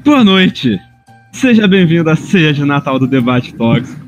Boa 0.00 0.24
noite! 0.24 0.80
Seja 1.32 1.68
bem-vindo 1.68 2.10
à 2.10 2.16
ceia 2.16 2.52
de 2.52 2.64
Natal 2.64 2.98
do 2.98 3.06
Debate 3.06 3.54
Tóxico, 3.54 4.00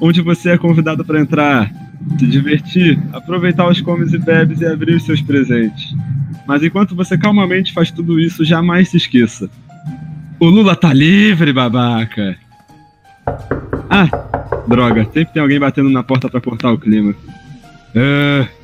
onde 0.00 0.20
você 0.20 0.50
é 0.50 0.58
convidado 0.58 1.04
para 1.04 1.20
entrar, 1.20 1.72
se 2.18 2.26
divertir, 2.26 3.00
aproveitar 3.12 3.68
os 3.68 3.80
comes 3.80 4.12
e 4.12 4.18
bebes 4.18 4.60
e 4.60 4.66
abrir 4.66 4.96
os 4.96 5.04
seus 5.04 5.22
presentes. 5.22 5.94
Mas 6.46 6.62
enquanto 6.62 6.94
você 6.94 7.16
calmamente 7.16 7.72
faz 7.72 7.90
tudo 7.90 8.20
isso, 8.20 8.44
jamais 8.44 8.90
se 8.90 8.98
esqueça. 8.98 9.48
O 10.38 10.46
Lula 10.46 10.76
tá 10.76 10.92
livre, 10.92 11.52
babaca! 11.52 12.36
Ah, 13.88 14.08
droga, 14.68 15.04
sempre 15.04 15.32
tem 15.32 15.42
alguém 15.42 15.58
batendo 15.58 15.88
na 15.88 16.02
porta 16.02 16.28
para 16.28 16.40
cortar 16.40 16.72
o 16.72 16.78
clima. 16.78 17.14
Ah. 17.96 18.59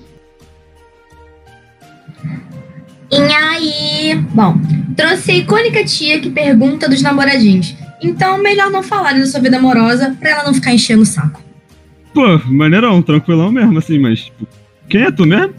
E 3.11 3.17
aí? 3.17 4.15
Bom, 4.35 4.59
trouxe 4.97 5.31
a 5.31 5.37
icônica 5.37 5.85
tia 5.85 6.21
que 6.21 6.31
pergunta 6.31 6.89
dos 6.89 7.03
namoradinhos. 7.03 7.75
Então, 8.03 8.43
melhor 8.43 8.71
não 8.71 8.83
falar 8.83 9.15
da 9.15 9.27
sua 9.27 9.41
vida 9.41 9.57
amorosa 9.57 10.17
pra 10.19 10.31
ela 10.31 10.45
não 10.45 10.55
ficar 10.55 10.73
enchendo 10.73 11.03
o 11.03 11.07
saco. 11.07 11.43
Pô, 12.13 12.39
maneirão, 12.47 13.03
tranquilão 13.03 13.51
mesmo, 13.53 13.79
assim, 13.79 13.99
mas. 13.99 14.25
Tipo, 14.25 14.47
quem 14.89 15.03
é 15.03 15.11
tu 15.11 15.27
mesmo? 15.27 15.55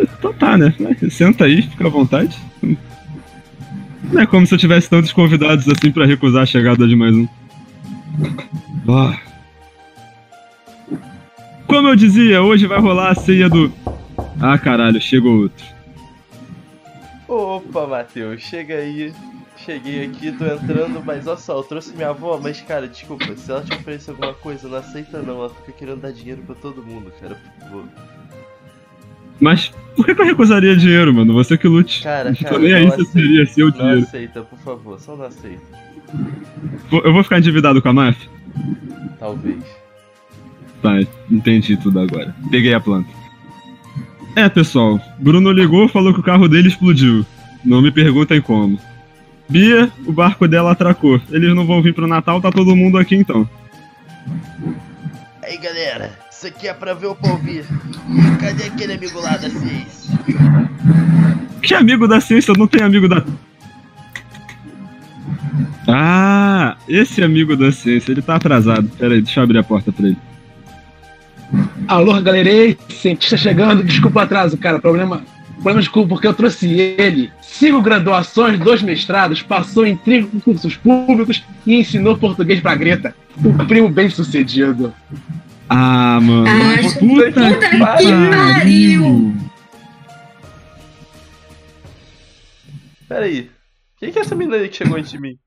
Então 0.00 0.32
tá, 0.32 0.56
né? 0.56 0.74
Senta 1.10 1.44
aí, 1.44 1.62
fica 1.62 1.86
à 1.86 1.90
vontade. 1.90 2.36
Não 4.12 4.22
é 4.22 4.26
como 4.26 4.46
se 4.46 4.54
eu 4.54 4.58
tivesse 4.58 4.88
tantos 4.88 5.12
convidados 5.12 5.68
assim 5.68 5.90
pra 5.90 6.06
recusar 6.06 6.42
a 6.42 6.46
chegada 6.46 6.86
de 6.86 6.96
mais 6.96 7.14
um. 7.14 7.28
Ah. 8.88 9.27
Como 11.68 11.88
eu 11.88 11.94
dizia, 11.96 12.42
hoje 12.42 12.66
vai 12.66 12.80
rolar 12.80 13.10
a 13.10 13.14
ceia 13.14 13.48
do. 13.48 13.70
Ah, 14.40 14.58
caralho, 14.58 15.00
chegou 15.00 15.42
outro. 15.42 15.64
Opa, 17.28 17.86
Matheus, 17.86 18.42
chega 18.42 18.74
aí. 18.74 19.12
Cheguei 19.58 20.04
aqui, 20.06 20.32
tô 20.32 20.46
entrando, 20.46 21.02
mas 21.04 21.26
olha 21.26 21.36
só, 21.36 21.58
eu 21.58 21.62
trouxe 21.62 21.94
minha 21.94 22.08
avó, 22.10 22.40
mas 22.42 22.60
cara, 22.60 22.86
desculpa, 22.88 23.36
se 23.36 23.50
ela 23.50 23.60
te 23.62 23.74
oferecer 23.74 24.12
alguma 24.12 24.32
coisa, 24.32 24.66
não 24.68 24.78
aceita 24.78 25.20
não, 25.20 25.34
ela 25.40 25.50
fica 25.50 25.72
querendo 25.72 26.00
dar 26.00 26.12
dinheiro 26.12 26.40
pra 26.46 26.54
todo 26.54 26.82
mundo, 26.82 27.12
cara, 27.20 27.34
por 27.34 27.60
favor. 27.68 27.84
Mas 29.40 29.72
por 29.94 30.06
que, 30.06 30.12
eu 30.12 30.24
recusaria 30.24 30.76
dinheiro, 30.76 31.12
mano? 31.12 31.34
Você 31.34 31.58
que 31.58 31.68
lute. 31.68 32.02
Cara, 32.02 32.30
Não 32.30 32.36
cara, 32.36 32.58
nem 32.60 32.72
aí 32.72 32.86
não 32.86 32.92
aceita, 32.94 33.10
seria 33.12 33.46
seu 33.46 33.66
Não 33.66 33.72
dinheiro. 33.76 34.00
aceita, 34.00 34.42
por 34.42 34.58
favor, 34.60 34.98
só 35.00 35.16
não 35.16 35.24
aceita. 35.26 35.62
Eu 36.90 37.12
vou 37.12 37.22
ficar 37.24 37.38
endividado 37.38 37.82
com 37.82 37.88
a 37.88 37.92
máfia? 37.92 38.28
Talvez. 39.18 39.62
Tá, 40.82 41.00
entendi 41.30 41.76
tudo 41.76 42.00
agora. 42.00 42.34
Peguei 42.50 42.72
a 42.72 42.80
planta. 42.80 43.08
É, 44.36 44.48
pessoal, 44.48 45.00
Bruno 45.18 45.50
ligou 45.50 45.88
falou 45.88 46.14
que 46.14 46.20
o 46.20 46.22
carro 46.22 46.48
dele 46.48 46.68
explodiu. 46.68 47.26
Não 47.64 47.82
me 47.82 47.90
perguntem 47.90 48.40
como. 48.40 48.78
Bia, 49.48 49.90
o 50.06 50.12
barco 50.12 50.46
dela 50.46 50.72
atracou. 50.72 51.20
Eles 51.30 51.54
não 51.54 51.66
vão 51.66 51.82
vir 51.82 51.94
pro 51.94 52.06
Natal, 52.06 52.40
tá 52.40 52.50
todo 52.50 52.76
mundo 52.76 52.98
aqui 52.98 53.16
então. 53.16 53.48
Aí 55.42 55.56
galera, 55.56 56.12
isso 56.30 56.46
aqui 56.46 56.68
é 56.68 56.74
pra 56.74 56.94
ver 56.94 57.06
ou 57.06 57.16
pra 57.16 57.32
ouvir? 57.32 57.64
Cadê 58.40 58.64
aquele 58.64 58.92
amigo 58.92 59.20
lá 59.20 59.36
da 59.36 59.50
ciência? 59.50 60.18
Que 61.62 61.74
amigo 61.74 62.06
da 62.06 62.20
ciência 62.20 62.54
não 62.56 62.68
tem 62.68 62.82
amigo 62.82 63.08
da. 63.08 63.24
Ah, 65.88 66.76
esse 66.86 67.22
amigo 67.22 67.56
da 67.56 67.72
ciência, 67.72 68.12
ele 68.12 68.22
tá 68.22 68.36
atrasado. 68.36 68.88
Pera 68.90 69.14
aí, 69.14 69.22
deixa 69.22 69.40
eu 69.40 69.44
abrir 69.44 69.58
a 69.58 69.64
porta 69.64 69.90
pra 69.90 70.06
ele. 70.06 70.18
Alô, 71.86 72.20
galerei, 72.20 72.76
cientista 72.88 73.36
chegando, 73.36 73.82
desculpa 73.82 74.20
o 74.20 74.22
atraso, 74.22 74.58
cara, 74.58 74.78
problema, 74.78 75.22
problema 75.54 75.80
desculpa, 75.80 76.08
porque 76.10 76.26
eu 76.26 76.34
trouxe 76.34 76.68
ele. 76.70 77.32
Cinco 77.40 77.80
graduações, 77.80 78.58
dois 78.58 78.82
mestrados, 78.82 79.42
passou 79.42 79.86
em 79.86 79.96
três 79.96 80.26
concursos 80.26 80.76
públicos 80.76 81.42
e 81.66 81.76
ensinou 81.76 82.18
português 82.18 82.60
pra 82.60 82.74
Greta. 82.74 83.14
Um 83.42 83.66
primo 83.66 83.88
bem 83.88 84.10
sucedido. 84.10 84.92
Ah, 85.68 86.20
mano. 86.20 86.46
Ah, 86.46 86.98
puta, 86.98 87.32
puta 87.32 87.70
que 87.70 87.78
pariu. 87.78 88.30
pariu. 88.30 89.34
Pera 93.08 93.24
aí, 93.24 93.50
quem 93.98 94.12
que 94.12 94.18
é 94.18 94.22
essa 94.22 94.34
menina 94.34 94.56
aí 94.58 94.68
que 94.68 94.76
chegou 94.76 94.98
antes 94.98 95.10
de 95.10 95.18
mim? 95.18 95.38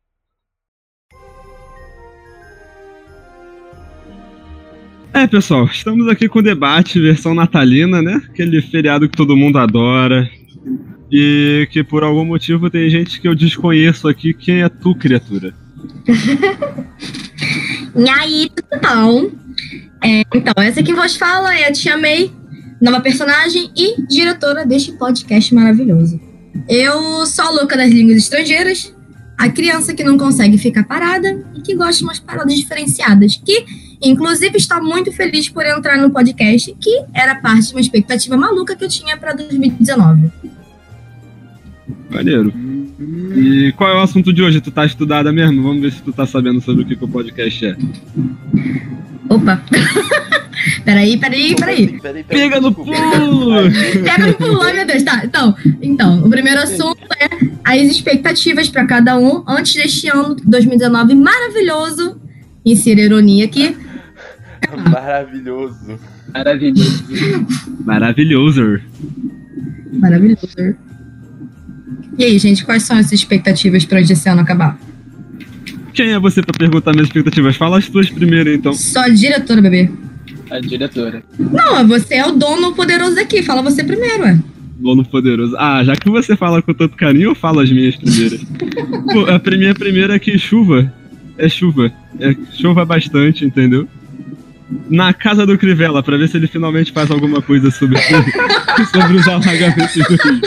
É, 5.13 5.27
pessoal, 5.27 5.65
estamos 5.65 6.07
aqui 6.07 6.29
com 6.29 6.39
o 6.39 6.43
debate, 6.43 6.99
versão 6.99 7.33
natalina, 7.33 8.01
né? 8.01 8.21
Aquele 8.29 8.61
feriado 8.61 9.09
que 9.09 9.17
todo 9.17 9.35
mundo 9.35 9.57
adora. 9.57 10.29
E 11.11 11.67
que 11.71 11.83
por 11.83 12.01
algum 12.03 12.23
motivo 12.23 12.69
tem 12.69 12.89
gente 12.89 13.19
que 13.19 13.27
eu 13.27 13.35
desconheço 13.35 14.07
aqui. 14.07 14.33
Quem 14.33 14.61
é 14.61 14.69
tu, 14.69 14.95
criatura? 14.95 15.53
E 17.93 18.09
aí, 18.09 18.49
tudo 18.49 18.81
bom? 18.81 19.31
É, 20.01 20.23
então, 20.33 20.53
essa 20.63 20.81
que 20.81 20.93
vos 20.93 21.17
fala 21.17 21.53
é 21.53 21.67
a 21.67 21.73
Tia 21.73 21.97
May, 21.97 22.31
nova 22.81 23.01
personagem 23.01 23.69
e 23.75 24.01
diretora 24.07 24.65
deste 24.65 24.93
podcast 24.93 25.53
maravilhoso. 25.53 26.19
Eu 26.69 27.25
sou 27.25 27.45
a 27.45 27.49
louca 27.49 27.75
das 27.75 27.91
línguas 27.91 28.17
estrangeiras, 28.17 28.95
a 29.37 29.49
criança 29.49 29.93
que 29.93 30.05
não 30.05 30.17
consegue 30.17 30.57
ficar 30.57 30.85
parada 30.85 31.43
e 31.53 31.61
que 31.61 31.75
gosta 31.75 31.97
de 31.97 32.03
umas 32.03 32.19
paradas 32.19 32.55
diferenciadas, 32.55 33.35
que 33.35 33.65
inclusive 34.01 34.57
está 34.57 34.81
muito 34.81 35.11
feliz 35.11 35.47
por 35.49 35.65
entrar 35.65 35.97
no 35.97 36.09
podcast, 36.09 36.75
que 36.79 37.03
era 37.13 37.35
parte 37.35 37.67
de 37.67 37.73
uma 37.73 37.81
expectativa 37.81 38.35
maluca 38.35 38.75
que 38.75 38.83
eu 38.83 38.89
tinha 38.89 39.17
para 39.17 39.33
2019. 39.33 40.31
Maneiro. 42.09 42.53
E 43.35 43.73
qual 43.77 43.89
é 43.89 43.95
o 43.95 44.01
assunto 44.01 44.33
de 44.33 44.41
hoje? 44.41 44.61
Tu 44.61 44.71
tá 44.71 44.85
estudada 44.85 45.31
mesmo? 45.31 45.63
Vamos 45.63 45.81
ver 45.81 45.91
se 45.91 46.01
tu 46.01 46.11
tá 46.11 46.25
sabendo 46.25 46.61
sobre 46.61 46.83
o 46.83 46.85
que, 46.85 46.95
que 46.95 47.05
o 47.05 47.07
podcast 47.07 47.65
é. 47.65 47.77
Opa! 49.29 49.63
peraí, 50.83 51.17
peraí, 51.17 51.55
peraí. 51.55 51.99
Pega 52.27 52.59
no 52.59 52.73
pulo! 52.73 52.91
Pega 54.03 54.27
no 54.27 54.33
pulo, 54.33 54.61
ai 54.61 54.73
meu 54.73 54.85
Deus, 54.85 55.03
tá. 55.03 55.21
Então, 55.23 55.55
então, 55.81 56.25
o 56.25 56.29
primeiro 56.29 56.61
assunto 56.61 56.99
é 57.17 57.29
as 57.63 57.89
expectativas 57.89 58.69
para 58.69 58.85
cada 58.85 59.17
um 59.17 59.43
antes 59.47 59.73
deste 59.73 60.09
ano 60.09 60.35
2019 60.43 61.15
maravilhoso. 61.15 62.19
Insira 62.65 63.01
ironia 63.01 63.45
aqui. 63.45 63.75
Maravilhoso. 64.91 65.99
Maravilhoso. 66.33 67.03
Maravilhoso. 67.85 68.79
Maravilhoso. 69.93 70.75
E 72.17 72.23
aí, 72.23 72.37
gente, 72.37 72.65
quais 72.65 72.83
são 72.83 72.97
as 72.97 73.11
expectativas 73.11 73.85
para 73.85 74.01
esse 74.01 74.29
ano 74.29 74.41
acabar? 74.41 74.77
Quem 75.93 76.11
é 76.11 76.19
você 76.19 76.41
pra 76.41 76.57
perguntar 76.57 76.91
minhas 76.93 77.07
expectativas? 77.07 77.55
Fala 77.55 77.77
as 77.77 77.89
tuas 77.89 78.09
primeiro, 78.09 78.53
então. 78.53 78.73
Só 78.73 79.01
a 79.01 79.09
diretora, 79.09 79.61
bebê. 79.61 79.89
A 80.49 80.59
diretora. 80.59 81.23
Não, 81.37 81.87
você 81.87 82.15
é 82.15 82.25
o 82.25 82.31
dono 82.31 82.73
poderoso 82.73 83.19
aqui. 83.19 83.43
Fala 83.43 83.61
você 83.61 83.83
primeiro, 83.83 84.23
ué. 84.23 84.39
Dono 84.79 85.03
poderoso. 85.05 85.55
Ah, 85.57 85.83
já 85.83 85.95
que 85.95 86.09
você 86.09 86.35
fala 86.35 86.61
com 86.61 86.73
tanto 86.73 86.95
carinho, 86.95 87.31
eu 87.31 87.35
falo 87.35 87.59
as 87.59 87.71
minhas 87.71 87.95
primeiras. 87.95 88.41
Pô, 89.13 89.25
a 89.25 89.57
minha 89.57 89.73
primeira 89.75 90.15
é 90.15 90.19
que 90.19 90.37
chuva 90.37 90.91
é 91.41 91.49
chuva. 91.49 91.91
É, 92.19 92.35
chova 92.53 92.85
bastante, 92.85 93.43
entendeu? 93.43 93.87
Na 94.89 95.13
casa 95.13 95.45
do 95.45 95.57
Crivella, 95.57 96.01
pra 96.01 96.17
ver 96.17 96.27
se 96.29 96.37
ele 96.37 96.47
finalmente 96.47 96.91
faz 96.91 97.11
alguma 97.11 97.41
coisa 97.41 97.69
sobre, 97.71 97.97
sobre 98.91 99.17
os 99.17 99.27
alagamentos 99.27 99.93
do 99.95 100.15
Rio. 100.15 100.41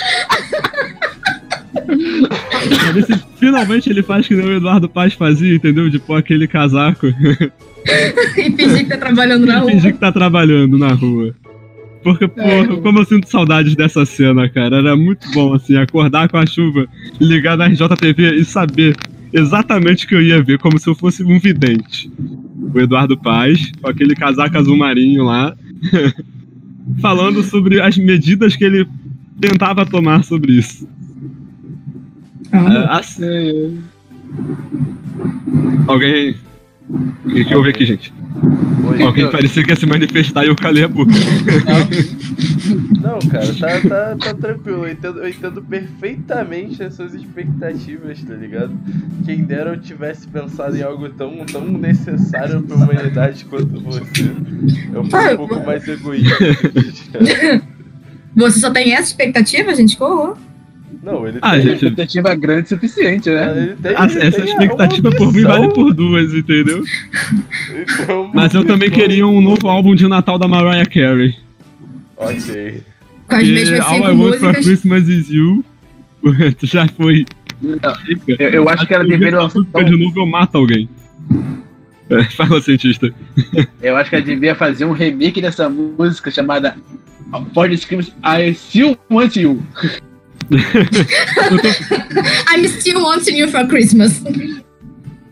pra 2.79 2.93
ver 2.93 3.05
se 3.05 3.25
finalmente 3.39 3.91
ele 3.91 4.03
faz 4.03 4.27
que 4.27 4.35
nem 4.35 4.47
o 4.47 4.57
Eduardo 4.57 4.89
Paz 4.89 5.15
fazia, 5.15 5.55
entendeu? 5.55 5.91
De 5.91 5.99
pôr 5.99 6.17
aquele 6.17 6.47
casaco 6.47 7.07
e 8.37 8.51
fingir 8.53 8.79
que 8.79 8.87
tá 8.87 8.97
trabalhando 8.97 9.47
na 9.47 9.57
e 9.57 9.61
rua. 9.61 9.71
fingir 9.71 9.93
que 9.93 9.99
tá 9.99 10.13
trabalhando 10.13 10.79
na 10.79 10.93
rua. 10.93 11.35
Porque, 12.03 12.29
porra, 12.29 12.77
como 12.83 12.99
eu 12.99 13.05
sinto 13.07 13.31
saudades 13.31 13.75
dessa 13.75 14.05
cena, 14.05 14.47
cara. 14.49 14.77
Era 14.77 14.95
muito 14.95 15.31
bom, 15.33 15.55
assim, 15.55 15.77
acordar 15.77 16.29
com 16.29 16.37
a 16.37 16.45
chuva, 16.45 16.87
ligar 17.19 17.57
na 17.57 17.67
RJTV 17.67 18.37
e 18.37 18.45
saber 18.45 18.95
exatamente 19.33 20.05
o 20.05 20.09
que 20.09 20.15
eu 20.15 20.23
ia 20.23 20.43
ver, 20.43 20.59
como 20.59 20.79
se 20.79 20.87
eu 20.87 20.95
fosse 20.95 21.25
um 21.25 21.39
vidente. 21.39 22.11
O 22.75 22.81
Eduardo 22.81 23.17
Paz, 23.17 23.71
com 23.81 23.89
aquele 23.89 24.17
casaco 24.17 24.59
azul 24.59 24.77
marinho 24.77 25.25
lá, 25.25 25.55
falando 27.01 27.43
sobre 27.43 27.81
as 27.81 27.97
medidas 27.97 28.57
que 28.57 28.65
ele 28.65 28.87
tentava 29.41 29.87
tomar 29.87 30.25
sobre 30.25 30.55
isso. 30.55 30.89
Ah, 32.53 32.89
Ah, 32.89 32.99
assim, 32.99 33.79
alguém. 35.87 36.35
O 36.89 37.29
que, 37.31 37.45
que 37.45 37.55
houve 37.55 37.71
aqui, 37.71 37.87
gente? 37.87 38.13
Oi, 38.87 39.03
Alguém 39.03 39.25
eu- 39.25 39.31
parecia 39.31 39.63
que 39.65 39.71
ia 39.71 39.77
se 39.77 39.87
manifestar 39.87 40.45
e 40.45 40.49
eu 40.49 40.57
calei 40.57 40.85
a 40.85 40.89
boca. 40.89 41.13
Não, 43.01 43.19
cara, 43.31 43.55
tá, 43.55 43.81
tá, 43.89 44.17
tá 44.17 44.35
tranquilo. 44.35 44.85
Eu 44.85 44.93
entendo, 44.93 45.19
eu 45.21 45.29
entendo 45.29 45.63
perfeitamente 45.63 46.83
as 46.83 46.95
suas 46.95 47.15
expectativas, 47.15 48.23
tá 48.23 48.35
ligado? 48.35 48.73
Quem 49.25 49.45
dera 49.45 49.71
eu 49.71 49.81
tivesse 49.81 50.27
pensado 50.29 50.77
em 50.77 50.83
algo 50.83 51.09
tão, 51.11 51.45
tão 51.47 51.65
necessário 51.67 52.63
pra 52.63 52.77
humanidade 52.77 53.45
quanto 53.47 53.81
você. 53.81 54.03
Eu 54.93 55.05
fui 55.05 55.33
um 55.33 55.37
pouco 55.37 55.65
mais 55.67 55.87
egoísta. 55.89 56.37
Você 58.37 58.59
só 58.59 58.69
tem 58.69 58.93
essa 58.95 59.07
expectativa, 59.11 59.73
gente? 59.77 59.97
Que 59.97 60.03
horror. 60.03 60.37
Não, 61.05 61.29
ele 61.29 61.39
Ah, 61.43 61.53
tem. 61.53 61.63
Gente, 61.63 61.75
expectativa 61.75 62.35
grande 62.35 62.65
o 62.65 62.69
suficiente, 62.69 63.29
né? 63.31 63.77
Tem, 63.83 63.93
Ah, 63.97 64.07
essa 64.07 64.41
expectativa 64.45 65.11
por 65.11 65.33
mim 65.33 65.43
vale 65.43 65.69
por 65.73 65.93
duas, 65.93 66.33
entendeu? 66.33 66.83
Então, 68.03 68.31
Mas 68.33 68.55
eu 68.55 68.65
também 68.65 68.89
então- 68.89 69.01
queria 69.03 69.27
um 69.27 69.41
novo 69.41 69.69
álbum 69.69 69.95
de 69.95 70.09
Natal 70.09 70.39
da 70.39 70.49
Mariah 70.49 70.87
Carey. 70.87 71.35
Ok. 72.17 72.83
Com 73.29 73.35
as 73.37 73.49
mesmas 73.49 73.81
All 73.81 73.95
cinco 73.95 74.09
I 74.09 74.15
Want 74.15 74.39
for. 74.39 74.55
Christmas 74.55 75.09
is 75.09 75.29
You. 75.31 75.65
Tu 76.59 76.67
já 76.67 76.87
foi. 76.89 77.27
Não, 77.61 77.77
eu, 78.39 78.49
eu 78.51 78.69
acho 78.69 78.87
que 78.87 78.95
ela 78.95 79.05
deveria 79.05 79.41
lançar. 79.41 79.59
música 79.59 79.85
de 79.85 79.97
novo 79.97 80.21
eu 80.21 80.27
mato 80.27 80.57
alguém. 80.57 80.89
É, 82.11 82.23
fala, 82.25 82.61
cientista. 82.61 83.13
Eu 83.83 83.97
acho 83.97 84.11
que 84.11 84.17
ela 84.17 84.25
devia 84.25 84.55
fazer 84.55 84.85
um 84.85 84.93
remake 84.93 85.41
dessa 85.41 85.71
música 85.71 86.31
chamada 86.31 86.77
For 87.55 87.67
the 87.69 87.77
Screams 87.79 88.13
I 88.23 88.53
Still 88.55 88.99
Want 89.11 89.37
You. 89.37 89.63
I'm 92.49 92.65
still 92.69 93.03
wanting 93.03 93.37
you 93.37 93.49
for 93.49 93.67
Christmas. 93.67 94.23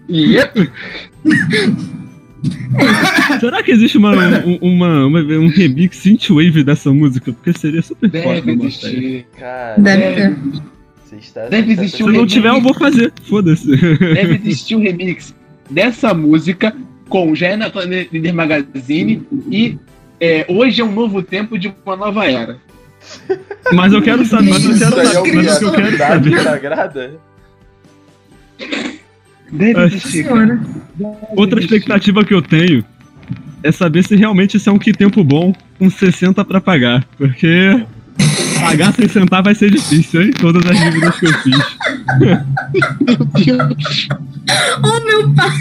Yep. 0.09 0.71
Será 3.41 3.63
que 3.63 3.71
existe 3.73 3.99
uma, 3.99 4.13
um- 4.45 4.59
uma, 4.61 5.07
uma- 5.07 5.21
um 5.21 5.49
remix 5.49 5.97
synthwave 5.99 6.65
dessa 6.65 6.93
música? 6.93 7.33
Porque 7.33 7.53
seria 7.59 7.83
super 7.83 8.11
foda. 8.11 8.41
Deve 8.41 8.53
existir. 8.53 9.27
Cara, 9.39 9.77
Deve 9.79 10.37
está. 11.21 11.47
Deve 11.49 11.75
você 11.75 11.83
está 11.83 11.83
existir 11.83 11.97
Se 11.99 12.03
um 12.03 12.07
pensando- 12.07 12.13
não 12.21 12.27
tiver, 12.27 12.49
eu 12.49 12.61
vou 12.61 12.75
fazer. 12.75 13.13
Foda-se. 13.29 13.67
Deve 13.77 14.35
existir 14.35 14.77
um 14.77 14.81
remix 14.83 15.35
dessa 15.71 16.13
música 16.15 16.75
com 17.09 17.35
Jonathan 17.35 17.85
Líder 18.13 18.33
Magazine 18.33 19.23
e 19.51 19.77
é, 20.19 20.47
Hoje 20.49 20.81
é 20.81 20.85
um 20.85 20.93
novo 20.93 21.23
tempo 21.23 21.59
de 21.59 21.73
uma 21.85 21.97
nova 21.97 22.25
era. 22.27 22.59
Mas 23.73 23.93
eu 23.93 24.03
quero 24.03 24.25
saber. 24.25 24.51
Mas 24.51 24.65
eu 24.65 24.79
quero 24.79 25.01
é 25.01 25.05
saber. 25.07 25.31
que? 25.31 25.37
Mas 25.37 25.63
eu 25.63 25.73
quero 25.73 25.99
saber. 25.99 26.43
sagrada? 26.43 27.21
Deve 29.51 29.85
existir. 29.85 30.25
Senhora. 30.25 30.61
Outra 31.37 31.61
expectativa 31.61 32.25
que 32.25 32.35
eu 32.35 32.43
tenho 32.43 32.85
é 33.63 33.71
saber 33.71 34.05
se 34.05 34.17
realmente 34.17 34.57
isso 34.57 34.69
é 34.69 34.73
um 34.73 34.79
que 34.79 34.93
tempo 34.93 35.23
bom 35.23 35.55
com 35.79 35.91
60 35.91 36.45
pra 36.45 36.61
pagar. 36.61 37.05
Porque 37.17 37.85
pagar 38.61 38.93
sem 38.95 39.09
sentar 39.09 39.43
vai 39.43 39.55
ser 39.55 39.71
difícil, 39.71 40.23
hein? 40.23 40.33
Todas 40.33 40.65
as 40.67 40.79
dívidas 40.79 41.19
que 41.19 41.27
eu 41.27 41.33
fiz. 41.35 41.77
Oh, 44.85 45.01
meu 45.01 45.35
pai. 45.35 45.61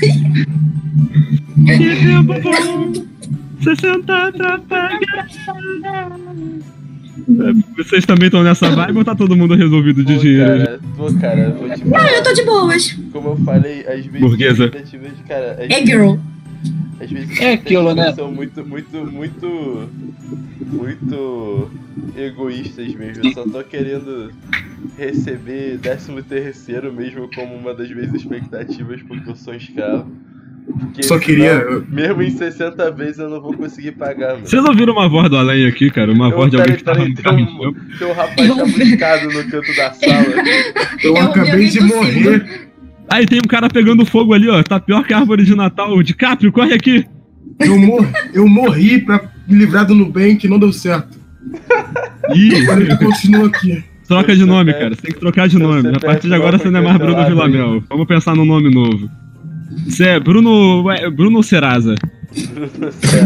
Que 1.66 1.96
tempo 1.96 2.34
bom! 2.42 2.94
60 3.62 4.32
pra 4.32 4.58
pagar. 4.60 5.28
É, 7.40 7.84
Vocês 7.84 8.06
também 8.06 8.26
estão 8.28 8.44
nessa 8.44 8.70
vibe 8.70 8.98
ou 8.98 9.06
tá 9.06 9.16
todo 9.16 9.36
mundo 9.36 9.56
resolvido 9.56 10.04
de 10.04 10.16
Pô, 10.16 10.20
dinheiro? 10.20 10.66
cara, 10.66 10.80
pô, 10.98 11.14
cara, 11.20 11.50
vou 11.52 11.70
te 11.70 11.84
Não, 11.84 11.92
falar. 11.92 12.12
eu 12.14 12.24
tô 12.24 12.34
de 12.34 12.44
boas. 12.44 12.92
Como 13.12 13.30
eu 13.30 13.38
falei, 13.38 13.82
às 13.88 14.06
vezes 14.06 14.20
Burguesa. 14.22 14.66
as 14.66 14.70
expectativas, 14.70 15.12
cara, 15.28 15.52
às 15.54 15.70
É 15.70 15.86
girl. 15.86 16.16
Às 17.00 17.12
vezes 17.12 17.40
É 17.40 17.54
aquilo, 17.54 17.96
né? 17.96 18.14
são 18.14 18.32
muito, 18.32 18.66
muito, 18.66 18.98
muito, 19.12 19.90
muito 20.72 21.72
egoístas 22.16 22.94
mesmo. 22.94 23.26
Eu 23.26 23.34
só 23.34 23.44
tô 23.44 23.64
querendo 23.64 24.32
receber 24.98 25.80
13 25.80 26.22
terceiro 26.24 26.94
mesmo 26.94 27.28
como 27.34 27.56
uma 27.56 27.74
das 27.74 27.90
minhas 27.90 28.14
expectativas 28.14 29.02
porque 29.04 29.30
eu 29.30 29.36
sou 29.36 29.54
escravo. 29.56 30.12
Porque 30.66 31.04
Só 31.04 31.16
senão, 31.16 31.20
queria- 31.20 31.84
Mesmo 31.90 32.22
em 32.22 32.30
60 32.30 32.92
vezes 32.92 33.20
eu 33.20 33.30
não 33.30 33.42
vou 33.42 33.54
conseguir 33.54 33.92
pagar, 33.94 34.34
mano. 34.36 34.48
Vocês 34.48 34.64
ouviram 34.64 34.94
uma 34.94 35.10
voz 35.10 35.30
do 35.30 35.38
além 35.38 35.66
aqui, 35.66 35.90
cara? 35.90 36.12
Uma 36.12 36.30
Eu- 36.30 36.36
voz 36.38 36.52
de 36.52 36.58
alguém 36.60 36.76
que 36.76 36.84
tava 36.84 37.04
no 37.08 37.14
carro. 37.16 37.36
tem 37.38 37.46
um, 37.68 37.74
tem 37.98 38.08
um 38.08 38.14
rapaz 38.14 38.48
chamuscado 38.48 39.26
no 39.28 39.44
canto 39.50 39.76
da 39.76 39.92
sala. 39.94 40.26
Eu 41.04 41.16
Eu 41.16 41.22
acabei 41.24 41.68
de 41.68 41.80
morrer. 41.82 42.70
Aí 43.10 43.26
tem 43.26 43.40
um 43.44 43.48
cara 43.48 43.68
pegando 43.70 44.06
fogo 44.06 44.34
ali, 44.34 44.48
ó. 44.50 44.62
Tá 44.64 44.80
pior 44.80 45.04
que 45.06 45.14
a 45.14 45.18
árvore 45.20 45.44
de 45.44 45.56
Natal. 45.56 46.02
DiCaprio, 46.02 46.52
corre 46.52 46.74
aqui! 46.74 47.06
Eu, 47.60 47.78
mor 47.78 48.08
eu 48.34 48.48
morri 48.48 49.00
pra 49.02 49.22
me 49.48 49.58
livrar 49.58 49.86
do 49.86 49.94
Nubank, 49.94 50.48
não 50.48 50.58
deu 50.58 50.72
certo. 50.72 51.20
Ih, 52.34 52.56
Agora 52.64 52.82
ele 52.82 52.98
continua 52.98 53.48
aqui. 53.48 53.84
troca 54.08 54.36
de 54.36 54.46
nome, 54.46 54.72
cara. 54.74 54.96
Você 54.96 55.02
tem 55.02 55.12
que 55.14 55.20
trocar 55.20 55.48
de 55.50 55.58
nome. 55.58 55.90
A 55.90 56.00
partir 56.00 56.28
de 56.28 56.34
agora 56.34 56.58
você 56.58 56.70
não 56.70 56.80
é 56.80 56.84
mais 56.84 56.98
Bruno. 56.98 57.26
Villamel. 57.26 57.84
Vamos 57.90 58.08
pensar 58.08 58.36
num 58.36 58.46
nome 58.46 58.74
novo. 58.74 59.10
Você 59.88 60.04
é 60.10 60.20
Bruno. 60.20 60.84
Bruno 61.14 61.42
Serasa. 61.44 61.96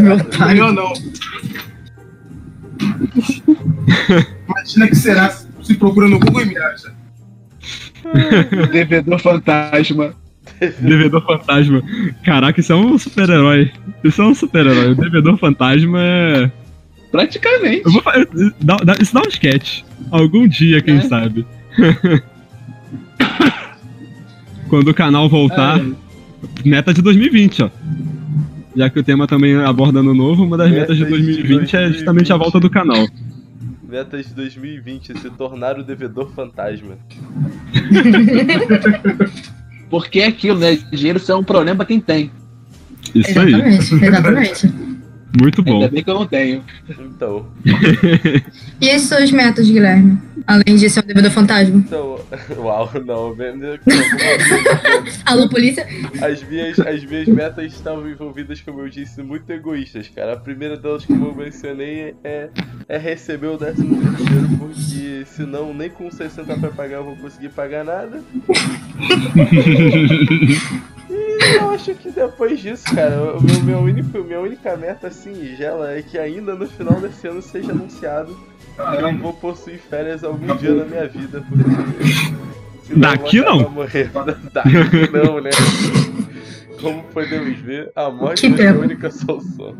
Meu 0.02 0.24
pai. 0.24 0.48
Melhor 0.54 0.72
não. 0.72 0.92
Imagina 4.48 4.88
que 4.88 4.94
será 4.96 5.28
se 5.62 5.74
procura 5.74 6.08
no 6.08 6.18
Google 6.18 6.42
e 6.42 6.46
me 6.46 6.58
acha. 6.58 6.94
Devedor 8.72 9.18
fantasma. 9.20 10.14
Devedor 10.80 11.24
fantasma. 11.26 11.82
Caraca, 12.24 12.60
isso 12.60 12.72
é 12.72 12.76
um 12.76 12.96
super-herói. 12.98 13.72
Isso 14.04 14.22
é 14.22 14.24
um 14.26 14.34
super-herói. 14.34 14.92
O 14.92 14.94
devedor 14.94 15.36
fantasma 15.38 15.98
é. 16.00 16.50
Praticamente. 17.10 17.82
Eu 17.84 17.92
vou 17.92 18.02
dá- 18.60 18.76
dá- 18.84 18.96
Isso 19.00 19.12
dá 19.14 19.20
um 19.20 19.28
sketch. 19.28 19.82
Algum 20.10 20.46
dia, 20.46 20.80
quem 20.82 20.96
É. 20.98 21.00
sabe. 21.02 21.44
Quando 24.68 24.88
o 24.88 24.94
canal 24.94 25.28
voltar. 25.28 25.80
Meta 26.64 26.92
de 26.92 27.02
2020, 27.02 27.62
ó. 27.62 27.70
Já 28.76 28.90
que 28.90 28.98
o 28.98 29.02
tema 29.02 29.26
também 29.26 29.56
aborda 29.56 30.00
ano 30.00 30.14
novo, 30.14 30.44
uma 30.44 30.56
das 30.56 30.70
metas 30.70 30.96
de 30.96 31.04
Metas 31.04 31.18
de 31.18 31.32
2020 31.32 31.76
é 31.76 31.92
justamente 31.92 32.32
a 32.32 32.36
volta 32.36 32.60
do 32.60 32.68
canal. 32.68 33.06
Metas 33.88 34.26
de 34.26 34.34
2020, 34.34 35.18
se 35.18 35.30
tornar 35.30 35.78
o 35.78 35.84
devedor 35.84 36.30
fantasma. 36.32 36.98
Porque 39.88 40.20
é 40.20 40.26
aquilo, 40.26 40.58
né? 40.58 40.76
Dinheiro 40.92 41.18
só 41.18 41.34
é 41.34 41.36
um 41.36 41.44
problema 41.44 41.76
pra 41.76 41.86
quem 41.86 42.00
tem. 42.00 42.30
Isso 43.14 43.38
aí. 43.38 43.54
Exatamente, 43.54 44.04
exatamente. 44.04 44.72
Muito 45.40 45.62
bom. 45.62 45.74
Ainda 45.74 45.88
bem 45.88 46.02
que 46.04 46.10
eu 46.10 46.14
não 46.14 46.26
tenho. 46.26 46.64
Então, 46.88 47.46
E 48.80 48.90
as 48.90 49.02
suas 49.02 49.30
metas, 49.30 49.68
Guilherme? 49.68 50.18
Além 50.46 50.76
de 50.76 50.88
ser 50.88 51.00
um 51.02 51.06
devedor 51.06 51.30
fantasma. 51.30 51.76
então, 51.76 52.20
uau, 52.58 52.90
não, 53.04 53.34
não, 53.34 53.36
Alô, 55.26 55.48
polícia? 55.48 55.86
As 56.22 56.42
minhas, 56.44 56.78
as 56.78 57.04
minhas 57.04 57.26
metas 57.26 57.72
estavam 57.72 58.08
envolvidas, 58.08 58.60
como 58.60 58.80
eu 58.80 58.88
disse, 58.88 59.22
muito 59.22 59.50
egoístas, 59.50 60.08
cara. 60.08 60.34
A 60.34 60.36
primeira 60.36 60.76
delas, 60.76 61.04
como 61.04 61.26
eu 61.26 61.34
mencionei, 61.34 62.14
é, 62.22 62.48
é 62.88 62.98
receber 62.98 63.48
o 63.48 63.56
décimo 63.56 64.00
terceiro, 64.00 64.48
porque 64.58 65.24
senão 65.26 65.74
nem 65.74 65.90
com 65.90 66.10
60 66.10 66.56
pra 66.56 66.70
pagar 66.70 66.98
eu 66.98 67.04
vou 67.04 67.16
conseguir 67.16 67.48
pagar 67.48 67.84
nada. 67.84 68.22
E 71.16 71.56
eu 71.56 71.70
acho 71.70 71.94
que 71.94 72.10
depois 72.10 72.60
disso, 72.60 72.84
cara, 72.94 73.36
o 73.36 73.42
meu, 73.42 73.62
meu 73.62 73.78
único, 73.78 74.22
minha 74.22 74.40
única 74.40 74.76
meta 74.76 75.10
singela 75.10 75.92
é 75.92 76.02
que 76.02 76.18
ainda 76.18 76.54
no 76.54 76.66
final 76.66 77.00
desse 77.00 77.26
ano 77.26 77.40
seja 77.40 77.72
anunciado 77.72 78.36
que 78.76 79.04
eu 79.04 79.18
vou 79.18 79.32
possuir 79.32 79.78
férias 79.78 80.22
algum 80.22 80.54
dia 80.56 80.74
na 80.74 80.84
minha 80.84 81.08
vida, 81.08 81.42
porque. 81.48 82.98
Daqui 82.98 83.40
não. 83.40 83.70
morrendo. 83.70 84.10
Daqui 84.52 85.10
não, 85.12 85.40
né? 85.40 85.50
Como 86.80 87.02
podemos 87.04 87.58
ver, 87.58 87.90
a 87.96 88.10
morte 88.10 88.54
ser 88.54 88.68
a 88.68 88.78
única 88.78 89.10
solução. 89.10 89.74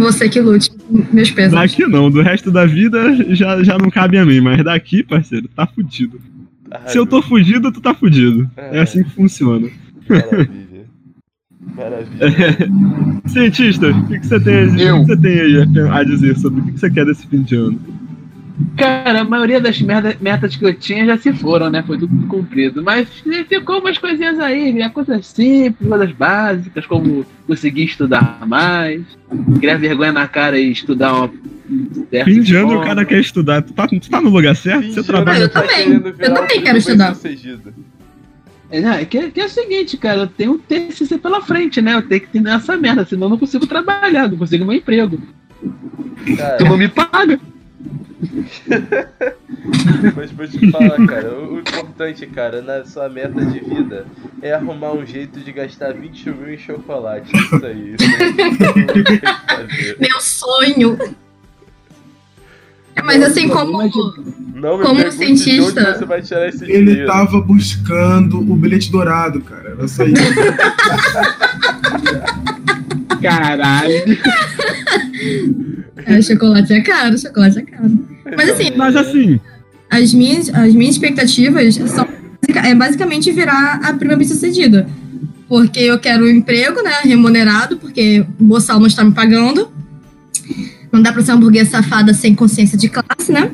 Você 0.00 0.28
que 0.28 0.40
lute. 0.40 0.70
Meus 1.12 1.30
pesos. 1.30 1.52
Daqui 1.52 1.86
não, 1.86 2.10
do 2.10 2.22
resto 2.22 2.50
da 2.50 2.64
vida 2.64 3.34
já, 3.34 3.62
já 3.62 3.76
não 3.76 3.90
cabe 3.90 4.18
a 4.18 4.24
mim, 4.24 4.40
mas 4.40 4.64
daqui, 4.64 5.02
parceiro, 5.02 5.48
tá 5.48 5.66
fudido. 5.66 6.18
Ai, 6.70 6.88
Se 6.88 6.98
eu 6.98 7.06
tô 7.06 7.20
fudido, 7.20 7.70
tu 7.70 7.80
tá 7.80 7.94
fudido. 7.94 8.50
É 8.56 8.80
assim 8.80 9.04
que 9.04 9.10
funciona. 9.10 9.68
Maravilha. 10.08 10.84
Maravilha. 11.76 12.68
Cientista, 13.26 13.88
o 13.90 14.06
que, 14.06 14.18
que 14.20 14.26
você 14.26 14.40
tem, 14.40 14.64
o 14.92 15.00
que 15.00 15.06
você 15.06 15.16
tem 15.16 15.40
aí 15.40 15.56
a- 15.88 15.96
a 15.98 16.04
dizer 16.04 16.36
sobre 16.38 16.60
o 16.60 16.64
que, 16.64 16.72
que 16.72 16.80
você 16.80 16.90
quer 16.90 17.04
desse 17.06 17.26
fim 17.26 17.42
de 17.42 17.56
ano? 17.56 17.80
Cara, 18.76 19.22
a 19.22 19.24
maioria 19.24 19.60
das 19.60 19.80
merda, 19.82 20.16
metas 20.20 20.54
que 20.54 20.64
eu 20.64 20.72
tinha 20.72 21.04
já 21.04 21.18
se 21.18 21.32
foram, 21.32 21.68
né? 21.70 21.82
Foi 21.84 21.98
tudo 21.98 22.26
cumprido. 22.28 22.84
Mas 22.84 23.08
ficou 23.48 23.80
umas 23.80 23.98
coisinhas 23.98 24.38
aí, 24.38 24.72
né? 24.72 24.88
Coisas 24.90 25.26
simples, 25.26 25.88
coisas 25.88 26.12
básicas, 26.12 26.86
como 26.86 27.26
conseguir 27.48 27.82
estudar 27.84 28.44
mais, 28.46 29.02
criar 29.58 29.76
vergonha 29.78 30.12
na 30.12 30.28
cara 30.28 30.56
e 30.56 30.70
estudar 30.70 31.14
uma. 31.14 31.26
um 31.68 32.06
certo 32.08 32.24
Fim 32.26 32.42
de 32.42 32.54
ano 32.54 32.78
o 32.78 32.84
cara 32.84 33.04
quer 33.04 33.18
estudar. 33.18 33.62
Tu 33.62 33.72
tá, 33.72 33.88
tu 33.88 34.08
tá 34.08 34.20
no 34.20 34.30
lugar 34.30 34.54
certo? 34.54 34.82
Fim 34.84 34.92
Você 34.92 35.02
trabalha. 35.02 35.40
Eu 35.42 35.48
também. 35.48 35.92
Eu 35.94 36.34
também 36.34 36.62
quero 36.62 36.78
estudar. 36.78 37.06
bem-sucedido. 37.06 37.74
É, 38.74 38.80
não, 38.80 38.92
é 38.92 39.04
que, 39.04 39.30
que 39.30 39.40
é 39.40 39.44
o 39.44 39.48
seguinte, 39.48 39.96
cara, 39.96 40.22
eu 40.22 40.26
tenho 40.26 40.54
um 40.54 40.58
TCC 40.58 41.16
pela 41.16 41.40
frente, 41.40 41.80
né? 41.80 41.94
Eu 41.94 42.02
tenho 42.02 42.22
que 42.22 42.26
terminar 42.26 42.56
essa 42.56 42.76
merda, 42.76 43.04
senão 43.04 43.26
eu 43.26 43.30
não 43.30 43.38
consigo 43.38 43.68
trabalhar, 43.68 44.28
não 44.28 44.36
consigo 44.36 44.64
meu 44.64 44.74
emprego. 44.74 45.16
Cara, 46.36 46.56
Tu 46.56 46.64
não 46.64 46.76
me 46.76 46.88
paga. 46.88 47.38
Mas 50.16 50.32
vou 50.32 50.48
te 50.48 50.70
falar, 50.72 51.06
cara, 51.06 51.38
o 51.38 51.54
o 51.54 51.60
importante, 51.60 52.26
cara, 52.26 52.60
na 52.62 52.84
sua 52.84 53.08
meta 53.08 53.44
de 53.46 53.60
vida 53.60 54.06
é 54.42 54.52
arrumar 54.52 54.92
um 54.92 55.06
jeito 55.06 55.38
de 55.38 55.52
gastar 55.52 55.94
20 55.94 56.30
mil 56.30 56.52
em 56.52 56.58
chocolate. 56.58 57.30
Isso 57.32 57.64
aí. 57.64 57.94
Isso 57.94 58.04
aí. 58.74 59.96
Meu 60.00 60.20
sonho. 60.20 60.98
Mas 63.02 63.22
assim, 63.22 63.48
como, 63.48 63.72
Não 64.54 64.78
me 64.78 64.84
Como 64.84 65.10
cientista- 65.12 65.80
de 65.82 65.88
onde 65.88 65.98
você 65.98 66.04
vai 66.04 66.22
tirar 66.22 66.48
esse 66.48 66.64
Ele 66.64 66.84
dinheiro. 66.92 67.06
tava 67.06 67.40
buscando 67.40 68.38
o 68.40 68.56
bilhete 68.56 68.90
dourado, 68.90 69.40
cara. 69.40 69.70
Era 69.70 69.88
só 69.88 70.04
isso. 70.04 70.14
Caralho. 73.20 74.18
é, 76.06 76.22
chocolate 76.22 76.72
é 76.72 76.80
caro, 76.82 77.18
chocolate 77.18 77.58
é 77.58 77.62
caro. 77.62 78.06
Mas 78.36 78.50
assim, 78.50 78.72
Mas 78.76 78.94
assim, 78.96 79.40
as 79.90 80.12
minhas, 80.14 80.48
as 80.50 80.72
minhas 80.74 80.94
expectativas 80.94 81.74
são 81.74 82.06
é 82.62 82.74
basicamente 82.74 83.32
virar 83.32 83.80
a 83.82 83.92
prima 83.94 84.16
bem-sucedida. 84.16 84.86
Porque 85.48 85.80
eu 85.80 85.98
quero 85.98 86.24
um 86.24 86.28
emprego, 86.28 86.82
né, 86.82 86.92
remunerado, 87.02 87.76
porque 87.78 88.24
o 88.40 88.44
Boçal 88.44 88.78
não 88.78 88.86
está 88.86 89.02
me 89.04 89.12
pagando. 89.12 89.70
Não 90.94 91.02
dá 91.02 91.12
pra 91.12 91.22
ser 91.24 91.32
uma 91.32 91.38
burguesa 91.40 91.70
safada 91.70 92.14
sem 92.14 92.36
consciência 92.36 92.78
de 92.78 92.88
classe, 92.88 93.32
né? 93.32 93.50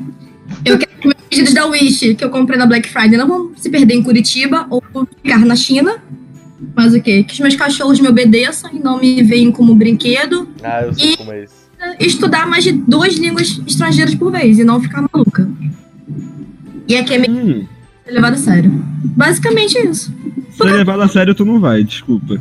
Eu 0.63 0.77
quero 0.77 0.91
que 0.99 1.07
meus 1.07 1.17
pedidos 1.27 1.53
da 1.55 1.65
Wish, 1.65 2.13
que 2.13 2.23
eu 2.23 2.29
comprei 2.29 2.55
na 2.55 2.67
Black 2.67 2.87
Friday, 2.87 3.17
não 3.17 3.27
vão 3.27 3.51
se 3.57 3.67
perder 3.67 3.95
em 3.95 4.03
Curitiba 4.03 4.67
ou 4.69 4.83
ficar 5.23 5.39
na 5.43 5.55
China. 5.55 5.95
Mas 6.75 6.93
o 6.93 7.01
quê? 7.01 7.23
Que 7.23 7.33
os 7.33 7.39
meus 7.39 7.55
cachorros 7.55 7.99
me 7.99 8.07
obedeçam 8.07 8.69
e 8.71 8.77
não 8.77 8.99
me 8.99 9.23
veem 9.23 9.51
como 9.51 9.73
brinquedo. 9.73 10.47
Ah, 10.61 10.83
eu 10.83 10.93
sei 10.93 11.13
E- 11.13 11.17
como 11.17 11.31
é 11.31 11.43
isso. 11.45 11.53
Estudar 11.99 12.45
mais 12.47 12.63
de 12.63 12.73
duas 12.73 13.15
línguas 13.15 13.59
estrangeiras 13.65 14.13
por 14.13 14.31
vez 14.31 14.59
e 14.59 14.63
não 14.63 14.79
ficar 14.79 15.03
maluca. 15.11 15.49
E 16.87 16.95
aqui 16.95 17.15
é 17.15 17.17
meio 17.17 17.33
hum, 17.33 17.65
levado 18.07 18.35
a 18.35 18.37
sério. 18.37 18.71
Basicamente 19.03 19.79
isso. 19.79 20.13
Ser 20.61 20.71
levado 20.71 21.01
a 21.01 21.07
sério 21.07 21.33
tu 21.35 21.45
não 21.45 21.59
vai, 21.59 21.83
desculpa. 21.83 22.39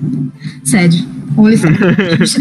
Licença. 1.39 2.39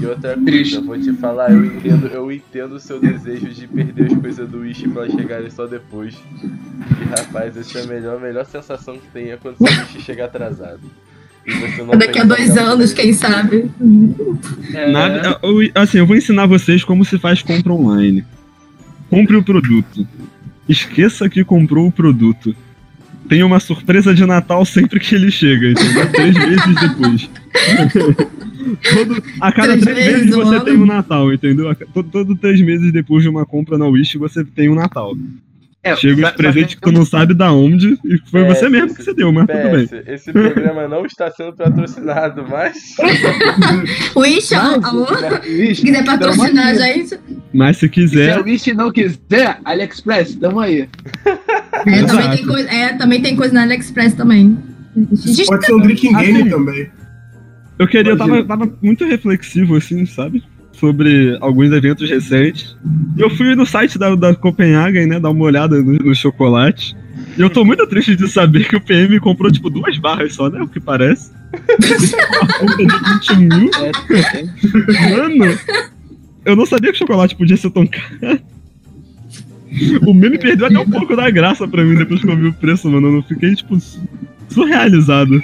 E 0.00 0.06
outra 0.06 0.34
coisa, 0.36 0.50
e 0.58 0.72
eu 0.74 0.84
vou 0.84 0.98
te 1.00 1.12
falar, 1.14 1.50
eu 1.52 1.64
entendo, 1.64 2.06
eu 2.08 2.30
entendo 2.32 2.72
o 2.72 2.80
seu 2.80 3.00
desejo 3.00 3.48
de 3.48 3.66
perder 3.66 4.06
as 4.06 4.14
coisas 4.18 4.48
do 4.48 4.58
Wish 4.60 4.86
pra 4.88 5.04
elas 5.04 5.14
chegarem 5.14 5.50
só 5.50 5.66
depois. 5.66 6.14
E 6.42 7.04
rapaz, 7.08 7.56
essa 7.56 7.78
é 7.78 7.84
a 7.84 7.86
melhor, 7.86 8.16
a 8.16 8.20
melhor 8.20 8.44
sensação 8.46 8.96
que 8.98 9.06
tem 9.12 9.30
é 9.30 9.36
quando 9.36 9.56
seu 9.56 9.66
Wish 9.66 10.00
chega 10.04 10.24
atrasado. 10.26 10.80
E 11.46 11.96
Daqui 11.96 12.18
a 12.20 12.24
dois 12.24 12.56
anos, 12.56 12.92
quem 12.92 13.12
sabe. 13.12 13.70
É, 14.74 14.90
Nada, 14.92 15.38
eu- 15.42 15.70
assim, 15.74 15.98
eu 15.98 16.06
vou 16.06 16.16
ensinar 16.16 16.46
vocês 16.46 16.84
como 16.84 17.04
se 17.04 17.18
faz 17.18 17.42
compra 17.42 17.72
online. 17.72 18.24
Compre 19.10 19.36
o 19.36 19.42
produto. 19.42 20.06
Esqueça 20.68 21.28
que 21.28 21.42
comprou 21.44 21.88
o 21.88 21.92
produto. 21.92 22.54
Tem 23.28 23.42
uma 23.42 23.60
surpresa 23.60 24.14
de 24.14 24.26
Natal 24.26 24.64
sempre 24.64 25.00
que 25.00 25.14
ele 25.14 25.30
chega, 25.30 25.70
entendeu? 25.70 26.12
Três 26.12 26.34
meses 26.34 26.80
depois. 26.80 27.30
Todo- 28.94 29.22
a 29.40 29.52
cada 29.52 29.68
Três 29.78 29.84
três 29.84 30.16
meses 30.16 30.34
você 30.34 30.54
ano. 30.56 30.64
tem 30.64 30.76
um 30.76 30.86
Natal, 30.86 31.32
entendeu? 31.32 31.74
Todo, 31.94 32.08
todo 32.10 32.36
três 32.36 32.60
meses 32.60 32.92
depois 32.92 33.22
de 33.22 33.28
uma 33.28 33.44
compra 33.46 33.78
na 33.78 33.86
Wish, 33.86 34.18
você 34.18 34.44
tem 34.44 34.68
um 34.68 34.74
Natal. 34.74 35.16
É, 35.84 35.96
Chega 35.96 36.26
os 36.28 36.32
presentes 36.34 36.74
que 36.76 36.80
tu 36.80 36.92
não 36.92 37.04
sabe 37.04 37.34
da 37.34 37.52
onde, 37.52 37.98
e 38.04 38.18
foi 38.30 38.42
É, 38.42 38.48
você 38.54 38.68
mesmo 38.68 38.86
esse- 38.86 38.96
que 38.96 39.02
você 39.02 39.14
deu, 39.14 39.32
mas 39.32 39.46
tudo 39.46 39.58
bem. 39.76 39.86
PS, 39.86 40.02
esse 40.08 40.32
programa 40.32 40.86
não 40.86 41.04
está 41.04 41.30
sendo 41.30 41.52
patrocinado, 41.54 42.44
mas. 42.48 42.76
Wish, 44.16 44.54
alô? 44.54 45.06
Wish, 45.44 45.76
Se 45.80 45.82
quiser 45.86 46.04
patrocinar, 46.04 46.66
aí. 46.68 46.76
gente. 46.78 47.18
Mas 47.52 47.76
se 47.76 47.80
Se 47.80 47.86
a 47.86 47.88
quiser, 47.88 48.40
Wish 48.42 48.72
não 48.74 48.92
quiser, 48.92 49.58
AliExpress, 49.64 50.36
tamo 50.36 50.60
aí. 50.60 50.88
É, 51.86 52.04
também 52.04 52.30
tem, 52.30 52.46
coisa, 52.46 52.70
é, 52.70 52.92
também 52.96 53.22
tem 53.22 53.36
coisa 53.36 53.54
na 53.54 53.62
AliExpress 53.62 54.14
também. 54.14 54.56
Pode 55.46 55.66
ser 55.66 55.74
um 55.74 55.80
drinking 55.80 56.12
game 56.16 56.40
Assim. 56.42 56.50
também. 56.50 56.90
Eu 57.78 57.88
queria, 57.88 58.12
eu 58.12 58.16
tava, 58.16 58.44
tava 58.44 58.72
muito 58.82 59.04
reflexivo, 59.04 59.74
assim, 59.76 60.04
sabe? 60.06 60.44
Sobre 60.82 61.38
alguns 61.40 61.70
eventos 61.70 62.10
recentes. 62.10 62.76
E 63.16 63.20
eu 63.20 63.30
fui 63.30 63.54
no 63.54 63.64
site 63.64 63.96
da, 64.00 64.16
da 64.16 64.34
Copenhagen, 64.34 65.06
né? 65.06 65.20
Dar 65.20 65.30
uma 65.30 65.44
olhada 65.44 65.80
no, 65.80 65.92
no 65.92 66.12
chocolate. 66.12 66.96
E 67.38 67.40
eu 67.40 67.48
tô 67.48 67.64
muito 67.64 67.86
triste 67.86 68.16
de 68.16 68.26
saber 68.26 68.66
que 68.68 68.74
o 68.74 68.80
PM 68.80 69.20
comprou, 69.20 69.48
tipo, 69.52 69.70
duas 69.70 69.96
barras 69.98 70.34
só, 70.34 70.50
né? 70.50 70.60
O 70.60 70.66
que 70.66 70.80
parece. 70.80 71.30
uma 71.52 72.48
conta 72.58 72.76
de 72.78 73.36
20 73.36 73.36
mil. 73.36 73.70
É, 73.78 75.10
Mano, 75.16 75.56
eu 76.44 76.56
não 76.56 76.66
sabia 76.66 76.90
que 76.90 76.98
chocolate 76.98 77.36
podia 77.36 77.56
ser 77.56 77.70
tão 77.70 77.86
caro. 77.86 78.40
O 80.04 80.12
meme 80.12 80.36
perdeu 80.36 80.66
até 80.66 80.78
um 80.80 80.90
pouco 80.90 81.14
da 81.14 81.30
graça 81.30 81.68
pra 81.68 81.84
mim 81.84 81.94
depois 81.94 82.20
que 82.20 82.28
eu 82.28 82.36
vi 82.36 82.48
o 82.48 82.52
preço, 82.52 82.90
mano. 82.90 83.06
Eu 83.06 83.12
não 83.12 83.22
fiquei, 83.22 83.54
tipo, 83.54 83.78
su- 83.78 84.02
surrealizado. 84.48 85.40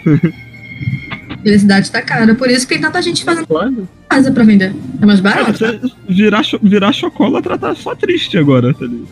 Felicidade 1.43 1.91
tá 1.91 2.03
cara. 2.03 2.35
Por 2.35 2.51
isso 2.51 2.67
que 2.67 2.75
tem 2.75 2.83
tanta 2.83 3.01
gente 3.03 3.25
fazendo 3.25 3.47
Quando? 3.47 3.89
casa 4.09 4.31
pra 4.33 4.45
vender. 4.45 4.75
É 5.01 5.07
mais 5.07 5.21
barato. 5.21 5.53
você 5.59 5.81
virar, 6.09 6.43
cho 6.43 6.59
virar 6.63 6.93
chocolatra 6.93 7.57
tá 7.59 7.75
só 7.75 7.95
triste 7.95 8.37
agora, 8.39 8.73
tá 8.75 8.85
ligado? 8.87 9.09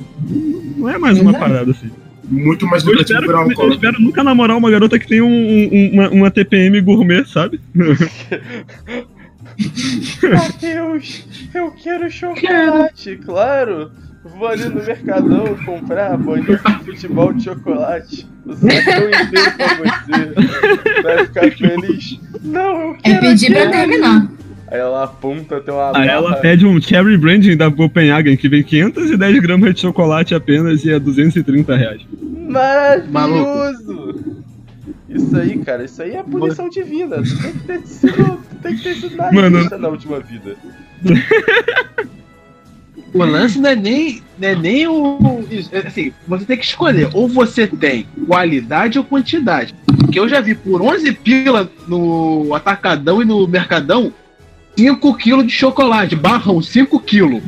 Não 0.77 0.89
é 0.89 0.99
mais 0.99 1.19
uma 1.21 1.31
Exato. 1.31 1.45
parada 1.45 1.71
assim. 1.71 1.91
Muito 2.29 2.67
mais 2.67 2.83
Eu 2.83 2.89
lucrativo 2.91 3.19
espero, 3.21 3.27
virar 3.45 3.47
um 3.47 3.53
eu 3.69 3.73
espero 3.73 4.01
nunca 4.03 4.25
namorar 4.25 4.57
uma 4.57 4.71
garota 4.71 4.99
que 4.99 5.07
tem 5.07 5.21
um, 5.21 5.29
um- 5.29 5.91
uma, 5.93 6.09
uma 6.11 6.31
TPM 6.31 6.81
gourmet, 6.81 7.25
sabe? 7.25 7.61
Matheus, 10.35 11.25
eu 11.55 11.71
quero 11.73 12.11
chocolate, 12.11 13.17
claro. 13.25 13.91
Vou 14.35 14.49
ali 14.49 14.65
no 14.69 14.83
Mercadão 14.85 15.57
comprar 15.65 16.17
bolinha 16.17 16.57
de 16.59 16.85
futebol 16.85 17.33
de 17.33 17.45
chocolate. 17.45 18.27
O 18.45 18.53
saco 18.55 18.67
inteiro 18.67 19.53
pra 19.57 19.69
você. 19.77 21.03
Vai 21.03 21.27
ficar 21.27 21.51
feliz. 21.53 22.21
Não, 22.43 22.81
eu 22.81 22.93
É 22.95 22.97
quero. 23.03 23.21
pedir 23.21 23.53
pra 23.53 23.71
terminar. 23.71 24.29
Aí 24.69 24.81
ela 24.81 25.05
aponta, 25.05 25.61
tem 25.61 25.73
uma 25.73 25.97
Aí 25.97 26.09
ela 26.09 26.35
pede 26.37 26.67
um 26.67 26.81
Cherry 26.83 27.17
Branding 27.17 27.57
da 27.57 27.71
Copenhagen, 27.71 28.37
que 28.37 28.49
vem 28.49 28.65
510 28.65 29.39
gramas 29.41 29.75
de 29.75 29.81
chocolate 29.83 30.35
apenas 30.35 30.85
e 30.85 30.91
é 30.91 30.99
230 30.99 31.77
reais. 31.77 32.03
Maravilhoso! 32.49 34.35
Isso 35.09 35.37
aí, 35.37 35.57
cara, 35.59 35.85
isso 35.85 36.03
aí 36.03 36.17
é 36.17 36.23
punição 36.23 36.69
divina. 36.69 37.23
Tu 37.23 37.37
tem 37.39 37.53
que 37.53 37.59
ter 37.61 37.87
sido, 37.87 38.39
tem 38.63 38.77
que 38.77 38.83
ter 38.83 38.95
sido 38.97 39.17
Mano. 39.17 39.51
nazista 39.51 39.79
na 39.79 39.89
última 39.89 40.19
vida. 40.21 40.57
O 43.17 43.25
lance 43.25 43.59
não 43.59 43.71
é 43.71 43.77
nem, 43.77 44.23
não 44.39 44.49
é 44.49 44.55
nem 44.55 44.87
o. 44.87 45.45
é 45.73 45.87
Assim, 45.87 46.13
você 46.29 46.45
tem 46.45 46.59
que 46.59 46.65
escolher. 46.65 47.09
Ou 47.15 47.29
você 47.29 47.67
tem 47.67 48.07
qualidade 48.27 48.99
ou 48.99 49.05
quantidade. 49.05 49.75
Porque 49.87 50.19
eu 50.19 50.29
já 50.29 50.41
vi 50.41 50.55
por 50.55 50.83
11 50.83 51.13
pila 51.13 51.71
no 51.89 52.55
Atacadão 52.55 53.23
e 53.23 53.25
no 53.25 53.47
Mercadão 53.49 54.13
5 54.77 55.15
quilos 55.17 55.47
de 55.47 55.53
chocolate. 55.53 56.15
Barrão, 56.15 56.61
5 56.61 57.01
quilos. 57.01 57.43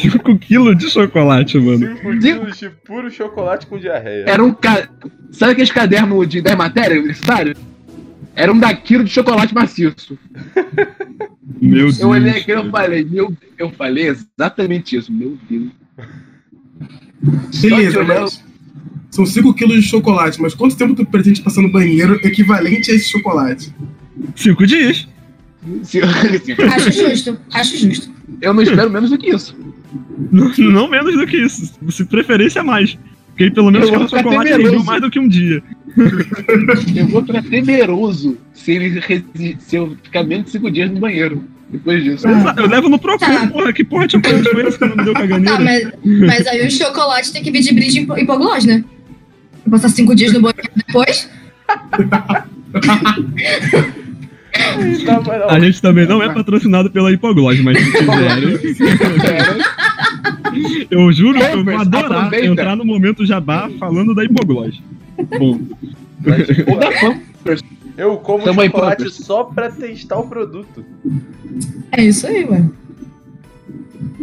5 0.00 0.38
quilos 0.38 0.78
de 0.78 0.88
chocolate, 0.88 1.58
mano. 1.58 1.96
5 1.96 2.18
quilos 2.18 2.58
de 2.58 2.70
puro 2.70 3.10
chocolate 3.10 3.66
com 3.66 3.78
diarreia. 3.78 4.24
Era 4.26 4.42
um. 4.42 4.52
Ca... 4.52 4.88
Sabe 5.30 5.52
aqueles 5.52 5.70
cadernos 5.70 6.26
de 6.26 6.40
10 6.40 6.56
matérias 6.56 6.98
universitário? 6.98 7.54
Era 8.34 8.52
um 8.52 8.58
da 8.58 8.74
quilo 8.74 9.04
de 9.04 9.10
chocolate 9.10 9.54
maciço. 9.54 10.18
Meu 11.60 11.86
Deus. 11.86 12.00
Eu 12.00 12.08
olhei 12.08 12.32
aqui 12.32 12.52
e 12.52 12.70
falei, 12.70 13.04
meu, 13.04 13.36
eu 13.58 13.70
falei 13.70 14.08
exatamente 14.08 14.96
isso, 14.96 15.12
meu 15.12 15.38
Deus. 15.48 15.70
Beleza, 17.60 18.02
mas 18.02 18.44
são 19.10 19.24
5 19.24 19.54
quilos 19.54 19.76
de 19.76 19.82
chocolate, 19.82 20.40
mas 20.42 20.54
quanto 20.54 20.76
tempo 20.76 20.94
tu 20.94 21.06
pretende 21.06 21.40
passar 21.40 21.62
no 21.62 21.70
banheiro 21.70 22.14
equivalente 22.26 22.90
a 22.90 22.94
esse 22.94 23.10
chocolate? 23.10 23.72
5 24.34 24.66
dias. 24.66 25.08
Assim, 25.82 26.00
Acho 26.62 26.92
justo. 26.92 27.38
Acho 27.52 27.76
justo. 27.78 28.10
eu 28.42 28.52
não 28.52 28.62
espero 28.62 28.90
menos 28.90 29.10
do 29.10 29.16
que 29.16 29.30
isso. 29.30 29.56
Não, 30.30 30.52
não 30.58 30.88
menos 30.88 31.14
do 31.16 31.26
que 31.26 31.36
isso. 31.36 31.72
Se 31.90 32.04
preferência 32.04 32.62
mais. 32.62 32.98
Porque 33.28 33.50
pelo 33.50 33.70
menos 33.70 33.90
cada 33.90 34.06
chocolate 34.06 34.50
rendeu 34.50 34.84
mais 34.84 35.00
do 35.00 35.10
que 35.10 35.18
um 35.18 35.26
dia. 35.26 35.62
Eu 36.96 37.06
vou 37.08 37.24
ficar 37.24 37.42
temeroso 37.42 38.36
se, 38.52 38.72
ele 38.72 39.00
se 39.58 39.76
eu 39.76 39.96
ficar 40.02 40.22
menos 40.24 40.46
de 40.46 40.52
5 40.52 40.70
dias 40.70 40.90
no 40.90 41.00
banheiro. 41.00 41.44
Depois 41.70 42.02
disso. 42.04 42.28
Exato, 42.28 42.60
Eu 42.60 42.68
levo 42.68 42.88
no 42.88 42.98
Procon, 42.98 43.26
Tá. 43.26 43.46
porra. 43.48 43.72
Que 43.72 43.82
porra 43.84 44.06
foi 44.08 44.66
esse 44.68 44.78
que 44.78 44.84
não 44.86 44.96
me 44.96 45.04
deu 45.04 45.14
Tá, 45.14 45.20
caganeira? 45.20 45.58
mas, 45.60 45.88
mas 46.04 46.46
aí 46.46 46.66
o 46.66 46.70
chocolate 46.70 47.32
tem 47.32 47.42
que 47.42 47.50
vir 47.50 47.62
de 47.62 47.74
brinde 47.74 48.00
hipo- 48.00 48.16
hipoglós, 48.18 48.64
né? 48.64 48.84
Vou 49.64 49.72
passar 49.72 49.88
cinco 49.88 50.14
dias 50.14 50.32
no 50.32 50.40
banheiro 50.42 50.70
depois. 50.86 51.28
A 55.48 55.58
gente 55.58 55.82
também 55.82 56.06
não 56.06 56.22
é 56.22 56.32
patrocinado 56.32 56.88
pela 56.90 57.10
Hipoglós, 57.12 57.58
mas 57.60 57.76
se 57.78 57.90
quiserem. 57.90 58.54
Eu 60.90 61.12
juro 61.12 61.38
que 61.40 61.44
eu 61.44 61.64
vou 61.64 61.76
adorar 61.76 62.32
entrar 62.34 62.76
no 62.76 62.84
momento 62.84 63.26
jabá 63.26 63.68
falando 63.80 64.14
da 64.14 64.24
Hipoglós. 64.24 64.80
Ou 65.40 66.78
da 66.78 66.92
fã. 66.92 67.20
eu 67.96 68.16
como 68.18 68.44
Também 68.44 68.66
chocolate 68.66 68.96
Pampers. 69.04 69.16
só 69.24 69.44
pra 69.44 69.70
testar 69.70 70.18
o 70.18 70.28
produto. 70.28 70.84
É 71.92 72.04
isso 72.04 72.26
aí, 72.26 72.44
mano. 72.48 72.74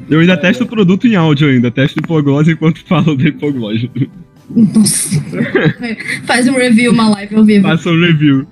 eu 0.09 0.19
ainda 0.19 0.35
testo 0.37 0.63
o 0.63 0.67
produto 0.67 1.07
em 1.07 1.15
áudio 1.15 1.47
ainda, 1.49 1.71
testo 1.71 1.99
Hipoglós 1.99 2.47
enquanto 2.47 2.83
falo 2.87 3.15
da 3.15 3.23
Hipoglós. 3.29 3.87
Nossa. 4.49 5.21
Faz 6.25 6.47
um 6.47 6.53
review, 6.53 6.91
uma 6.91 7.09
live 7.09 7.35
ao 7.35 7.45
vivo. 7.45 7.67
Faça 7.67 7.89
um 7.89 7.99
review. 8.01 8.45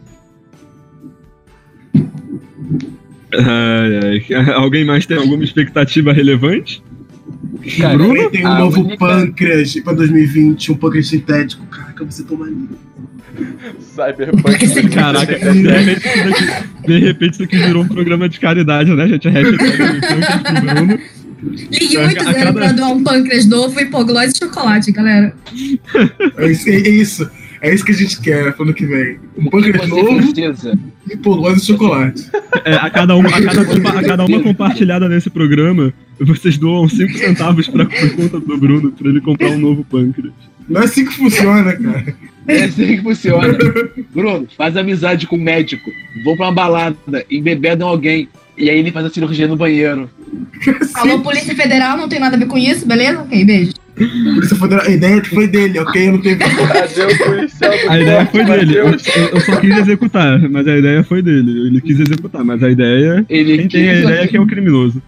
Ai, 3.33 4.23
ai. 4.33 4.51
Alguém 4.55 4.85
mais 4.85 5.05
tem 5.05 5.17
alguma 5.17 5.43
expectativa 5.43 6.11
relevante? 6.13 6.81
Cara, 7.77 7.97
Também 7.97 8.29
tem 8.29 8.43
um 8.45 8.47
a 8.47 8.59
novo 8.59 8.79
única- 8.81 8.97
pâncreas 8.97 9.73
pra 9.81 9.93
2020, 9.93 10.71
um 10.71 10.75
pâncreas 10.75 11.07
sintético. 11.07 11.65
Caraca, 11.67 11.88
você 12.05 12.23
toma 12.23 12.45
ali. 12.45 12.69
Cyberpunk. 13.79 14.89
Caraca, 14.93 15.35
de 15.37 15.67
repente, 15.69 16.07
isso 16.07 16.23
daqui, 16.29 16.87
de 16.87 16.99
repente 16.99 17.33
isso 17.33 17.43
aqui 17.43 17.57
virou 17.57 17.83
um 17.83 17.87
programa 17.87 18.27
de 18.29 18.39
caridade, 18.39 18.93
né, 18.93 19.07
gente? 19.07 19.29
Hashtag 19.29 19.57
pâncreas 19.57 20.41
pro 20.41 20.61
Bruno. 20.61 20.99
Ligue 21.71 21.97
A- 21.97 22.03
muito 22.05 22.19
a 22.19 22.23
zero 22.23 22.35
cada- 22.37 22.53
pra 22.53 22.71
doar 22.71 22.91
um 22.91 23.03
pâncreas 23.03 23.45
novo, 23.45 23.79
hipoglose 23.79 24.33
e 24.35 24.37
chocolate, 24.45 24.91
galera. 24.91 25.33
É 26.37 26.51
isso, 26.51 26.69
é 26.69 26.75
isso. 26.89 27.29
É 27.61 27.73
isso 27.73 27.83
que 27.83 27.91
a 27.91 27.95
gente 27.95 28.21
quer 28.21 28.53
pro 28.53 28.63
ano 28.63 28.73
que 28.73 28.85
vem. 28.85 29.19
Um 29.37 29.49
pâncreas 29.49 29.87
novo 29.87 30.15
precisa? 30.15 30.77
e 31.09 31.59
chocolate. 31.65 32.25
É, 32.63 32.75
a, 32.75 32.89
cada 32.89 33.15
uma, 33.15 33.29
a, 33.29 33.41
cada, 33.41 33.61
a 33.99 34.03
cada 34.03 34.25
uma 34.25 34.41
compartilhada 34.41 35.09
nesse 35.09 35.29
programa, 35.29 35.93
vocês 36.19 36.57
doam 36.57 36.87
5 36.87 37.17
centavos 37.17 37.67
pra, 37.67 37.85
por 37.85 38.15
conta 38.15 38.39
do 38.39 38.57
Bruno 38.57 38.91
pra 38.91 39.09
ele 39.09 39.19
comprar 39.19 39.49
um 39.49 39.59
novo 39.59 39.83
pâncreas. 39.83 40.33
Não 40.69 40.81
é 40.81 40.85
assim 40.85 41.05
que 41.05 41.13
funciona, 41.13 41.75
cara. 41.75 42.15
É 42.47 42.63
assim 42.63 42.97
que 42.97 43.01
funciona. 43.01 43.57
Bruno, 44.13 44.47
faz 44.57 44.77
amizade 44.77 45.27
com 45.27 45.35
o 45.35 45.39
médico. 45.39 45.91
Vou 46.23 46.35
pra 46.35 46.47
uma 46.47 46.51
balada, 46.51 47.25
embebedam 47.29 47.87
alguém. 47.87 48.29
E 48.57 48.69
aí 48.69 48.79
ele 48.79 48.91
faz 48.91 49.05
a 49.05 49.09
cirurgia 49.09 49.47
no 49.47 49.55
banheiro. 49.55 50.09
Alô, 50.95 51.19
Polícia 51.21 51.55
Federal, 51.55 51.97
não 51.97 52.09
tem 52.09 52.19
nada 52.19 52.35
a 52.35 52.39
ver 52.39 52.47
com 52.47 52.57
isso, 52.57 52.85
beleza? 52.85 53.21
Ok, 53.21 53.45
beijo. 53.45 53.71
Polícia 53.95 54.57
Federal, 54.57 54.85
a 54.85 54.89
ideia 54.89 55.23
foi 55.23 55.47
dele, 55.47 55.79
ok? 55.79 56.07
Eu 56.07 56.11
não 56.13 56.21
tenho. 56.21 56.37
Cadê 56.37 57.03
o 57.03 57.17
policial 57.17 57.71
A 57.87 57.99
ideia 57.99 58.25
foi 58.25 58.43
dele. 58.45 58.77
Eu, 58.77 58.87
eu 58.87 59.39
só 59.41 59.55
quis 59.57 59.77
executar, 59.77 60.49
mas 60.49 60.67
a 60.67 60.77
ideia 60.77 61.03
foi 61.03 61.21
dele. 61.21 61.67
Ele 61.67 61.81
quis 61.81 61.99
executar, 61.99 62.43
mas 62.43 62.61
a 62.61 62.69
ideia. 62.69 63.25
Ele 63.29 63.57
Quem 63.59 63.67
tem 63.67 63.89
a 63.89 63.99
ideia 63.99 64.21
é 64.21 64.27
que 64.27 64.37
é 64.37 64.41
o 64.41 64.47
criminoso. 64.47 65.01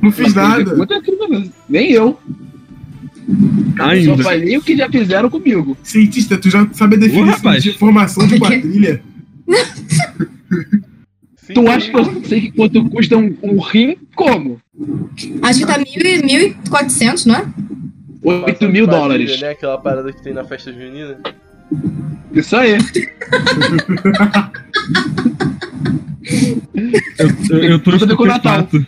Não 0.00 0.12
fiz 0.12 0.34
Mas 0.34 0.64
nada. 0.64 0.94
é 0.94 1.00
criminoso. 1.00 1.52
Nem 1.68 1.92
eu. 1.92 2.18
Eu 3.78 4.04
só 4.04 4.10
Ainda. 4.12 4.22
falei 4.22 4.56
o 4.56 4.62
que 4.62 4.76
já 4.76 4.88
fizeram 4.88 5.28
comigo. 5.30 5.76
Cientista, 5.82 6.38
tu 6.38 6.50
já 6.50 6.68
sabe 6.72 6.96
a 6.96 6.98
definição 6.98 7.52
de 7.58 7.72
formação 7.72 8.26
de 8.26 8.38
quadrilha? 8.40 9.02
Sim, 11.36 11.54
Tu 11.54 11.68
acha 11.68 11.90
que 11.90 11.96
eu 11.96 12.24
sei 12.24 12.40
que 12.40 12.52
quanto 12.52 12.88
custa 12.88 13.16
um, 13.16 13.36
um 13.42 13.60
rim? 13.60 13.96
Como? 14.14 14.60
Acho 15.42 15.60
que 15.60 15.66
tá 15.66 15.76
mil 15.78 15.86
e- 15.86 16.22
1.400, 16.64 17.26
não 17.26 17.34
é? 17.36 17.46
8 18.22 18.68
mil 18.70 18.86
dólares. 18.86 19.40
Né? 19.40 19.50
Aquela 19.50 19.76
parada 19.76 20.10
que 20.12 20.22
tem 20.22 20.32
na 20.32 20.44
festa 20.44 20.72
junina. 20.72 21.18
Isso 22.32 22.56
aí. 22.56 22.78
Eu, 27.18 27.28
eu, 27.50 27.64
eu 27.64 27.78
tô 27.78 27.94
estupefacto. 27.94 28.86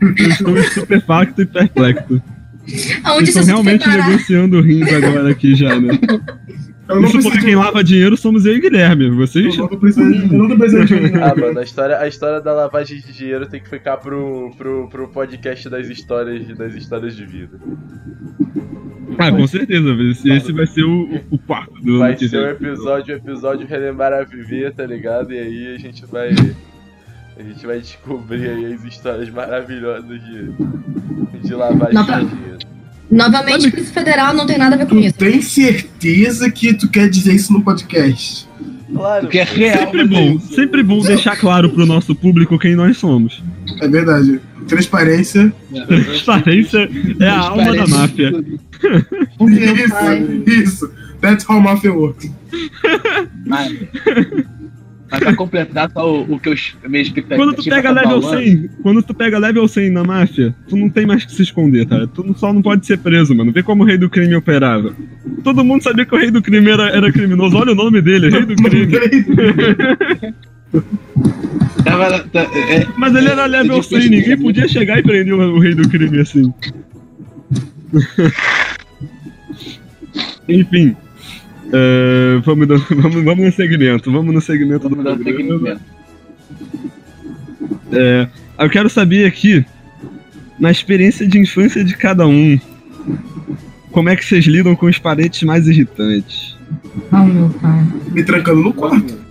Eu 0.00 0.28
estou 0.28 0.58
estupefacto 0.58 1.42
e 1.42 1.46
perplexo. 1.46 2.20
Aonde 3.04 3.32
Vocês 3.32 3.36
estão 3.48 3.62
realmente 3.62 3.88
negociando 3.88 4.60
rins 4.60 4.92
agora 4.92 5.30
aqui 5.30 5.54
já, 5.54 5.78
né? 5.80 5.98
Eu 6.88 7.00
não 7.00 7.10
porque 7.10 7.30
de 7.38 7.44
quem 7.44 7.56
lava 7.56 7.82
dinheiro 7.82 8.16
somos 8.16 8.46
eu 8.46 8.54
e 8.54 8.60
Guilherme. 8.60 9.10
Vocês. 9.10 9.46
Eu 9.46 9.56
não 9.58 9.64
eu 9.64 9.68
tô 9.70 9.78
precisando 9.78 11.08
de 11.10 11.18
Ah, 11.20 11.34
mano, 11.36 11.58
a 11.58 11.62
história, 11.64 11.98
a 11.98 12.06
história 12.06 12.40
da 12.40 12.52
lavagem 12.52 13.00
de 13.00 13.12
dinheiro 13.12 13.46
tem 13.46 13.60
que 13.60 13.68
ficar 13.68 13.96
pro, 13.96 14.52
pro, 14.56 14.88
pro 14.88 15.08
podcast 15.08 15.68
das 15.68 15.88
histórias, 15.88 16.46
das 16.56 16.74
histórias 16.74 17.16
de 17.16 17.26
vida. 17.26 17.58
Ah, 19.18 19.32
com 19.32 19.46
certeza. 19.48 19.90
Esse, 20.10 20.30
esse 20.30 20.52
vai 20.52 20.66
ser 20.66 20.84
o, 20.84 21.20
o- 21.30 21.38
quarto 21.38 21.74
do 21.82 21.98
Vai 21.98 22.14
que 22.14 22.28
ser 22.28 22.36
o 22.38 22.50
episódio, 22.50 23.14
o 23.14 23.18
episódio 23.18 23.66
Relembrar 23.66 24.12
a 24.12 24.22
Viver, 24.22 24.72
tá 24.72 24.86
ligado? 24.86 25.32
E 25.32 25.38
aí 25.38 25.74
a 25.74 25.78
gente 25.78 26.04
vai. 26.06 26.30
A 27.38 27.42
gente 27.42 27.66
vai 27.66 27.80
descobrir 27.80 28.48
aí 28.48 28.72
as 28.74 28.84
histórias 28.84 29.28
maravilhosas 29.30 30.20
de, 30.24 30.50
de 31.46 31.54
lavagem 31.54 32.02
de 32.02 32.34
dinheiro. 32.34 32.58
Novamente, 33.10 33.70
Polícia 33.70 33.92
Federal 33.92 34.34
não 34.34 34.46
tem 34.46 34.58
nada 34.58 34.74
a 34.74 34.78
ver 34.78 34.86
com 34.86 34.96
Tu 34.96 35.00
isso. 35.06 35.18
tem 35.18 35.40
certeza 35.42 36.50
que 36.50 36.74
tu 36.74 36.88
quer 36.88 37.08
dizer 37.08 37.34
isso 37.34 37.52
no 37.52 37.62
podcast? 37.62 38.48
Claro, 38.92 39.20
Porque 39.22 39.38
é 39.38 39.44
real. 39.44 39.78
Sempre 39.78 40.04
bom, 40.06 40.40
sempre 40.40 40.82
bom 40.82 41.00
deixar 41.02 41.36
claro 41.36 41.68
pro 41.70 41.84
nosso 41.86 42.14
público 42.14 42.58
quem 42.58 42.74
nós 42.74 42.96
somos. 42.96 43.42
É 43.80 43.86
verdade. 43.88 44.40
Transparência. 44.66 45.52
Transparência 45.86 46.88
é 47.20 47.28
a 47.28 47.38
alma 47.38 47.76
da 47.76 47.86
máfia. 47.86 48.32
Isso, 49.40 50.50
isso. 50.50 50.92
That's 51.20 51.44
how 51.48 51.60
mafia 51.60 51.92
works. 51.92 52.30
Mas 55.10 55.20
pra 55.20 55.36
completar 55.36 55.90
só 55.90 56.12
o, 56.12 56.34
o 56.34 56.40
que 56.40 56.48
eu, 56.48 56.54
minha 56.88 57.02
expectativa 57.02 57.42
Quando 57.42 57.56
tu 57.56 57.64
pega 57.64 57.94
tá 57.94 58.02
level 58.02 58.22
falando, 58.22 58.44
100, 58.44 58.70
quando 58.82 59.02
tu 59.02 59.14
pega 59.14 59.38
level 59.38 59.68
100 59.68 59.90
na 59.90 60.04
máfia, 60.04 60.54
tu 60.68 60.76
não 60.76 60.88
tem 60.88 61.06
mais 61.06 61.24
que 61.24 61.32
se 61.32 61.42
esconder, 61.42 61.86
cara. 61.86 62.06
Tu 62.06 62.34
só 62.36 62.52
não 62.52 62.60
pode 62.60 62.86
ser 62.86 62.98
preso, 62.98 63.34
mano. 63.34 63.52
Vê 63.52 63.62
como 63.62 63.84
o 63.84 63.86
rei 63.86 63.96
do 63.96 64.10
crime 64.10 64.34
operava. 64.34 64.94
Todo 65.44 65.64
mundo 65.64 65.82
sabia 65.82 66.04
que 66.04 66.14
o 66.14 66.18
rei 66.18 66.30
do 66.30 66.42
crime 66.42 66.68
era, 66.68 66.88
era 66.88 67.12
criminoso. 67.12 67.56
Olha 67.56 67.72
o 67.72 67.76
nome 67.76 68.02
dele, 68.02 68.30
rei 68.30 68.44
do 68.44 68.54
crime. 68.56 68.92
Tá, 71.84 72.42
é, 72.42 72.86
Mas 72.96 73.14
ele 73.14 73.28
era 73.28 73.46
level 73.46 73.82
100, 73.82 74.08
ninguém 74.08 74.36
podia 74.36 74.66
chegar 74.66 74.98
e 74.98 75.02
prender 75.02 75.34
o 75.34 75.60
rei 75.60 75.74
do 75.74 75.88
crime 75.88 76.20
assim. 76.20 76.52
Enfim. 80.48 80.96
É, 81.72 82.40
vamos, 82.44 82.66
dar- 82.68 82.78
vamos, 82.96 83.24
vamos 83.24 83.44
no 83.46 83.52
segmento, 83.52 84.10
vamos 84.12 84.34
no 84.34 84.40
segmento 84.40 84.88
do 84.88 84.96
Vamos 84.96 85.04
dar 85.04 85.16
programa. 85.16 85.58
segmento. 85.58 85.80
É, 87.92 88.28
eu 88.58 88.70
quero 88.70 88.88
saber 88.88 89.26
aqui, 89.26 89.64
na 90.58 90.70
experiência 90.70 91.26
de 91.26 91.38
infância 91.38 91.84
de 91.84 91.96
cada 91.96 92.26
um, 92.26 92.58
como 93.90 94.08
é 94.08 94.16
que 94.16 94.24
vocês 94.24 94.44
lidam 94.46 94.74
com 94.76 94.86
os 94.86 94.98
parentes 94.98 95.42
mais 95.42 95.66
irritantes? 95.68 96.56
Oh, 97.12 97.24
meu 97.24 97.48
pai. 97.50 97.86
Me 98.12 98.24
trancando 98.24 98.62
no 98.62 98.72
quarto. 98.72 99.26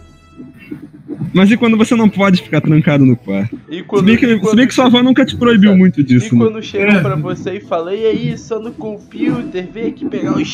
Mas 1.34 1.52
e 1.52 1.58
quando 1.58 1.76
você 1.78 1.96
não 1.96 2.08
pode 2.10 2.42
ficar 2.42 2.62
trancado 2.62 3.06
no 3.06 3.16
quarto? 3.18 3.60
E 3.70 3.78
Se 3.78 3.84
quando, 3.84 4.06
bem 4.06 4.16
que, 4.16 4.26
e 4.26 4.36
se 4.36 4.40
quando 4.40 4.56
bem 4.56 4.68
que 4.68 4.74
sua 4.74 4.86
avó 4.86 5.04
nunca 5.04 5.26
te 5.26 5.36
proibiu 5.36 5.76
muito 5.76 6.00
E 6.00 6.04
disso, 6.04 6.34
né? 6.34 6.46
quando 6.46 6.64
chegou 6.64 7.02
pra 7.02 7.16
você 7.16 7.56
e 7.58 7.62
falei, 7.62 8.04
e 8.04 8.06
aí, 8.06 8.38
só 8.38 8.58
no 8.60 8.72
computer, 8.72 9.68
vem 9.72 9.88
aqui 9.88 10.06
pegar 10.08 10.32
o. 10.38 10.42
O 10.42 10.46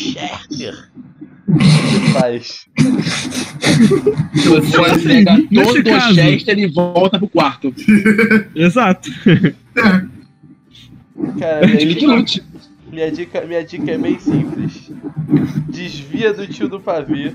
que 1.57 1.65
você 1.65 2.19
faz? 2.19 2.65
Você 4.33 4.77
Pode- 4.77 4.99
pega 5.07 5.37
nesse 5.49 5.73
todo 5.73 5.79
o 5.79 5.83
caso- 5.83 6.13
Chester 6.15 6.59
e 6.59 6.67
volta 6.67 7.17
pro 7.19 7.27
quarto. 7.27 7.73
Exato. 8.55 9.09
Cara, 11.39 11.65
minha 11.67 11.81
Ele 11.81 11.93
que 11.95 11.99
dica, 12.01 12.13
lute. 12.15 12.43
minha, 12.91 13.11
dica, 13.11 13.41
minha 13.41 13.63
dica 13.63 13.91
é 13.91 13.97
bem 13.97 14.19
simples. 14.19 14.91
Desvia 15.69 16.33
do 16.33 16.45
tio 16.47 16.67
do 16.67 16.79
pavê, 16.79 17.31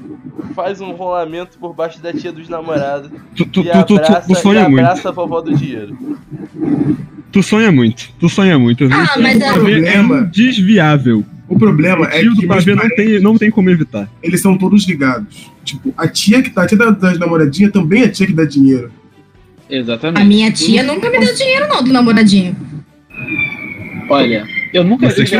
faz 0.55 0.81
um 0.81 0.91
rolamento 0.93 1.59
por 1.59 1.75
baixo 1.75 2.01
da 2.01 2.13
tia 2.13 2.31
dos 2.33 2.49
namorados 2.49 3.11
Tu, 3.35 3.47
tu, 3.47 3.61
e 3.61 3.65
tu, 3.65 3.71
tu, 3.71 3.85
tu, 3.87 3.95
abraça, 3.97 4.27
tu 4.27 4.35
sonha 4.35 4.61
e 4.65 4.69
muito. 4.69 4.81
abraça 4.85 5.09
a 5.09 5.13
vovó 5.13 5.41
do 5.41 5.55
dinheiro. 5.55 5.97
Tu 7.33 7.43
sonha 7.43 7.71
muito. 7.73 8.11
Tu 8.19 8.29
sonha 8.29 8.59
muito. 8.59 8.85
Ah, 8.93 9.15
mas 9.21 9.41
é- 9.41 9.47
é 9.47 9.53
Problema. 9.53 10.25
desviável. 10.25 11.25
O 11.49 11.59
problema 11.59 12.07
O 12.07 12.09
é 12.09 12.21
tio 12.21 12.35
que 12.35 12.43
do 12.43 12.49
meus 12.49 12.65
pavê 12.65 12.75
não 12.75 12.89
tem, 12.89 13.21
não 13.21 13.39
tem 13.39 13.51
como 13.51 13.71
evitar. 13.71 14.11
eles 14.23 14.41
são 14.41 14.59
todos 14.59 14.87
ligados. 14.87 15.51
Tipo, 15.65 15.93
a 15.97 16.09
tia 16.09 16.43
que 16.43 16.51
tá, 16.51 16.63
a 16.63 16.67
tia 16.67 16.77
da- 16.79 16.91
das 16.91 17.19
namoradinhas 17.19 17.73
também 17.73 18.03
é 18.03 18.09
tia 18.09 18.27
que 18.27 18.33
dá 18.33 18.45
dinheiro. 18.45 18.91
Exatamente. 19.71 20.23
A 20.23 20.25
minha 20.25 20.51
tia 20.53 20.83
nunca 20.83 21.09
me 21.11 21.19
deu 21.19 21.35
dinheiro, 21.35 21.69
não, 21.69 21.83
do 21.83 21.93
namoradinho. 21.93 22.57
Olha, 24.09 24.47
eu 24.73 24.85
nunca 24.85 25.11
Você 25.11 25.25
vi 25.25 25.35
é 25.35 25.39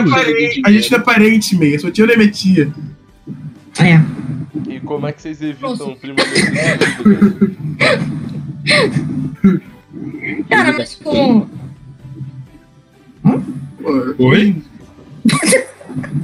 A 0.65 0.73
gente 0.73 0.91
não 0.91 0.99
é 0.99 1.03
parente, 1.03 1.57
meia. 1.57 1.79
Sua 1.79 1.91
tia 1.91 2.05
não 2.07 2.15
é 2.15 2.17
minha 2.17 2.31
tia. 2.31 2.73
É. 3.79 4.01
E 4.69 4.81
como 4.81 5.07
é 5.07 5.13
que 5.13 5.23
vocês 5.23 5.41
evitam 5.43 5.73
o 5.93 5.97
primo 5.97 6.17
desse 6.17 6.51
Cara, 10.49 10.73
mas 10.77 10.97
tipo. 10.97 11.49
Oi? 14.19 14.57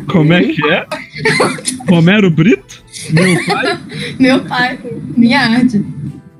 Como 0.06 0.32
é 0.32 0.44
que 0.44 0.64
é? 0.70 0.86
Romero 1.88 2.30
Brito? 2.30 2.82
Meu 3.10 3.44
pai? 3.46 3.78
Meu 4.18 4.40
pai, 4.44 4.78
minha 5.16 5.40
arte. 5.40 5.84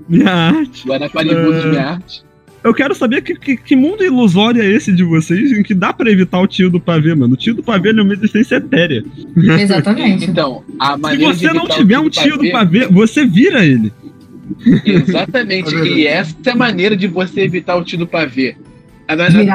Minha 0.09 0.33
arte. 0.33 0.87
Guaraparibu 0.87 1.53
É. 1.53 1.67
minha 1.71 1.87
arte. 1.91 2.23
Eu 2.65 2.73
quero 2.73 2.95
saber 2.95 3.23
que, 3.23 3.35
que, 3.35 3.57
que 3.57 3.75
mundo 3.75 4.05
ilusório 4.05 4.63
é 4.63 4.67
esse 4.67 4.93
de 4.93 5.03
vocês 5.03 5.51
em 5.51 5.65
que 5.65 5.75
dá 5.75 5.93
pra 5.93 6.09
evitar 6.11 6.41
o 6.41 6.47
tio 6.47 6.71
do 6.71 6.79
pavê, 6.79 7.13
mano. 7.13 7.35
O 7.35 7.37
tio 7.37 7.55
do 7.55 7.63
pavê 7.63 7.89
ele 7.89 7.99
é 7.99 8.03
uma 8.05 8.13
existência 8.13 8.57
etérea. 8.57 9.03
Exatamente. 9.61 10.31
Então, 10.31 10.63
a 10.79 10.93
Se 10.95 11.01
maneira 11.01 11.35
você 11.35 11.49
de 11.49 11.55
não 11.55 11.67
tiver 11.67 11.99
um 11.99 12.09
tio 12.09 12.39
do 12.39 12.51
pavê- 12.53 12.81
pavê, 12.83 12.87
você 12.87 13.27
vira 13.27 13.65
ele. 13.65 13.93
Exatamente. 14.85 15.75
É 15.75 15.85
e 15.87 16.07
essa 16.07 16.37
é 16.47 16.51
a 16.51 16.55
maneira 16.57 16.97
de 16.97 17.09
você 17.09 17.41
evitar 17.41 17.75
o 17.77 17.85
tio 17.85 17.99
do 17.99 18.07
pavê. 18.07 18.57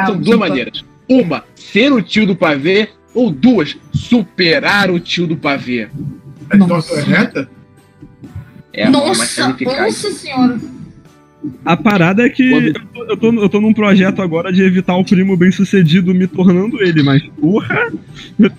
São 0.05 0.17
duas 0.19 0.37
maneiras. 0.39 0.83
Uma, 1.07 1.43
ser 1.55 1.91
o 1.93 2.01
tio 2.01 2.25
do 2.27 2.35
pavê. 2.35 2.89
Ou 3.17 3.31
duas, 3.31 3.75
superar 3.91 4.91
o 4.91 4.99
tio 4.99 5.25
do 5.25 5.35
pavê. 5.35 5.87
É 6.51 6.55
Nossa. 6.57 6.93
torta 6.95 7.09
reta? 7.09 7.49
É 8.71 8.83
a 8.83 8.91
forma 8.91 9.07
mais 9.07 9.37
nossa, 9.37 9.63
nossa 9.65 10.11
senhora. 10.11 10.59
A 11.65 11.75
parada 11.75 12.23
é 12.23 12.29
que 12.29 12.47
Quando- 12.49 12.67
eu, 12.67 12.73
tô, 12.93 13.03
eu, 13.05 13.17
tô, 13.17 13.41
eu 13.43 13.49
tô 13.49 13.61
num 13.61 13.73
projeto 13.73 14.21
agora 14.21 14.51
de 14.53 14.61
evitar 14.61 14.95
o 14.97 15.03
primo 15.03 15.35
bem 15.35 15.51
sucedido 15.51 16.13
me 16.13 16.27
tornando 16.27 16.79
ele, 16.81 17.01
mas 17.01 17.23
porra, 17.39 17.91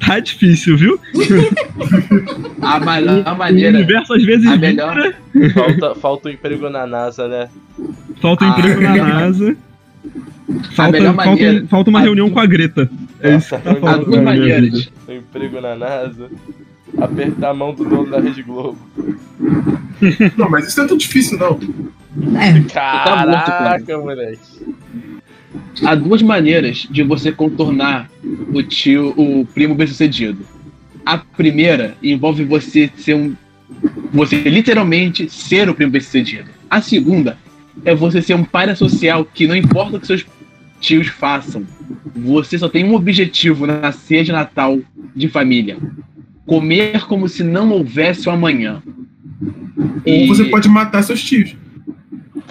tá 0.01 0.19
difícil, 0.19 0.77
viu? 0.77 0.99
A, 2.61 2.81
ma 2.81 2.97
a 2.99 3.33
O 3.35 3.39
maneira. 3.39 3.77
universo 3.77 4.13
às 4.15 4.25
vezes 4.25 4.47
A 4.47 4.57
melhor- 4.57 5.15
Falta, 5.55 5.95
falta 6.01 6.29
um 6.29 6.33
emprego 6.33 6.69
na 6.69 6.85
NASA, 6.87 7.29
né? 7.29 7.49
falta 8.21 8.45
Ah, 8.45 8.49
emprego 8.59 8.81
na 8.81 8.97
é. 8.97 9.03
NASA. 9.03 9.57
Falta, 10.75 10.93
melhor 10.93 11.15
falta, 11.15 11.31
maneira- 11.31 11.65
um- 11.65 11.69
falta 11.69 11.91
uma 11.91 11.99
a- 12.01 12.03
reunião 12.03 12.31
com 12.31 12.41
a 12.41 12.47
Greta. 12.47 12.91
É 13.21 13.37
isso 13.37 13.51
tá 13.59 13.73
vida. 13.97 14.23
maneiras. 14.23 14.91
Um 15.09 15.13
emprego 15.13 15.61
na 15.61 15.75
NASA. 15.75 16.31
Apertar 16.97 17.51
a 17.51 17.55
mão 17.55 17.75
do 17.75 17.85
dono 17.85 18.11
da 18.11 18.21
Rede 18.21 18.43
Globo. 18.43 18.79
Não, 20.37 20.49
mas 20.49 20.69
isso 20.69 20.79
não 20.79 20.85
é 20.85 20.89
tão 20.89 20.97
difícil, 20.97 21.39
não. 21.39 21.59
É. 22.41 22.53
morto, 22.53 22.73
cara. 22.73 23.43
Caraca, 23.43 23.99
moleque. 23.99 24.39
Há 25.85 25.95
duas 25.95 26.23
maneiras 26.23 26.87
de 26.91 27.03
você 27.03 27.31
contornar 27.31 28.11
o 28.53 28.63
tio, 28.63 29.15
o 29.17 29.47
primo 29.47 29.75
bem-sucedido. 29.75 30.45
A 31.05 31.19
primeira 31.19 31.97
envolve 32.03 32.45
você 32.45 32.91
ser 32.97 33.15
um. 33.15 33.35
Você 34.13 34.37
literalmente 34.37 35.29
ser 35.29 35.69
o 35.69 35.75
primo 35.75 35.93
bem-sucedido. 35.93 36.51
A 36.71 36.81
segunda 36.81 37.37
é 37.85 37.95
você 37.95 38.21
ser 38.21 38.35
um 38.35 38.45
pai 38.45 38.75
social 38.75 39.25
que 39.25 39.47
não 39.47 39.57
importa 39.57 39.97
o 39.97 40.01
que 40.01 40.07
seus 40.07 40.27
tios 40.81 41.09
façam, 41.09 41.67
você 42.15 42.59
só 42.59 42.69
tem 42.69 42.85
um 42.85 42.95
objetivo 42.95 43.67
na 43.67 43.93
ceia 43.93 44.25
de 44.25 44.33
Natal 44.33 44.79
de 45.15 45.29
família: 45.29 45.79
comer 46.47 47.05
como 47.07 47.29
se 47.29 47.43
não 47.43 47.71
houvesse 47.71 48.29
o 48.29 48.33
amanhã. 48.33 48.83
Ou 50.05 50.27
você 50.27 50.45
pode 50.45 50.69
matar 50.69 51.03
seus 51.03 51.23
tios. 51.23 51.55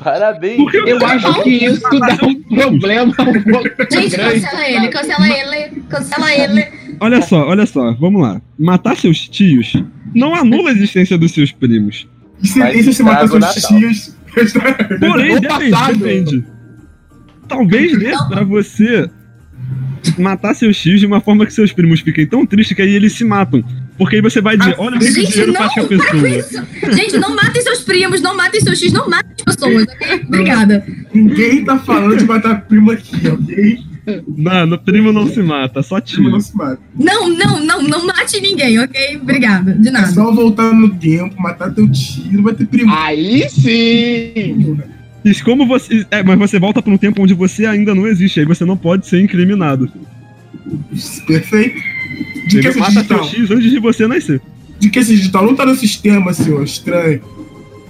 Parabéns. 0.02 0.60
Eu 0.74 1.06
acho 1.06 1.44
que 1.44 1.50
isso 1.50 1.82
dá 2.00 2.18
um 2.26 2.80
problema 2.80 3.12
um 3.20 3.64
Gente, 3.92 4.16
grande. 4.16 4.42
cancela 4.42 4.70
ele, 4.70 4.88
cancela 4.90 5.28
ele, 5.28 5.82
cancela 5.90 6.34
ele. 6.34 6.68
Olha 7.00 7.22
só, 7.22 7.48
olha 7.48 7.66
só, 7.66 7.94
vamos 7.94 8.22
lá. 8.22 8.42
Matar 8.58 8.96
seus 8.96 9.28
tios 9.28 9.74
não 10.14 10.36
anula 10.36 10.70
a 10.70 10.74
existência 10.74 11.18
dos 11.18 11.32
seus 11.32 11.52
primos. 11.52 12.08
E 12.42 12.48
se, 12.48 12.60
e 12.60 12.84
se 12.84 12.94
você 12.94 13.04
matar 13.04 13.28
seus 13.28 13.40
Natal. 13.40 13.80
tios? 13.80 14.16
Porém, 15.00 15.40
depende, 15.40 15.72
passado. 15.72 15.98
depende. 15.98 16.44
Talvez 17.48 17.98
dê 17.98 18.12
pra 18.30 18.44
você 18.44 19.10
matar 20.18 20.54
seus 20.54 20.78
tios 20.80 21.00
de 21.00 21.06
uma 21.06 21.20
forma 21.20 21.46
que 21.46 21.54
seus 21.54 21.72
primos 21.74 22.00
fiquem 22.00 22.26
tão 22.26 22.46
tristes 22.46 22.76
que 22.76 22.82
aí 22.82 22.94
eles 22.94 23.14
se 23.14 23.24
matam. 23.26 23.64
Porque 23.98 24.18
aí 24.18 24.22
você 24.22 24.40
vai 24.40 24.56
dizer, 24.58 24.76
olha 24.78 24.96
o 24.96 25.00
que, 25.00 25.06
o 25.06 25.12
Gente, 25.12 25.32
dinheiro 25.32 25.52
não, 25.54 25.60
faz 25.62 25.74
com 25.74 25.80
a 25.82 25.84
para 25.86 25.98
pessoa. 25.98 26.30
isso. 26.30 26.64
Gente, 26.96 27.18
não 27.18 27.36
matem 27.36 27.62
seus 27.64 27.80
primos, 27.82 28.22
não 28.22 28.36
matem 28.38 28.62
seus 28.62 28.80
tios, 28.80 28.94
não 28.94 29.10
matem 29.10 29.32
as 29.46 29.56
pessoas, 29.56 29.84
ok? 29.84 30.22
Obrigada. 30.28 30.86
Ninguém 31.14 31.66
tá 31.66 31.80
falando 31.80 32.16
de 32.16 32.24
matar 32.26 32.62
primo 32.62 32.92
aqui, 32.92 33.28
ok? 33.28 33.80
Não, 34.38 34.66
no 34.68 34.78
primo 34.80 35.12
não 35.12 35.28
se 35.28 35.42
mata, 35.42 35.82
só 35.84 36.00
Primo 36.00 36.24
tio. 36.24 36.30
não 36.32 36.40
se 36.40 36.56
mata. 36.56 36.80
Não, 36.98 37.28
não, 37.28 37.60
não, 37.66 37.82
não 37.82 38.06
mate 38.06 38.40
ninguém, 38.40 38.80
ok? 38.80 39.18
Obrigada, 39.22 39.74
de 39.74 39.88
É 39.90 39.92
nada. 39.92 40.08
só 40.08 40.32
voltar 40.32 40.72
no 40.74 40.90
tempo, 40.96 41.42
matar 41.42 41.74
teu 41.74 41.90
tio, 41.92 42.24
não 42.34 42.44
vai 42.44 42.54
ter 42.54 42.68
primo. 42.68 42.94
Aí 42.96 43.50
sim! 43.50 44.78
Isso 45.24 45.44
como 45.44 45.68
você. 45.68 46.06
É, 46.12 46.24
mas 46.24 46.38
você 46.38 46.60
volta 46.60 46.82
pra 46.82 46.94
um 46.94 46.98
tempo 46.98 47.22
onde 47.22 47.34
você 47.34 47.66
ainda 47.66 47.94
não 47.94 48.08
existe, 48.08 48.40
aí 48.40 48.46
você 48.46 48.64
não 48.66 48.78
pode 48.78 49.08
ser 49.08 49.22
incriminado. 49.22 49.92
Perfeito. 51.26 51.82
De 52.48 52.62
que 52.62 52.78
mata 52.78 52.94
digital? 52.94 53.30
tios 53.30 53.52
antes 53.52 53.70
de 53.70 53.80
você 53.80 54.08
nascer. 54.08 54.42
De 54.80 54.90
que 54.90 55.00
esse 55.00 55.16
digital 55.16 55.46
não 55.46 55.56
tá 55.56 55.66
no 55.66 55.76
sistema, 55.76 56.34
senhor. 56.34 56.64
Estranho. 56.64 57.22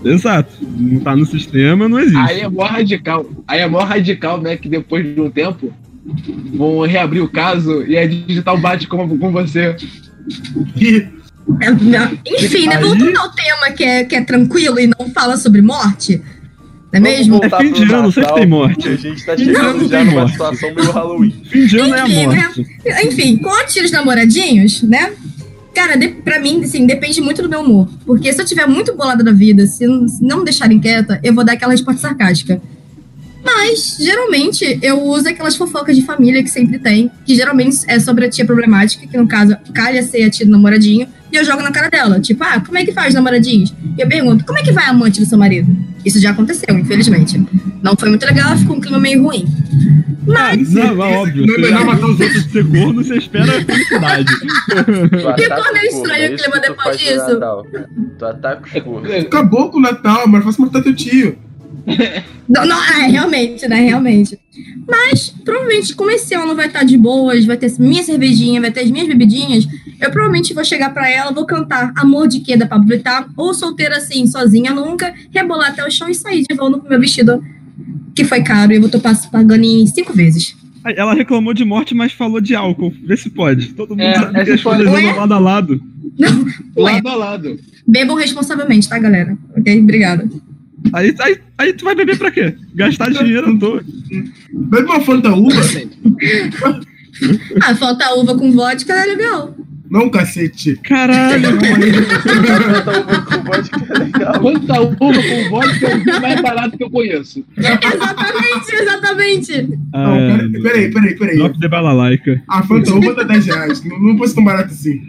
Exato. 0.03 0.51
Não 0.61 0.99
tá 0.99 1.15
no 1.15 1.25
sistema, 1.25 1.87
não 1.87 1.99
existe. 1.99 2.17
Aí 2.17 2.41
é 2.41 2.49
mó 2.49 2.63
radical. 2.63 3.25
Aí 3.47 3.59
é 3.59 3.67
mó 3.67 3.79
radical, 3.83 4.41
né? 4.41 4.55
Que 4.55 4.69
depois 4.69 5.03
de 5.03 5.19
um 5.19 5.29
tempo 5.29 5.73
vão 6.53 6.81
reabrir 6.81 7.21
o 7.21 7.29
caso 7.29 7.83
e 7.83 7.97
a 7.97 8.07
digital 8.07 8.57
bate 8.57 8.87
com, 8.87 9.17
com 9.17 9.31
você. 9.31 9.75
E 10.75 11.05
É, 11.61 11.71
não, 11.71 12.17
Enfim, 12.25 12.67
né? 12.67 12.77
Voltando 12.79 13.17
ao 13.17 13.31
tema 13.31 13.71
que 13.75 13.83
é, 13.83 14.03
que 14.03 14.15
é 14.15 14.21
tranquilo 14.21 14.79
e 14.79 14.87
não 14.87 15.09
fala 15.13 15.37
sobre 15.37 15.61
morte, 15.61 16.21
não 16.91 16.99
é 16.99 16.99
mesmo? 16.99 17.39
É 17.43 17.49
fim 17.49 17.71
de 17.73 17.83
ano, 17.83 18.11
sempre 18.11 18.21
Natal, 18.21 18.35
tem 18.35 18.47
morte. 18.47 18.87
A 18.87 18.95
gente 18.95 19.25
tá 19.25 19.37
chegando 19.37 19.87
já 19.87 20.03
numa 20.03 20.21
morte. 20.21 20.31
situação 20.31 20.73
meio 20.73 20.91
Halloween. 20.91 21.43
Fim 21.49 21.65
de 21.65 21.79
ano 21.79 21.95
é 21.95 22.01
a 22.01 22.07
Enfim, 22.07 22.27
né? 22.27 22.35
morte. 22.35 23.07
Enfim, 23.07 23.37
com 23.37 23.65
tiros 23.67 23.91
namoradinhos, 23.91 24.81
né? 24.83 25.11
Cara, 25.75 25.95
de, 25.95 26.07
pra 26.07 26.39
mim, 26.39 26.63
assim, 26.63 26.87
depende 26.87 27.21
muito 27.21 27.41
do 27.41 27.49
meu 27.49 27.59
humor. 27.61 27.87
Porque 28.05 28.31
se 28.31 28.41
eu 28.41 28.45
tiver 28.45 28.65
muito 28.65 28.95
bolada 28.95 29.23
da 29.23 29.31
vida, 29.31 29.67
se 29.67 29.85
não, 29.85 30.07
se 30.07 30.23
não 30.23 30.39
me 30.39 30.45
deixarem 30.45 30.79
quieta, 30.79 31.19
eu 31.23 31.33
vou 31.35 31.43
dar 31.43 31.53
aquela 31.53 31.71
resposta 31.71 32.01
sarcástica. 32.01 32.59
Mas, 33.43 33.97
geralmente, 33.99 34.79
eu 34.81 35.01
uso 35.03 35.29
aquelas 35.29 35.55
fofocas 35.55 35.95
de 35.95 36.01
família 36.01 36.43
que 36.43 36.49
sempre 36.49 36.79
tem, 36.79 37.11
que 37.25 37.35
geralmente 37.35 37.77
é 37.87 37.99
sobre 37.99 38.25
a 38.25 38.29
tia 38.29 38.45
problemática, 38.45 39.05
que 39.05 39.17
no 39.17 39.27
caso, 39.27 39.55
calha 39.73 40.01
ser 40.03 40.23
a 40.23 40.29
tia 40.29 40.45
do 40.45 40.51
namoradinho, 40.51 41.07
e 41.31 41.35
eu 41.35 41.45
jogo 41.45 41.61
na 41.61 41.71
cara 41.71 41.89
dela. 41.89 42.19
Tipo, 42.19 42.43
ah, 42.43 42.59
como 42.59 42.77
é 42.77 42.83
que 42.83 42.91
faz 42.91 43.13
namoradinhos? 43.13 43.73
E 43.97 44.01
eu 44.01 44.07
pergunto, 44.07 44.45
como 44.45 44.57
é 44.57 44.63
que 44.63 44.71
vai 44.71 44.85
a 44.85 44.89
amante 44.89 45.19
do 45.19 45.25
seu 45.25 45.37
marido? 45.37 45.73
Isso 46.07 46.21
já 46.21 46.29
aconteceu, 46.29 46.73
infelizmente. 46.79 47.37
Não 47.83 47.93
foi 47.97 48.07
muito 48.07 48.25
legal, 48.25 48.57
ficou 48.57 48.77
um 48.77 48.79
clima 48.79 48.97
meio 48.97 49.23
ruim. 49.23 49.45
Ah, 50.33 50.55
não, 50.55 51.03
é 51.03 51.17
óbvio. 51.17 51.45
Não 51.45 51.55
é 51.55 51.57
melhor 51.57 51.85
matar 51.85 52.05
os 52.05 52.19
outros 52.19 52.45
de 52.45 52.51
ser 52.51 52.65
corno, 52.65 53.03
você 53.03 53.17
espera 53.17 53.57
a 53.57 53.65
felicidade. 53.65 54.31
Ficou 55.37 55.73
meio 55.73 55.85
estranho 55.87 56.23
é 56.23 56.33
o 56.33 56.37
clima 56.37 56.59
depois 56.61 56.97
disso. 56.97 57.39
Tu 58.17 58.25
ataca 58.25 58.65
os 58.65 58.83
cornos. 58.83 59.11
acabou 59.11 59.69
com 59.69 59.79
o 59.79 59.81
Natal, 59.81 60.25
mas 60.29 60.45
faça 60.45 60.61
matar 60.61 60.81
teu 60.81 60.95
tio. 60.95 61.37
Não, 62.49 62.65
não, 62.65 62.83
é, 62.83 63.07
realmente, 63.07 63.67
né? 63.67 63.81
Realmente. 63.81 64.37
Mas, 64.87 65.33
provavelmente, 65.43 65.95
como 65.95 66.11
esse 66.11 66.33
ano 66.33 66.55
vai 66.55 66.67
estar 66.67 66.83
de 66.83 66.97
boas, 66.97 67.45
vai 67.45 67.57
ter 67.57 67.71
minha 67.79 68.03
cervejinha, 68.03 68.61
vai 68.61 68.71
ter 68.71 68.81
as 68.81 68.91
minhas 68.91 69.07
bebidinhas, 69.07 69.65
eu 69.99 70.09
provavelmente 70.11 70.53
vou 70.53 70.63
chegar 70.63 70.93
pra 70.93 71.09
ela, 71.09 71.31
vou 71.31 71.45
cantar 71.45 71.91
Amor 71.95 72.27
de 72.27 72.39
Quê 72.39 72.55
da 72.55 72.65
Pablo 72.65 72.87
Vittar, 72.87 73.27
ou 73.35 73.53
solteira 73.53 73.97
assim, 73.97 74.25
sozinha 74.27 74.73
nunca, 74.73 75.13
rebolar 75.31 75.69
até 75.71 75.85
o 75.85 75.91
chão 75.91 76.09
e 76.09 76.15
sair 76.15 76.43
de 76.49 76.55
volta 76.55 76.79
com 76.79 76.87
meu 76.87 76.99
vestido, 76.99 77.43
que 78.15 78.23
foi 78.23 78.41
caro, 78.41 78.71
e 78.71 78.75
eu 78.75 78.81
vou 78.81 78.89
estar 78.89 79.15
pagando 79.29 79.63
em 79.65 79.85
cinco 79.87 80.13
vezes. 80.13 80.55
Ela 80.95 81.13
reclamou 81.13 81.53
de 81.53 81.65
morte, 81.65 81.93
mas 81.93 82.13
falou 82.13 82.39
de 82.39 82.55
álcool. 82.55 82.93
Vê 83.03 83.17
se 83.17 83.29
pode. 83.29 83.73
Todo 83.73 83.89
mundo 83.89 84.01
É, 84.03 84.13
sabe 84.15 84.45
que 84.45 84.51
as 84.51 84.63
coisas 84.63 84.87
andam 84.87 85.15
lado 85.17 85.33
a 85.33 85.39
lado. 85.39 85.81
Ué, 86.77 86.93
Lado 86.93 87.07
a 87.09 87.15
lado. 87.15 87.59
bebam 87.85 88.15
responsavelmente, 88.15 88.87
tá, 88.87 88.97
galera? 88.97 89.37
Ok? 89.57 89.81
Obrigada. 89.81 90.29
Aí, 90.93 91.13
aí, 91.19 91.37
aí 91.57 91.73
tu 91.73 91.85
vai 91.85 91.95
beber 91.95 92.17
pra 92.17 92.31
quê? 92.31 92.55
Gastar 92.75 93.09
dinheiro 93.11 93.49
à 93.49 93.57
toa. 93.59 93.83
Bebe 94.53 94.85
uma 94.85 95.01
Fanta 95.01 95.29
Uva? 95.33 95.61
Ah, 97.63 97.75
falta 97.75 98.13
uva 98.15 98.37
com 98.37 98.51
vodka, 98.51 98.93
é 98.93 99.05
legal. 99.05 99.55
Não, 99.89 100.09
cacete. 100.09 100.75
Caralho. 100.83 101.49
Bota 101.57 102.99
uva 102.99 103.21
com 103.25 103.43
vodka 103.43 103.85
é 103.89 103.99
legal. 103.99 104.39
Quanta 104.41 104.81
uva 104.81 104.95
com 104.99 105.49
vodka 105.49 105.87
é 105.87 105.95
o 106.17 106.21
mais 106.21 106.41
barato 106.41 106.77
que 106.77 106.83
eu 106.83 106.89
conheço. 106.89 107.43
Exatamente, 107.57 108.75
exatamente. 108.75 109.69
Ah, 109.93 110.07
Não, 110.07 110.17
pera- 110.37 110.61
peraí, 110.61 110.91
peraí, 110.91 111.15
peraí. 111.17 111.37
Drop 111.37 111.57
de 111.59 111.67
balalaica. 111.67 112.41
A 112.47 112.61
Fanta 112.63 112.93
Uva 112.93 113.15
tá 113.15 113.23
10 113.23 113.45
reais. 113.45 113.83
Não, 113.83 113.99
não 113.99 114.15
pode 114.17 114.35
tão 114.35 114.43
barato 114.43 114.71
assim. 114.73 115.01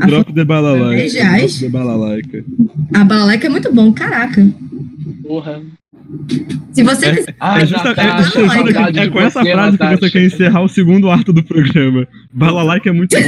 A 0.00 0.06
Drop 0.06 0.32
de 0.32 0.44
balalaica. 0.44 0.96
10 0.96 1.14
reais? 1.14 1.58
Drop 1.58 1.58
de 1.66 1.68
balalaica. 1.68 2.44
A 2.94 3.04
balaleca 3.04 3.46
é 3.46 3.50
muito 3.50 3.72
bom, 3.72 3.92
caraca. 3.92 4.46
Porra. 5.22 5.62
Se 6.72 6.82
você 6.82 7.06
É, 7.06 7.14
quiser. 7.14 7.36
É, 7.40 7.66
justa- 7.66 7.94
é- 7.96 9.04
é 9.04 9.08
com 9.08 9.20
essa 9.20 9.42
frase 9.42 9.78
que 9.78 9.86
você 9.96 10.10
quer 10.10 10.24
encerrar 10.26 10.60
o 10.62 10.68
segundo 10.68 11.10
ato 11.10 11.32
do 11.32 11.42
programa. 11.42 12.06
Balalaica 12.32 12.90
é 12.90 12.92
muito 12.92 13.16
bom. 13.16 13.20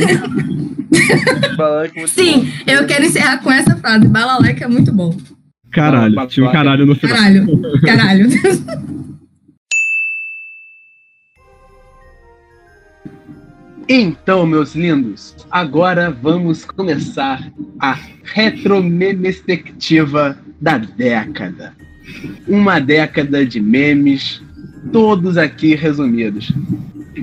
Muito 1.97 2.09
Sim, 2.09 2.49
eu 2.67 2.87
quero 2.87 3.05
encerrar 3.05 3.39
com 3.39 3.51
essa 3.51 3.75
frase. 3.77 4.07
Balaleca 4.09 4.65
é 4.65 4.69
muito 4.69 4.93
bom. 4.93 5.17
Caralho, 5.71 6.15
tinha 6.29 6.49
um 6.49 6.53
caralho 6.53 6.87
no 6.87 6.95
final. 6.95 7.17
Caralho. 7.17 7.47
Caralho. 7.83 8.29
Então, 13.89 14.45
meus 14.47 14.75
lindos, 14.75 15.35
agora 15.51 16.11
vamos 16.11 16.65
começar 16.65 17.49
a 17.79 17.97
retromemespektiva 18.25 20.37
da 20.61 20.77
década. 20.79 21.73
Uma 22.49 22.81
década 22.81 23.47
de 23.47 23.61
memes, 23.61 24.43
todos 24.93 25.37
aqui 25.39 25.75
resumidos. 25.77 26.53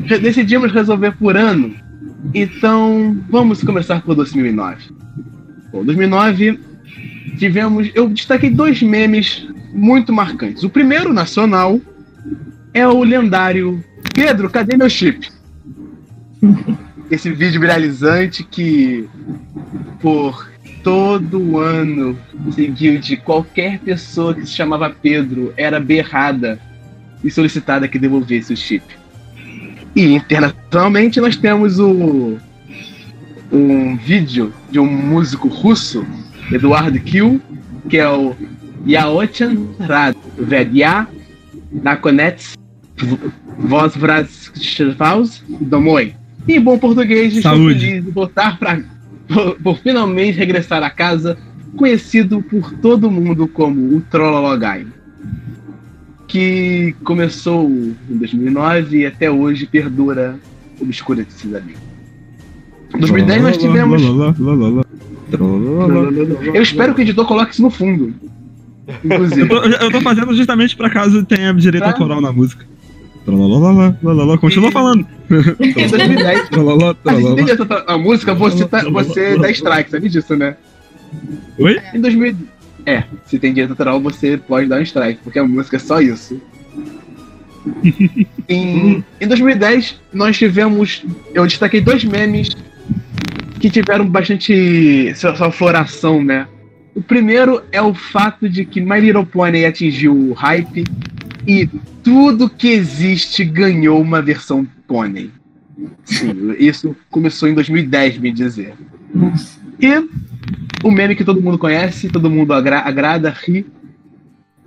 Re- 0.06 0.20
Decidimos 0.20 0.72
resolver 0.72 1.12
por 1.18 1.36
ano, 1.36 1.76
então 2.34 3.18
vamos 3.30 3.62
começar 3.62 4.02
por 4.02 4.16
2009. 4.16 4.86
Bom, 5.72 5.84
2009 5.84 6.60
tivemos, 7.38 7.92
eu 7.94 8.08
destaquei 8.10 8.50
dois 8.50 8.82
memes 8.82 9.46
muito 9.74 10.14
marcantes. 10.14 10.64
O 10.64 10.70
primeiro, 10.70 11.12
nacional, 11.12 11.78
é 12.74 12.88
o 12.88 13.04
lendário 13.04 13.84
Pedro, 14.14 14.50
cadê 14.50 14.78
meu 14.78 14.90
chip? 14.90 15.30
Esse 17.10 17.32
vídeo 17.32 17.62
viralizante 17.62 18.44
que, 18.44 19.08
por 20.02 20.52
todo 20.84 21.60
ano 21.60 22.18
seguinte, 22.52 23.16
qualquer 23.18 23.80
pessoa 23.80 24.34
que 24.34 24.46
se 24.46 24.54
chamava 24.54 24.90
Pedro 24.90 25.54
era 25.56 25.80
berrada 25.80 26.60
e 27.24 27.32
solicitada 27.32 27.88
que 27.88 28.00
devolvesse 28.00 28.54
o 28.54 28.58
chip. 28.58 28.84
E 29.96 30.14
internacionalmente 30.14 31.22
nós 31.22 31.38
temos 31.38 31.80
o 31.80 32.38
um 33.52 33.96
vídeo 33.96 34.52
de 34.72 34.80
um 34.80 34.86
músico 34.86 35.48
russo, 35.48 36.06
Eduardo 36.52 37.00
Kiel, 37.00 37.40
que 37.88 37.98
é 37.98 38.10
o 38.10 38.36
Yaochan 38.88 39.68
Rad, 39.80 40.16
Vedya 40.38 41.08
Nakonets 41.72 42.58
Vozvrazvaus 43.60 45.44
Domoi. 45.48 46.16
Em 46.48 46.60
bom 46.60 46.78
português, 46.78 47.36
estou 47.36 47.52
Saúde. 47.52 47.80
feliz 47.80 48.04
de 48.06 48.12
voltar 48.12 48.58
para 48.60 48.82
por, 49.28 49.56
por 49.62 49.80
finalmente 49.80 50.38
regressar 50.38 50.84
a 50.84 50.90
casa, 50.90 51.38
conhecido 51.78 52.42
por 52.42 52.74
todo 52.74 53.10
mundo 53.10 53.48
como 53.48 53.96
o 53.98 54.02
Trollologai, 54.02 54.86
que 56.28 56.94
começou 57.04 57.70
em 57.70 57.96
2009 58.18 58.98
e 59.00 59.06
até 59.06 59.32
hoje 59.32 59.66
perdura 59.66 60.38
obscurecidamente. 60.82 61.78
Em 62.96 63.00
2010 63.00 63.42
nós 63.42 63.58
tivemos. 63.58 64.02
Eu 66.54 66.62
espero 66.62 66.94
que 66.94 67.02
o 67.02 67.04
editor 67.04 67.26
coloque 67.26 67.54
isso 67.54 67.62
no 67.62 67.70
fundo. 67.70 68.14
Eu 68.88 68.96
Inclusive. 69.06 69.48
tô, 69.48 69.64
eu 69.64 69.92
tô 69.92 70.02
fazendo 70.02 70.36
justamente 70.36 70.76
pra 70.76 70.90
caso 70.90 71.24
tenha 71.26 71.54
direito 71.54 71.84
Tá. 71.86 71.92
autoral 71.92 72.20
na 72.22 72.32
música. 72.32 72.66
Tralalalala, 73.26 73.98
lalala, 74.04 74.38
Continua 74.38 74.72
falando. 74.72 75.08
Em 75.60 75.88
2010. 75.88 76.50
Tralala, 76.50 76.92
Ah, 76.92 76.96
se 76.96 77.02
tralala. 77.04 77.32
entende 77.34 77.52
essa 77.52 77.84
a 77.88 77.98
música, 77.98 78.34
você, 78.34 78.66
tá, 78.66 78.84
você 78.90 79.38
dá 79.38 79.50
strike, 79.50 79.92
sabe 79.92 80.10
disso, 80.10 80.36
né? 80.36 80.56
Oi? 81.58 81.80
Em 81.94 82.02
2000. 82.02 82.36
É, 82.86 83.04
se 83.26 83.40
tem 83.40 83.54
direito 83.54 83.72
autoral, 83.72 84.00
você 84.02 84.38
pode 84.38 84.68
dar 84.68 84.80
um 84.80 84.84
strike, 84.84 85.22
porque 85.24 85.40
a 85.40 85.44
música 85.48 85.78
é 85.78 85.80
só 85.80 86.02
isso. 86.02 86.42
em, 88.50 89.04
em 89.22 89.28
2010, 89.28 90.02
nós 90.14 90.38
tivemos. 90.38 91.06
Eu 91.34 91.46
destaquei 91.48 91.80
dois 91.80 92.04
memes 92.04 92.50
que 93.60 93.70
tiveram 93.70 94.06
bastante 94.06 95.14
sua, 95.16 95.34
sua 95.36 95.52
floração, 95.52 96.22
né? 96.22 96.46
O 96.94 97.02
primeiro 97.02 97.64
é 97.72 97.82
o 97.82 97.94
fato 97.94 98.50
de 98.50 98.66
que 98.66 98.82
My 98.82 99.00
Little 99.00 99.26
Pony 99.26 99.66
atingiu 99.66 100.14
o 100.14 100.34
hype 100.34 100.84
e 101.48 101.68
tudo 102.04 102.50
que 102.50 102.70
existe 102.70 103.44
ganhou 103.46 104.02
uma 104.02 104.22
versão 104.22 104.66
pônei. 104.88 105.32
Sim, 106.06 106.54
isso 106.60 106.96
começou 107.10 107.50
em 107.50 107.54
2010, 107.54 108.18
me 108.20 108.32
dizer. 108.32 108.74
E 109.80 110.08
o 110.84 110.92
meme 110.92 111.16
que 111.16 111.24
todo 111.24 111.42
mundo 111.42 111.58
conhece, 111.58 112.10
todo 112.10 112.30
mundo 112.30 112.54
agra- 112.54 112.82
agrada, 112.82 113.30
ri, 113.30 113.66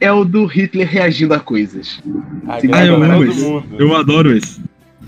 é 0.01 0.11
o 0.13 0.25
do 0.25 0.45
Hitler 0.47 0.87
reagindo 0.89 1.33
a 1.35 1.41
coisas. 1.41 2.03
Ah, 2.47 2.57
Agrada 2.57 2.87
eu 2.87 3.03
amo 3.03 3.13
todo 3.15 3.25
isso. 3.31 3.49
mundo. 3.51 3.67
Eu 3.79 3.97
adoro 3.97 4.37
esse. 4.37 4.61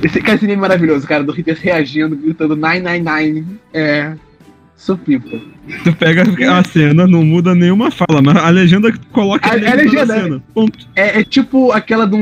Esse, 0.02 0.20
cara, 0.20 0.36
esse 0.36 0.44
meme 0.46 0.58
é 0.58 0.60
maravilhoso, 0.60 1.06
cara, 1.06 1.24
do 1.24 1.32
Hitler 1.32 1.58
reagindo, 1.60 2.16
gritando 2.16 2.54
999. 2.56 3.44
É. 3.72 4.14
Supimpa. 4.78 5.40
Tu 5.82 5.92
pega 5.96 6.22
a 6.56 6.62
cena, 6.64 7.04
não 7.06 7.24
muda 7.24 7.52
nenhuma 7.52 7.90
fala, 7.90 8.22
mas 8.22 8.36
a 8.36 8.48
legenda 8.48 8.92
que 8.92 9.00
tu 9.00 9.08
coloca 9.08 9.46
A- 9.46 9.52
a 9.52 9.74
legenda, 9.74 10.06
cena. 10.14 10.42
Ponto. 10.54 10.78
É, 10.94 11.20
é 11.20 11.24
tipo 11.24 11.72
aquela 11.72 12.06
do, 12.06 12.16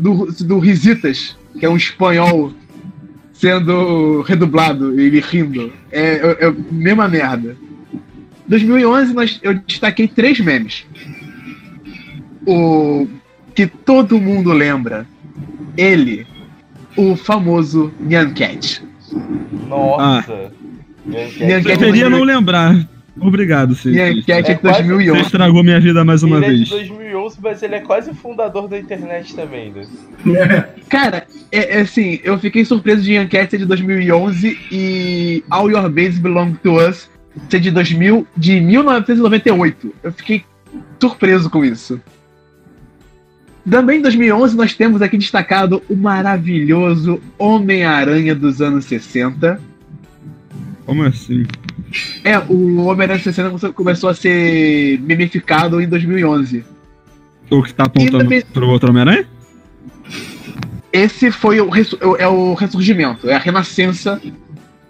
do, 0.00 0.26
do 0.44 0.58
Risitas, 0.60 1.36
que 1.58 1.66
é 1.66 1.68
um 1.68 1.76
espanhol 1.76 2.52
sendo 3.32 4.22
redublado 4.22 4.98
e 4.98 5.06
ele 5.06 5.20
rindo. 5.20 5.72
É, 5.90 6.00
é, 6.00 6.36
é 6.44 6.46
a 6.46 6.54
mesma 6.70 7.08
merda. 7.08 7.56
2011 8.46 9.12
nós, 9.12 9.40
eu 9.42 9.54
destaquei 9.66 10.06
três 10.06 10.38
memes. 10.38 10.86
O 12.46 13.08
que 13.54 13.66
todo 13.66 14.20
mundo 14.20 14.52
lembra. 14.52 15.04
Ele, 15.76 16.26
o 16.96 17.16
famoso 17.16 17.92
Nyan 18.00 18.30
Cat. 18.30 18.82
Nossa. 19.68 20.32
Minha 20.32 20.61
enquete 21.06 21.42
é 21.42 21.58
enquete 21.58 21.78
Preferia 21.78 22.08
não 22.10 22.22
lembrar. 22.22 22.88
Obrigado. 23.20 23.76
Nyan 23.84 24.22
Cat 24.22 24.30
é 24.30 24.38
É 24.38 24.54
de 24.54 24.60
quase- 24.60 24.82
Você 24.82 24.88
2011. 24.88 25.20
estragou 25.20 25.62
minha 25.62 25.78
vida 25.78 26.02
mais 26.02 26.22
uma 26.22 26.36
ele 26.38 26.44
é 26.46 26.48
vez. 26.48 26.60
de 26.64 26.70
2011, 26.70 27.38
mas 27.42 27.62
ele 27.62 27.74
é 27.74 27.80
quase 27.80 28.14
fundador 28.14 28.66
da 28.68 28.78
internet 28.78 29.34
também, 29.34 29.70
né? 29.70 29.86
É, 30.34 30.80
Cara, 30.88 31.26
é, 31.50 31.78
é 31.78 31.80
assim, 31.82 32.20
eu 32.24 32.38
fiquei 32.38 32.64
surpreso 32.64 33.02
de 33.02 33.14
Enquete 33.14 33.50
ser 33.50 33.58
de 33.58 33.66
2011 33.66 34.58
e 34.72 35.44
All 35.50 35.70
Your 35.70 35.90
Bases 35.90 36.18
Belong 36.18 36.54
to 36.62 36.72
Us 36.76 37.10
ser 37.50 37.60
de 37.60 37.70
2000, 37.70 38.26
de 38.34 38.60
1998. 38.60 39.94
Eu 40.02 40.12
fiquei 40.12 40.42
surpreso 40.98 41.50
com 41.50 41.62
isso. 41.64 42.00
Também 43.70 43.98
em 43.98 44.02
2011 44.02 44.56
nós 44.56 44.74
temos 44.74 45.02
aqui 45.02 45.16
destacado 45.18 45.82
o 45.88 45.94
maravilhoso 45.94 47.20
Homem-Aranha 47.38 48.34
dos 48.34 48.60
anos 48.62 48.86
60. 48.86 49.60
Como 50.84 51.02
assim? 51.04 51.44
É, 52.24 52.38
o 52.38 52.84
Homem-Aranha 52.86 53.18
dos 53.18 53.34
60 53.34 53.72
começou- 53.72 54.10
a 54.10 54.14
ser 54.14 55.00
memificado 55.00 55.80
em 55.80 55.88
2011. 55.88 56.64
O 57.50 57.62
que 57.62 57.72
tá 57.74 57.84
apontando 57.84 58.18
também- 58.24 58.42
pro 58.42 58.68
outro 58.68 58.90
Homem-Aranha? 58.90 59.26
Esse 60.92 61.30
foi 61.30 61.60
o, 61.60 61.68
ressu- 61.68 61.98
é 62.18 62.26
o 62.26 62.54
ressurgimento, 62.54 63.28
é 63.28 63.34
a 63.34 63.38
renascença 63.38 64.20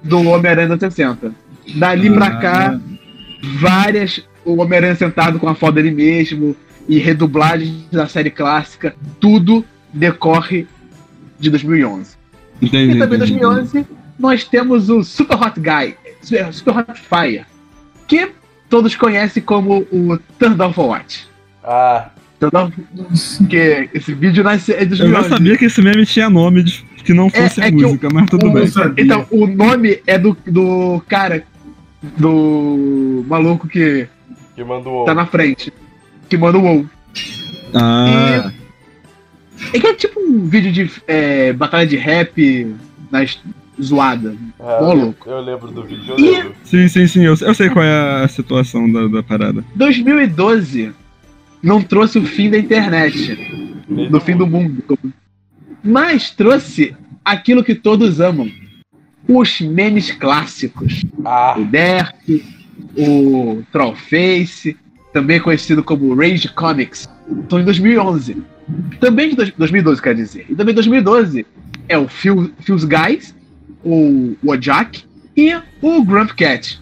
do 0.02 0.20
Homem-Aranha 0.28 0.68
dos 0.68 0.78
60. 0.80 1.32
Dali 1.76 2.10
pra 2.10 2.26
Ah. 2.26 2.36
cá, 2.40 2.80
várias. 3.60 4.24
O 4.44 4.60
Homem-Aranha 4.60 4.96
sentado 4.96 5.38
com 5.38 5.48
a 5.48 5.54
foto 5.54 5.74
dele 5.74 5.92
mesmo 5.92 6.56
e 6.88 6.98
redublagens 6.98 7.86
da 7.92 8.08
série 8.08 8.30
clássica, 8.30 8.94
tudo 9.20 9.64
decorre 9.92 10.66
de 11.38 11.48
2011. 11.50 12.16
Entendi. 12.60 12.96
E 12.96 12.98
também 12.98 13.18
entendi. 13.18 13.38
2011 13.38 13.86
nós 14.18 14.44
temos 14.44 14.88
o 14.88 15.02
Super 15.02 15.36
Hot 15.42 15.58
Guy, 15.60 15.96
Super 16.52 16.76
Hot 16.78 16.92
Fire, 17.00 17.44
que 18.06 18.30
todos 18.68 18.94
conhecem 18.96 19.42
como 19.42 19.86
o 19.92 20.18
for 20.72 20.86
What. 20.88 21.26
Ah, 21.64 22.10
Down- 22.40 22.72
que 23.48 23.88
esse 23.94 24.12
vídeo 24.14 24.42
nasce 24.42 24.72
é 24.72 24.84
de 24.84 24.92
Eu 24.94 24.96
já 24.96 25.04
2011. 25.04 25.28
sabia 25.28 25.56
que 25.58 25.64
esse 25.66 25.80
meme 25.80 26.04
tinha 26.04 26.28
nome 26.28 26.64
de- 26.64 26.84
que 27.04 27.14
não 27.14 27.30
fosse 27.30 27.60
É- 27.60 27.64
a 27.64 27.66
é 27.68 27.70
que 27.70 27.76
música, 27.82 28.08
mas 28.12 28.28
tudo 28.30 28.48
o- 28.48 28.52
bem. 28.52 28.64
não 28.64 28.70
sabia. 28.70 29.04
Então, 29.04 29.26
o 29.30 29.46
nome 29.46 30.02
é 30.06 30.18
do, 30.18 30.36
do 30.46 31.00
cara, 31.08 31.44
do 32.18 33.24
maluco 33.28 33.68
que 33.68 34.08
que 34.56 34.64
mandou. 34.64 35.04
tá 35.04 35.14
na 35.14 35.24
frente, 35.26 35.72
que 36.28 36.36
manda 36.36 36.58
o 36.58 36.62
WoW. 36.62 36.86
Ah, 37.74 38.50
É 39.72 39.78
que 39.78 39.86
é 39.86 39.94
tipo 39.94 40.18
um 40.20 40.46
vídeo 40.48 40.72
de 40.72 40.90
é, 41.06 41.52
batalha 41.52 41.86
de 41.86 41.96
rap 41.96 42.74
nas 43.10 43.38
zoada. 43.82 44.34
Ah, 44.60 44.78
Ô, 44.82 44.90
eu, 44.92 44.96
louco. 44.96 45.28
eu 45.30 45.40
lembro 45.40 45.68
do 45.70 45.82
vídeo, 45.82 46.14
eu 46.16 46.18
Ih! 46.18 46.30
lembro. 46.30 46.54
sim, 46.64 46.88
sim, 46.88 47.06
sim. 47.06 47.24
Eu, 47.24 47.34
eu 47.40 47.54
sei 47.54 47.68
qual 47.70 47.84
é 47.84 48.24
a 48.24 48.28
situação 48.28 48.90
da, 48.90 49.06
da 49.08 49.22
parada. 49.22 49.64
2012 49.74 50.92
não 51.62 51.82
trouxe 51.82 52.18
o 52.18 52.24
fim 52.24 52.50
da 52.50 52.58
internet, 52.58 53.36
do 54.10 54.20
fim 54.20 54.36
do 54.36 54.46
mundo. 54.46 54.82
Mas 55.82 56.30
trouxe 56.30 56.94
aquilo 57.24 57.62
que 57.64 57.74
todos 57.74 58.20
amam. 58.20 58.50
Os 59.28 59.60
memes 59.60 60.10
clássicos. 60.10 61.02
Ah, 61.24 61.54
o 61.56 61.64
Derp, 61.64 62.14
o 62.96 63.62
Trollface, 63.70 64.76
também 65.12 65.38
conhecido 65.40 65.82
como 65.84 66.14
Rage 66.14 66.48
Comics, 66.48 67.08
estão 67.42 67.60
em 67.60 67.64
2011. 67.64 68.42
Também 69.00 69.30
de 69.30 69.36
dois- 69.36 69.52
2012, 69.56 70.02
quer 70.02 70.14
dizer. 70.14 70.46
E 70.48 70.54
também 70.54 70.72
em 70.72 70.74
2012 70.74 71.46
é 71.88 71.96
o 71.96 72.08
Phil, 72.08 72.50
Phil's 72.60 72.84
Guys, 72.84 73.34
o 73.84 74.36
Wojak 74.44 75.04
e 75.36 75.54
o 75.80 76.04
Grump 76.04 76.32
Cat, 76.32 76.80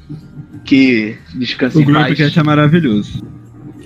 que 0.64 1.16
descansa 1.34 1.78
O 1.78 1.82
em 1.82 1.84
Grupo 1.84 2.00
paz. 2.00 2.18
Cat 2.18 2.38
é 2.38 2.42
maravilhoso. 2.42 3.22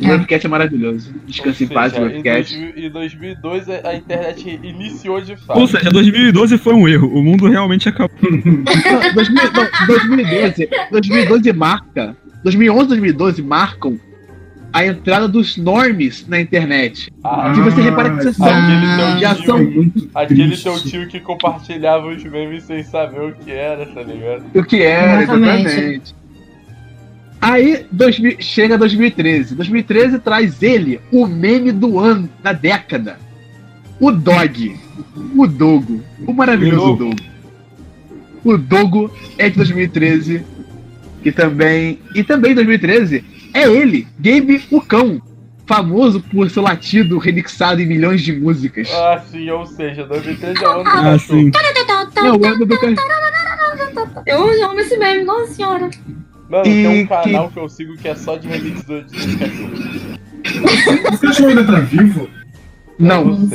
O 0.01 0.07
Grump 0.07 0.27
Cat 0.27 0.45
é 0.45 0.49
maravilhoso. 0.49 1.15
Descansa 1.27 1.65
em 1.65 1.69
paz, 1.69 1.93
Grump 1.93 2.15
em, 2.15 2.23
Cat. 2.23 2.53
2000 2.53 2.87
em 2.87 2.91
2002 2.91 3.69
a 3.69 3.95
internet 3.95 4.61
iniciou 4.63 5.21
de 5.21 5.37
fato. 5.37 5.61
Ou 5.61 5.67
seja, 5.67 5.91
2012 5.91 6.59
foi 6.59 6.75
um 6.75 6.89
erro. 6.89 7.09
O 7.09 7.23
mundo 7.23 7.49
realmente 7.49 7.89
acabou. 7.89 8.17
Não, 8.31 9.15
2000 9.15 9.53
não, 9.53 9.87
2012, 9.87 10.69
2012 10.91 11.53
marca. 11.53 12.17
2011 12.43 12.89
2012 12.89 13.43
marcam 13.43 13.99
a 14.75 14.85
entrada 14.85 15.29
dos 15.29 15.57
normes 15.57 16.27
na 16.27 16.41
internet. 16.41 17.09
Ah, 17.23 17.55
Se 17.55 17.61
você 17.61 17.81
repara 17.81 18.11
que 18.11 18.25
você 18.25 18.29
Ah, 18.31 18.33
sabe, 18.33 18.73
aquele 18.73 18.97
teu 18.97 19.21
já 19.21 19.35
tio, 19.37 19.45
são 19.47 19.59
muito 19.65 20.11
aquele 20.13 20.57
teu 20.57 20.81
tio 20.81 21.07
que 21.07 21.21
compartilhava 21.21 22.09
os 22.09 22.25
memes 22.25 22.65
sem 22.65 22.83
saber 22.83 23.21
o 23.21 23.33
que 23.37 23.53
era, 23.53 23.87
tá 23.87 24.03
ligado? 24.03 24.45
o 24.53 24.65
que 24.65 24.83
era, 24.83 25.23
Exatamente. 25.23 25.67
exatamente. 25.69 26.15
Aí 27.41 27.87
2000 27.93 28.37
chega 28.41 28.77
2013. 28.77 29.55
2013 29.55 30.19
traz 30.19 30.61
ele, 30.61 31.01
o 31.13 31.25
meme 31.25 31.71
do 31.71 32.01
ano, 32.01 32.29
da 32.43 32.53
década. 32.53 33.17
O 34.01 34.11
Dog. 34.11 34.75
O 35.37 35.47
Dogo. 35.47 36.03
O 36.27 36.33
maravilhoso 36.33 36.97
Dogo. 36.97 37.17
O 38.43 38.59
Dogo 38.59 39.09
é 39.39 39.49
de 39.49 39.57
2013. 39.57 40.43
que 41.23 41.31
também. 41.31 42.01
E 42.15 42.25
também 42.25 42.53
em 42.53 42.55
2013 42.57 43.25
é 43.55 43.63
ele, 43.71 44.07
Gabe 44.19 44.63
o 44.71 44.81
Cão, 44.81 45.23
famoso 45.67 46.21
por 46.21 46.51
seu 46.51 46.63
latido 46.63 47.17
remixado 47.19 47.81
em 47.81 47.87
milhões 47.87 48.21
de 48.23 48.33
músicas. 48.39 48.91
Ah, 48.93 49.23
sim, 49.31 49.49
ou 49.51 49.65
seja, 49.65 50.05
2013 50.05 50.63
é 50.63 50.69
o 50.69 50.73
ano 50.73 50.85
do 50.85 50.89
Ah, 50.91 50.93
cachorro. 51.03 51.19
sim. 51.41 51.51
É 52.17 52.33
o 52.33 52.47
ano 52.47 52.67
do 52.67 52.79
cachorro. 52.79 54.23
Eu 54.27 54.65
amo 54.71 54.81
esse 54.81 54.97
meme, 54.99 55.25
nossa 55.25 55.55
senhora. 55.55 55.89
Mano, 56.51 56.65
tem 56.65 57.01
E 57.01 57.03
um 57.05 57.07
canal 57.07 57.51
que 57.51 57.59
eu 57.59 57.69
sigo 57.69 57.97
que 57.97 58.09
é 58.09 58.15
só 58.15 58.37
de 58.37 58.47
remix 58.47 58.83
do, 58.85 59.03
dos 59.03 59.37
cachorros. 59.37 59.81
O 61.15 61.19
cachorro 61.19 61.49
ainda 61.49 61.65
tá 61.65 61.81
vivo? 61.81 62.29
Não, 62.99 63.25
Não 63.25 63.49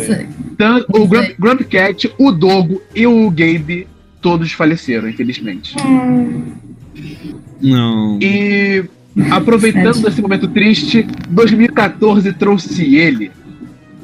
tanto 0.58 1.02
o 1.02 1.08
Grump, 1.08 1.30
Grump 1.40 1.62
Cat, 1.62 2.12
o 2.18 2.32
Dogo 2.32 2.82
e 2.94 3.06
o 3.08 3.30
Gabe, 3.30 3.88
todos 4.22 4.52
faleceram, 4.52 5.08
infelizmente. 5.08 5.76
Não. 7.62 8.20
E 8.22 8.84
aproveitando 9.32 9.93
Sad. 9.93 10.06
desse 10.06 10.22
momento 10.22 10.48
triste, 10.48 11.06
2014 11.30 12.34
trouxe 12.34 12.95
ele. 12.95 13.32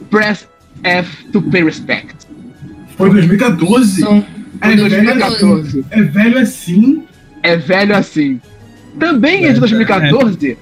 Press 0.10 0.48
F 0.84 1.26
to 1.32 1.42
pay 1.42 1.64
respect. 1.64 2.16
Foi 2.98 3.10
2014? 3.10 4.02
Som. 4.02 4.24
É 4.62 4.76
2014. 4.76 5.86
É 5.90 6.02
velho 6.02 6.38
assim? 6.40 7.04
É 7.44 7.58
velho 7.58 7.96
assim. 7.96 8.40
Também 9.00 9.46
é 9.46 9.54
de 9.54 9.60
2014 9.60 10.58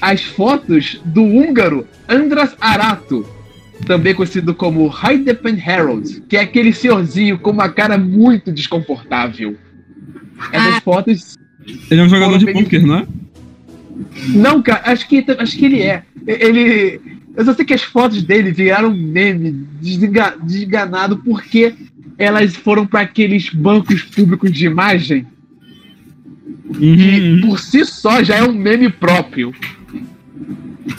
as 0.00 0.22
fotos 0.22 1.00
do 1.04 1.22
húngaro 1.22 1.86
Andras 2.08 2.54
Arato, 2.60 3.26
também 3.86 4.14
conhecido 4.14 4.54
como 4.54 4.92
Heidepen 5.02 5.60
Harold, 5.60 6.22
que 6.28 6.36
é 6.36 6.40
aquele 6.40 6.72
senhorzinho 6.72 7.38
com 7.38 7.50
uma 7.50 7.68
cara 7.68 7.96
muito 7.96 8.52
desconfortável. 8.52 9.56
Essas 10.52 10.74
Ah. 10.74 10.80
fotos 10.82 11.38
Ele 11.90 12.00
é 12.00 12.04
um 12.04 12.08
jogador 12.08 12.38
de 12.38 12.46
poker, 12.52 12.86
não 12.86 12.96
é? 12.96 13.06
Não, 14.28 14.62
cara, 14.62 14.82
acho 14.84 15.08
que, 15.08 15.24
acho 15.38 15.56
que 15.56 15.64
ele 15.64 15.82
é. 15.82 16.02
Ele. 16.26 17.00
Eu 17.36 17.44
só 17.44 17.54
sei 17.54 17.64
que 17.64 17.74
as 17.74 17.82
fotos 17.82 18.22
dele 18.22 18.50
viraram 18.50 18.94
meme, 18.94 19.52
desenga- 19.80 20.36
desenganado, 20.42 21.18
porque 21.18 21.74
elas 22.16 22.54
foram 22.56 22.86
para 22.86 23.00
aqueles 23.02 23.48
bancos 23.50 24.02
públicos 24.02 24.50
de 24.52 24.66
imagem, 24.66 25.26
que 26.74 26.80
Uhum, 26.80 27.40
por 27.42 27.58
si 27.60 27.84
só 27.84 28.22
já 28.22 28.36
é 28.36 28.42
um 28.42 28.52
meme 28.52 28.90
próprio. 28.90 29.52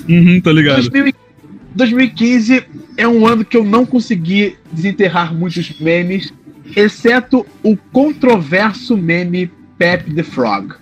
uhum, 0.08 0.40
tô 0.42 0.52
ligado. 0.52 0.82
2000 0.90 1.14
2015 1.76 2.64
é 2.98 3.08
um 3.08 3.28
ano 3.28 3.46
que 3.46 3.56
eu 3.56 3.64
não 3.64 3.86
consegui 3.86 4.56
desenterrar 4.72 5.34
muitos 5.34 5.80
memes, 5.80 6.34
exceto 6.76 7.46
o 7.64 7.78
controverso 7.78 8.98
meme 8.98 9.50
Pep 9.78 10.12
the 10.14 10.24
Frog. 10.24 10.74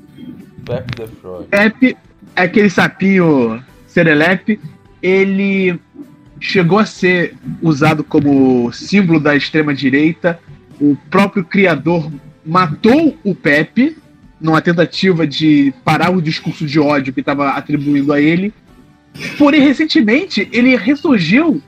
Back 0.65 0.95
the 0.95 1.07
Frog. 1.21 1.45
Pepe, 1.49 1.97
aquele 2.43 2.69
sapinho 2.69 3.63
serelepe, 3.87 4.59
ele 5.01 5.79
chegou 6.39 6.79
a 6.79 6.85
ser 6.85 7.35
usado 7.61 8.03
como 8.03 8.71
símbolo 8.71 9.19
da 9.19 9.35
extrema 9.35 9.73
direita. 9.73 10.39
O 10.79 10.95
próprio 11.09 11.43
criador 11.43 12.11
matou 12.45 13.17
o 13.23 13.33
Pepe 13.33 13.97
numa 14.39 14.61
tentativa 14.61 15.25
de 15.25 15.73
parar 15.83 16.11
o 16.11 16.21
discurso 16.21 16.65
de 16.65 16.79
ódio 16.79 17.11
que 17.11 17.21
estava 17.21 17.49
atribuindo 17.49 18.13
a 18.13 18.21
ele. 18.21 18.53
Porém, 19.37 19.61
recentemente, 19.61 20.47
ele 20.51 20.75
ressurgiu 20.75 21.61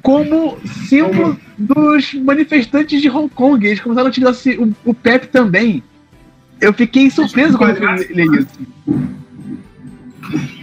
como 0.00 0.58
símbolo 0.86 1.38
dos 1.58 2.14
manifestantes 2.14 3.02
de 3.02 3.10
Hong 3.10 3.28
Kong. 3.28 3.66
Eles 3.66 3.80
começaram 3.80 4.06
a 4.06 4.10
utilizar 4.10 4.34
o 4.84 4.94
Pepe 4.94 5.26
também. 5.26 5.82
Eu 6.60 6.72
fiquei 6.72 7.10
surpreso 7.10 7.58
quando 7.58 7.76
eu 7.78 7.94
li 7.96 8.38
isso. 8.38 8.48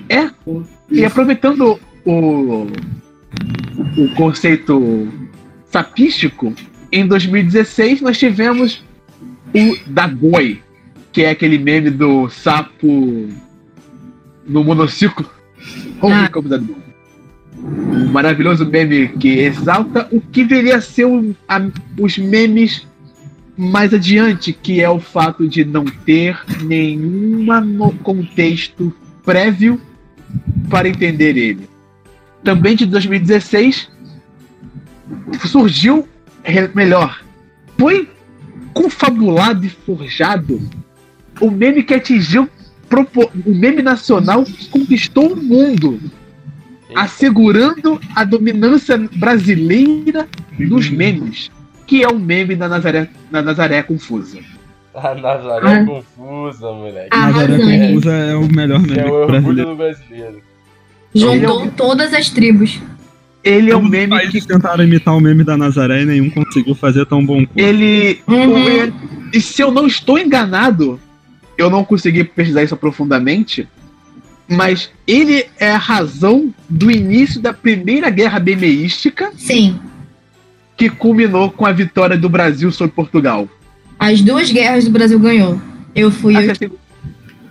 É, 0.10 0.30
e 0.90 1.04
aproveitando 1.06 1.80
o, 2.06 2.68
o 3.98 4.10
conceito 4.16 5.08
sapístico, 5.72 6.54
em 6.92 7.06
2016 7.06 8.02
nós 8.02 8.18
tivemos 8.18 8.84
o 9.54 9.78
Da 9.92 10.08
Boy, 10.08 10.62
que 11.12 11.24
é 11.24 11.32
aquele 11.32 11.58
meme 11.58 11.90
do 11.90 12.30
sapo 12.30 13.28
no 14.48 14.64
monociclo. 14.64 15.30
Ah. 16.12 16.30
Um 17.60 18.06
maravilhoso 18.12 18.66
meme 18.66 19.08
que 19.10 19.40
exalta 19.40 20.08
o 20.12 20.22
que 20.22 20.44
viria 20.44 20.78
a 20.78 20.82
ser 20.82 21.06
o- 21.06 21.36
a- 21.50 21.70
os 22.00 22.18
memes 22.18 22.86
mais 23.58 23.92
adiante, 23.94 24.54
que 24.54 24.80
é 24.80 24.90
o 24.90 25.00
fato 25.00 25.48
de 25.50 25.66
não 25.66 25.84
ter 25.84 26.40
nenhuma 26.62 27.60
no 27.60 27.92
contexto 27.92 28.94
prévio 29.28 29.82
para 30.70 30.88
entender 30.88 31.36
ele. 31.36 31.68
Também 32.46 32.78
de 32.78 32.86
2016 32.86 33.90
surgiu, 35.46 36.08
melhor, 36.74 37.22
foi 37.78 38.10
confabulado 38.74 39.66
e 39.66 39.70
forjado 39.70 40.62
o 41.42 41.52
meme 41.52 41.84
que 41.84 41.94
atingiu 41.94 42.50
o 43.46 43.54
meme 43.54 43.82
nacional 43.82 44.46
conquistou 44.72 45.34
o 45.34 45.36
mundo, 45.36 46.00
assegurando 46.96 48.00
a 48.16 48.24
dominância 48.24 48.98
brasileira 49.18 50.26
dos 50.58 50.90
memes, 50.90 51.52
que 51.86 52.02
é 52.02 52.08
o 52.08 52.18
meme 52.18 52.56
da 52.56 52.70
Nazaré, 52.70 53.10
da 53.30 53.42
Nazaré 53.42 53.84
Confusa. 53.84 54.40
A 55.04 55.14
Nazaré 55.16 55.68
Ah. 55.74 55.86
confusa, 55.86 56.72
moleque. 56.74 57.08
Ah, 57.12 57.30
Nazaré. 57.32 57.88
Confusa 57.88 58.12
é 58.14 58.36
o 58.36 58.48
melhor 58.52 58.84
Que 58.84 58.92
é 58.94 58.96
meme 58.98 59.10
o 59.10 59.14
orgulho 59.14 59.28
brasileiro. 59.42 59.70
do 59.70 59.76
brasileiro. 59.76 60.42
Juntou 61.14 61.68
todas 61.72 62.14
as 62.14 62.30
tribos. 62.30 62.80
Ele 63.44 63.72
é 63.72 63.76
um 63.78 63.82
Todos 63.82 63.86
os 63.86 63.92
meme 63.92 64.12
que 64.16 64.18
países 64.24 64.46
tentaram 64.46 64.84
imitar 64.84 65.16
o 65.16 65.22
meme 65.22 65.44
da 65.44 65.56
Nazaré 65.56 66.02
e 66.02 66.06
nenhum 66.06 66.30
conseguiu 66.30 66.76
fazer 66.76 67.06
tão 67.06 67.24
bom 67.26 67.46
quanto. 67.46 67.58
ele. 67.58 68.20
Uhum. 68.28 68.88
o- 68.88 68.94
e 69.34 69.40
se 69.40 69.62
eu 69.62 69.72
não 69.72 69.86
estou 69.88 70.18
enganado, 70.18 71.00
eu 71.58 71.70
não 71.70 71.84
consegui 71.84 72.24
pesquisar 72.24 72.64
isso 72.64 72.76
profundamente, 72.76 73.68
mas 74.50 74.90
ele 75.06 75.46
é 75.60 75.72
a 75.72 75.78
razão 75.78 76.54
do 76.70 76.90
início 76.90 77.40
da 77.42 77.54
primeira 77.54 78.10
guerra 78.10 78.40
bemeística 78.40 79.32
Sim. 79.38 79.80
que 80.76 80.90
culminou 80.90 81.52
com 81.52 81.66
a 81.66 81.72
vitória 81.72 82.18
do 82.18 82.28
Brasil 82.30 82.72
sobre 82.72 82.94
Portugal. 82.96 83.48
As 84.00 84.22
duas 84.22 84.52
guerras 84.52 84.86
do 84.86 84.92
Brasil 84.92 85.20
ganhou. 85.20 85.60
Eu 85.96 86.12
fui. 86.12 86.36
Essa 86.36 86.64
Eu... 86.66 86.70
é 86.70 86.74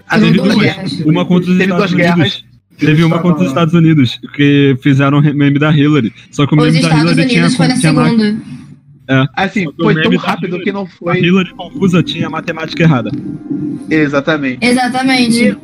a 0.08 0.14
a 0.14 0.18
Foram 0.18 0.32
segunda 0.32 0.42
duas 0.54 0.62
guerra. 0.64 0.74
guerras. 0.82 1.00
Uma 1.00 1.24
contra 1.24 1.50
os 1.50 1.58
Teve 1.58 1.62
Estados 1.72 1.90
duas 1.90 1.92
Unidos. 1.92 2.16
guerras. 2.16 2.44
Teve 2.78 3.04
uma 3.04 3.18
contra 3.20 3.42
os 3.42 3.48
Estados 3.48 3.74
Unidos, 3.74 4.20
que 4.34 4.76
fizeram 4.82 5.18
o 5.18 5.22
meme 5.22 5.58
da 5.58 5.70
Hillary. 5.74 6.12
Só 6.30 6.46
que 6.46 6.54
o 6.54 6.58
Os 6.58 6.66
meme 6.66 6.80
da 6.82 6.88
Estados 6.88 7.02
Hillary 7.12 7.28
tinha, 7.28 7.40
Unidos 7.40 7.56
foi 7.56 7.68
na 7.68 7.74
tinha 7.78 7.92
segunda. 7.94 8.36
Assim, 9.34 9.64
que 9.64 9.82
o 9.82 9.84
foi 9.84 10.02
tão 10.02 10.16
rápido 10.16 10.46
Hillary- 10.48 10.64
que 10.64 10.72
não 10.72 10.82
A 10.82 10.86
foi. 10.86 11.18
Hillary 11.20 11.50
confusa 11.54 12.02
tinha 12.02 12.26
a 12.26 12.30
matemática 12.30 12.82
errada. 12.82 13.10
Exatamente. 13.88 14.58
Exatamente. 14.64 15.44
E 15.44 15.56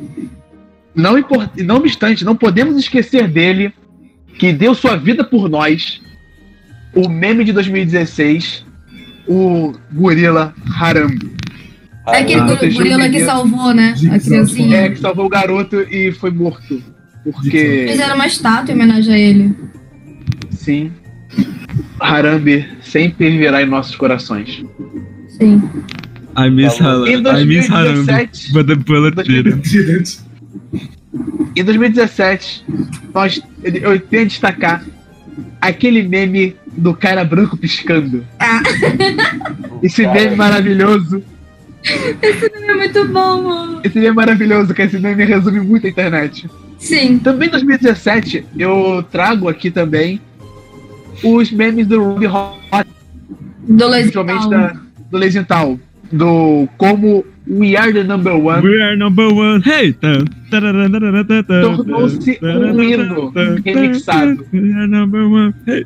não, 0.95 1.17
impor- 1.17 1.49
não 1.63 1.75
obstante, 1.77 2.23
não 2.25 2.35
podemos 2.35 2.77
esquecer 2.77 3.27
dele, 3.27 3.71
que 4.39 4.51
deu 4.53 4.73
sua 4.73 4.95
vida 4.95 5.23
por 5.23 5.47
nós, 5.49 6.01
o 6.95 7.07
meme 7.09 7.43
de 7.43 7.51
2016, 7.53 8.65
o 9.27 9.73
gorila 9.91 10.53
Harambe. 10.79 11.31
É 12.07 12.17
aquele 12.17 12.41
Ah, 12.41 12.55
gorila 12.73 13.09
que 13.09 13.23
salvou, 13.23 13.73
né? 13.73 13.95
A 14.11 14.19
criancinha. 14.19 14.77
É, 14.77 14.89
que 14.89 14.99
salvou 14.99 15.25
o 15.25 15.29
garoto 15.29 15.81
e 15.89 16.11
foi 16.11 16.31
morto. 16.31 16.81
Porque, 17.23 17.85
Fizeram 17.89 18.15
uma 18.15 18.27
estátua 18.27 18.71
em 18.73 18.75
homenagem 18.75 19.13
a 19.13 19.17
ele. 19.17 19.55
sim, 20.51 20.91
Harambe 21.99 22.67
sempre 22.81 23.29
viverá 23.29 23.61
em 23.63 23.65
nossos 23.65 23.95
corações. 23.95 24.63
Sim. 25.29 25.61
I 26.37 26.49
miss. 26.49 26.81
Harambe. 26.81 27.11
Em 27.11 27.17
I 27.19 27.45
miss 27.45 27.69
Harambe. 27.69 28.05
2017, 28.05 28.51
But 28.53 28.67
the 28.67 28.75
bullet 28.75 29.15
didn't. 29.23 30.19
em 31.55 31.63
2017, 31.63 32.65
nós, 33.13 33.41
eu 33.63 33.99
tenho 33.99 34.23
a 34.23 34.25
destacar 34.25 34.83
aquele 35.61 36.03
meme 36.03 36.55
do 36.75 36.93
cara 36.93 37.23
branco 37.23 37.55
piscando. 37.55 38.25
Esse 39.81 40.03
cara- 40.03 40.13
meme 40.21 40.35
maravilhoso. 40.35 41.23
É 41.85 42.73
muito 42.75 43.05
bom, 43.09 43.41
mano. 43.43 43.81
Esse 43.83 43.95
meme 43.95 44.07
é 44.07 44.13
maravilhoso, 44.13 44.73
que 44.73 44.81
esse 44.81 44.97
meme 44.99 45.25
resume 45.25 45.59
muito 45.59 45.85
a 45.85 45.89
internet. 45.89 46.49
Sim. 46.77 47.17
Também 47.19 47.47
em 47.47 47.51
2017, 47.51 48.45
eu 48.57 49.03
trago 49.11 49.47
aqui 49.49 49.69
também 49.71 50.21
os 51.23 51.51
memes 51.51 51.87
do 51.87 52.01
Ruby 52.03 52.27
Hot, 52.27 52.87
Do 53.67 53.89
principalmente 53.89 54.47
Lesital. 54.47 54.49
da, 54.49 54.79
do 55.11 55.17
Lesental. 55.17 55.79
Do 56.11 56.67
como 56.77 57.25
We 57.49 57.75
Are 57.75 57.91
the 57.91 58.03
Number 58.03 58.33
One 58.35 58.61
We 58.67 58.81
are 58.81 58.95
number 58.95 59.27
one. 59.33 59.61
Hey! 59.65 59.93
Tornou-se 61.61 62.39
um 62.41 62.83
hino 62.83 63.31
remixado. 63.65 64.45
We 64.53 64.73
are 64.73 64.87
number 64.87 65.25
one. 65.25 65.53
Hey! 65.65 65.85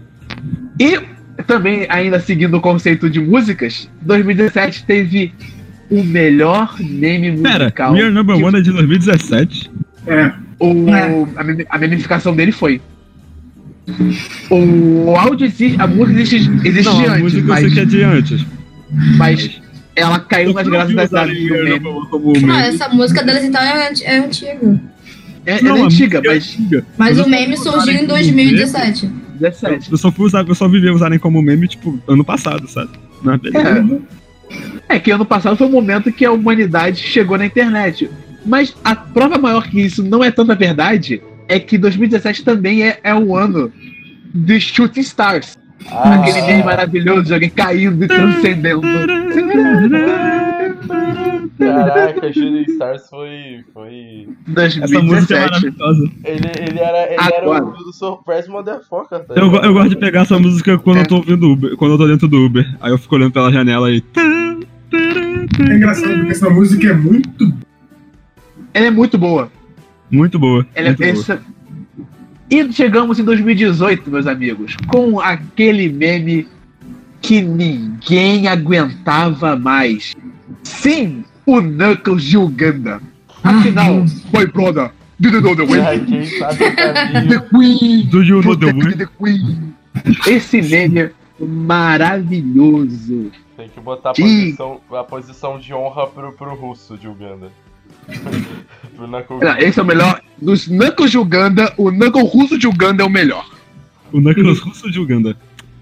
E 0.80 1.00
também, 1.46 1.86
ainda 1.90 2.20
seguindo 2.20 2.58
o 2.58 2.62
conceito 2.62 3.10
de 3.10 3.20
músicas, 3.20 3.90
2017 4.02 4.84
teve 4.86 5.34
o 5.90 6.04
melhor 6.04 6.76
meme 6.80 7.38
Pera, 7.42 7.66
musical. 7.66 7.94
We 7.94 8.02
Are 8.02 8.12
Number 8.12 8.36
que 8.38 8.44
One 8.44 8.58
é 8.60 8.62
de 8.62 8.72
2017. 8.72 9.72
É. 10.08 10.32
o, 10.60 10.90
É. 10.90 11.26
a, 11.36 11.44
mem- 11.44 11.66
a 11.70 11.78
memificação 11.78 12.36
dele 12.36 12.52
foi. 12.52 12.82
O 14.50 15.16
áudio 15.16 15.46
existe, 15.48 15.80
a 15.82 15.88
música 15.88 16.20
existe, 16.20 16.52
existe 16.64 16.86
Não, 16.90 16.98
de 17.02 17.06
a 17.08 17.12
antes, 17.12 17.22
música 17.24 17.42
eu 17.42 17.48
mas, 17.48 17.60
sei 17.62 17.70
que 17.72 17.80
é 17.80 17.86
de 17.86 18.04
antes. 18.04 18.46
mas 19.18 19.62
ela 19.96 20.20
caiu 20.20 20.54
nas 20.54 20.66
Eu 20.66 20.72
graças 20.72 20.90
não 20.90 20.96
da 20.98 21.04
vi 21.06 21.08
usarem 21.08 21.34
da- 21.36 21.42
We 21.42 21.48
do 21.48 21.54
Are 21.56 21.64
meme. 21.64 21.80
Number 21.80 21.96
One 21.96 22.10
como 22.10 22.52
Ah, 22.54 22.62
essa 22.66 22.90
música 22.90 23.24
deles 23.24 23.44
então 23.46 23.62
é, 23.62 23.92
é 24.04 24.18
antiga. 24.20 24.80
É, 25.46 25.62
Não, 25.62 25.70
ela 25.70 25.80
é 25.80 25.82
a 25.82 25.86
antiga, 25.86 26.18
música 26.18 26.18
é 26.18 26.36
mas 26.36 26.44
antiga. 26.44 26.86
Mas 26.98 27.18
eu 27.18 27.26
o 27.26 27.30
meme 27.30 27.58
surgiu 27.58 27.94
em 27.94 27.98
como 27.98 28.08
2017. 28.10 29.10
Meme- 29.40 29.50
17. 29.52 29.92
Eu 29.92 29.98
só 29.98 30.12
fui 30.12 30.26
usar, 30.26 30.48
eu 30.48 30.56
só 30.56 30.68
vi 30.68 30.80
ver 30.80 30.92
usarem 30.92 31.20
como 31.20 31.42
meme, 31.42 31.68
tipo, 31.68 32.00
ano 32.08 32.24
passado, 32.24 32.68
sabe? 32.68 32.90
Beleza. 33.42 34.02
É. 34.90 34.96
é 34.96 35.00
que 35.00 35.12
ano 35.12 35.26
passado 35.26 35.56
foi 35.58 35.68
o 35.68 35.72
momento 35.72 36.12
que 36.12 36.26
a 36.26 36.32
humanidade 36.32 37.00
chegou 37.00 37.38
na 37.38 37.46
internet. 37.46 38.10
Mas 38.46 38.76
a 38.84 38.96
prova 38.96 39.38
maior 39.38 39.68
que 39.68 39.82
isso 39.82 40.02
não 40.04 40.24
é 40.24 40.32
tanta 40.32 40.56
verdade 40.56 41.22
é 41.50 41.60
que 41.60 41.78
2017 41.78 42.44
também 42.44 42.84
é, 42.84 43.00
é 43.04 43.14
o 43.14 43.36
ano 43.36 43.72
de 44.34 44.60
Shooting 44.60 45.02
Stars. 45.02 45.58
Ah, 45.92 46.16
Aquele 46.16 46.42
meme 46.42 46.64
maravilhoso 46.64 47.24
de 47.24 47.34
alguém 47.34 47.50
caindo 47.50 48.04
e 48.04 48.08
transcendendo. 48.08 48.82
Caraca, 51.58 52.34
Shooting 52.34 52.66
Stars 52.72 53.10
foi. 53.10 53.64
foi... 53.74 54.28
Essa 54.56 55.02
música 55.02 55.36
é 55.36 55.50
2017. 55.50 55.52
maravilhosa. 55.52 56.12
Ele, 56.24 56.70
ele 56.70 56.80
era, 56.80 57.14
ele 57.14 57.34
era 57.34 57.50
o 57.50 57.72
do 57.72 57.94
Surprise 57.94 58.50
Motherfucker, 58.50 59.20
tá 59.26 59.34
Eu, 59.36 59.52
eu 59.54 59.74
gosto 59.74 59.90
de 59.90 59.96
pegar 59.98 60.22
essa 60.22 60.38
música 60.40 60.78
quando 60.78 60.98
É. 60.98 61.02
eu 61.02 61.08
tô 61.08 61.16
ouvindo 61.18 61.52
Uber, 61.52 61.76
quando 61.78 61.92
eu 61.94 61.98
tô 61.98 62.08
dentro 62.08 62.28
do 62.28 62.46
Uber. 62.46 62.66
Aí 62.82 62.92
eu 62.92 62.98
fico 62.98 63.16
olhando 63.16 63.32
pela 63.32 63.52
janela 63.52 63.92
e. 63.92 64.04
É 65.60 65.74
engraçado 65.76 66.14
porque 66.16 66.32
essa 66.32 66.50
música 66.50 66.88
é 66.88 66.94
muito. 66.94 67.54
Ela 68.74 68.88
é 68.88 68.92
muito 68.92 69.18
boa. 69.18 69.52
Muito 70.12 70.38
boa. 70.40 70.66
Ela 70.76 70.90
muito 70.90 71.04
é 71.04 71.12
boa. 71.12 71.22
essa... 71.22 71.42
E 72.50 72.72
chegamos 72.72 73.20
em 73.20 73.24
2018, 73.26 74.10
meus 74.10 74.26
amigos, 74.26 74.78
com 74.88 75.20
aquele 75.20 75.90
meme 75.90 76.48
que 77.22 77.42
ninguém 77.42 78.48
aguentava 78.48 79.56
mais. 79.58 80.16
Sim, 80.64 81.26
o 81.48 81.62
Knuckles 81.62 82.24
de 82.24 82.38
Uganda. 82.38 83.02
Afinal, 83.44 84.06
boy 84.32 84.46
brother, 84.48 84.92
did 85.20 85.34
you 85.34 85.42
know 85.42 85.56
the 85.56 85.66
way? 85.66 85.80
O 85.80 87.30
The. 87.30 87.40
Queen, 87.50 88.10
Do 88.10 88.22
you 88.22 88.42
know 88.42 88.56
the 88.56 88.74
way? 88.74 88.94
the 88.96 89.08
Queen. 89.18 89.74
Esse 90.28 90.62
meme 90.62 91.00
é 91.00 91.12
maravilhoso. 91.40 93.32
Tem 93.56 93.70
que 93.70 93.80
botar 93.80 94.12
a 94.12 94.14
posição, 94.14 94.82
a 94.92 95.04
posição 95.04 95.60
de 95.60 95.74
honra 95.74 96.08
pro, 96.08 96.32
pro 96.34 96.54
russo 96.56 96.98
de 96.98 97.08
Uganda. 97.08 97.50
pro 98.96 99.08
Knuckle. 99.08 99.40
Não, 99.40 99.58
Esse 99.58 99.80
é 99.80 99.84
o 99.84 99.86
melhor. 99.86 100.22
Dos 100.40 100.68
Knuckles 100.68 101.12
de 101.12 101.18
Uganda, 101.18 101.74
o 101.78 101.90
Knuckle 101.90 102.24
russo 102.26 102.58
de 102.58 102.68
Uganda 102.68 103.02
é 103.04 103.06
o 103.06 103.10
melhor. 103.10 103.50
O 104.12 104.20
Knuckles 104.20 104.60
russo 104.60 104.92
de 104.92 105.00
Uganda. 105.00 105.36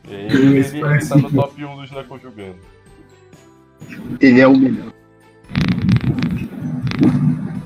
Ele, 0.08 0.38
ele, 0.38 0.58
ele 0.60 1.06
tá 1.06 1.16
no 1.18 1.32
top 1.32 1.66
1 1.66 1.76
dos 1.82 1.90
Knuckles 1.90 2.22
de 2.22 2.28
Uganda. 2.28 2.56
Ele 4.22 4.40
é 4.40 4.48
o 4.48 4.56
melhor. 4.56 4.95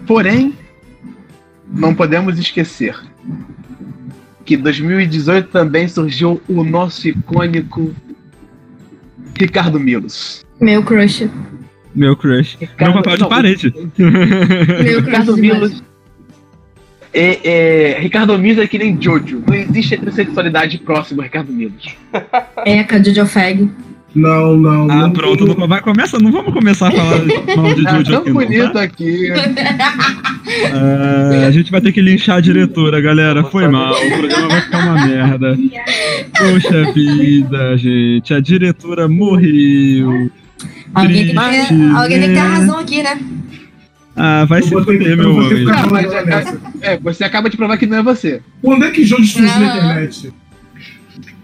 Porém, 0.06 0.54
não 1.72 1.94
podemos 1.94 2.40
esquecer 2.40 2.96
que 4.44 4.56
em 4.56 4.58
2018 4.58 5.50
também 5.50 5.88
surgiu 5.88 6.42
o 6.50 6.64
nosso 6.64 7.08
icônico 7.08 7.94
Ricardo 9.40 9.80
Milos. 9.80 10.44
Meu 10.60 10.84
crush. 10.84 11.30
Meu 11.94 12.16
crush. 12.18 12.58
Meu 12.60 12.94
papel 12.94 13.16
de 13.16 13.22
não, 13.22 13.30
parede. 13.30 13.74
Meu 13.98 15.02
Ricardo. 15.02 15.38
Milos. 15.38 15.84
É, 17.14 17.94
é, 17.94 18.00
Ricardo 18.00 18.38
Milos 18.38 18.64
é 18.64 18.68
que 18.68 18.80
nem 18.80 19.00
Jojo. 19.00 19.44
Não 19.48 19.54
existe 19.54 19.94
heterossexualidade 19.94 20.80
próxima 20.80 21.22
a 21.22 21.26
Ricardo 21.26 21.54
Milos. 21.54 21.96
Eca, 22.66 23.04
Jojo 23.04 23.28
Fag. 23.28 23.70
Não, 24.16 24.58
não. 24.58 24.90
Ah, 24.90 24.96
não, 24.96 25.12
pronto. 25.12 25.46
Não, 25.46 25.68
vai 25.68 25.82
começar, 25.82 26.20
não 26.20 26.32
vamos 26.32 26.54
começar 26.54 26.88
a 26.88 26.92
falar 26.92 27.20
mal 27.56 27.74
de 27.76 27.84
Tá 27.86 27.98
Jojo 27.98 28.12
tão 28.12 28.20
aqui, 28.22 28.30
não, 28.30 28.34
bonito 28.34 28.74
tá? 28.74 28.82
aqui. 28.82 29.32
Ah, 30.74 31.48
a 31.48 31.52
gente 31.52 31.72
vai 31.72 31.80
ter 31.82 31.92
que 31.92 32.02
linchar 32.02 32.38
a 32.38 32.42
diretora, 32.42 33.00
galera. 33.02 33.44
Foi 33.44 33.68
mal. 33.68 33.94
O 33.94 34.18
programa 34.18 34.48
vai 34.48 34.62
ficar 34.62 34.80
uma 34.80 35.06
merda. 35.06 35.58
Poxa 36.38 36.92
vida, 36.92 37.78
gente. 37.78 38.34
A 38.34 38.40
diretora 38.40 39.08
morreu. 39.08 40.32
Alguém 40.94 41.28
tem, 41.28 41.36
que 41.36 41.40
Triste, 41.40 41.68
ter, 41.68 41.96
alguém 41.96 42.20
tem 42.20 42.30
que 42.30 42.36
ter 42.36 42.40
razão 42.40 42.80
aqui, 42.80 43.04
né? 43.04 43.20
Ah, 44.16 44.44
vai 44.46 44.60
Eu 44.60 44.64
se 44.64 44.70
fuder, 44.72 45.02
eu 45.08 45.18
meu 45.18 45.34
Não, 45.34 45.74
falando 45.74 46.14
é-. 46.82 46.94
É, 46.94 46.98
você 46.98 47.24
acaba 47.24 47.50
de 47.50 47.56
provar 47.56 47.78
que 47.78 47.86
não 47.86 48.00
é 48.00 48.04
você. 48.04 48.42
Quando 48.62 48.84
é 48.86 48.92
que 48.92 49.06
Jojo 49.06 49.24
surgiu 49.24 49.48
na 49.48 49.60
Não. 49.60 49.68
internet? 49.78 50.34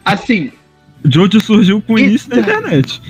Assim, 0.03 0.51
Jojo 1.09 1.39
surgiu 1.41 1.81
com 1.81 1.93
o 1.93 1.99
início 1.99 2.29
da 2.29 2.37
Eita. 2.37 2.51
internet. 2.51 3.01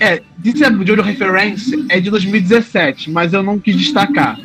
É, 0.00 0.22
disse 0.38 0.64
a 0.64 0.70
Jojo 0.72 1.02
Reference 1.02 1.84
é 1.88 2.00
de 2.00 2.10
2017, 2.10 3.10
mas 3.10 3.32
eu 3.32 3.42
não 3.42 3.58
quis 3.58 3.76
destacar. 3.76 4.38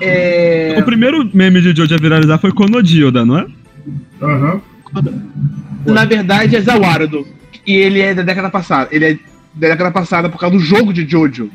É, 0.00 0.76
O 0.78 0.84
primeiro 0.84 1.28
meme 1.32 1.60
de 1.60 1.74
Jojo 1.74 1.94
a 1.94 1.98
viralizar 1.98 2.38
foi 2.38 2.52
Konodioda, 2.52 3.24
não 3.24 3.38
é? 3.38 3.46
Aham. 4.22 4.60
na 5.86 6.04
verdade, 6.04 6.56
é 6.56 6.60
Zawarudo. 6.60 7.26
E 7.66 7.72
ele 7.72 8.00
é 8.00 8.14
da 8.14 8.22
década 8.22 8.50
passada. 8.50 8.88
Ele 8.92 9.04
é 9.04 9.18
da 9.54 9.68
década 9.68 9.90
passada 9.90 10.28
por 10.28 10.38
causa 10.38 10.56
do 10.56 10.62
jogo 10.62 10.92
de 10.92 11.08
Jojo. 11.08 11.50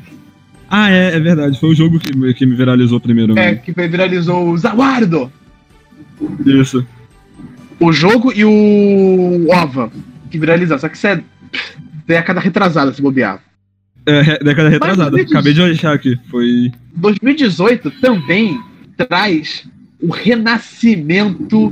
Ah, 0.68 0.90
é, 0.90 1.14
é 1.16 1.20
verdade. 1.20 1.58
Foi 1.60 1.70
o 1.70 1.74
jogo 1.74 1.98
que, 2.00 2.16
me- 2.16 2.32
que 2.34 2.44
me 2.46 2.54
viralizou 2.56 2.98
primeiro. 3.00 3.38
É, 3.38 3.46
mano. 3.52 3.58
que 3.62 3.72
viralizou 3.72 4.48
o 4.50 4.58
Zawarudo. 4.58 5.30
Isso. 6.44 6.86
O 7.82 7.92
jogo 7.92 8.32
e 8.32 8.44
o 8.44 9.46
OVA. 9.50 9.90
Que 10.30 10.38
viralizou. 10.38 10.78
Só 10.78 10.88
que 10.88 10.96
isso 10.96 11.06
é 11.06 11.22
década 12.06 12.40
retrasada, 12.40 12.92
se 12.92 13.02
bobear. 13.02 13.40
É, 14.06 14.38
década 14.42 14.68
retrasada. 14.68 15.20
Acabei 15.20 15.52
de 15.52 15.62
achar 15.62 15.94
aqui. 15.94 16.18
Foi. 16.30 16.72
2018 16.94 17.90
também 18.00 18.60
traz 18.96 19.68
o 20.00 20.10
renascimento 20.10 21.70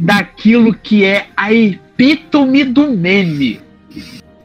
daquilo 0.00 0.74
que 0.74 1.04
é 1.04 1.26
a 1.36 1.52
epítome 1.52 2.64
do 2.64 2.90
meme. 2.90 3.60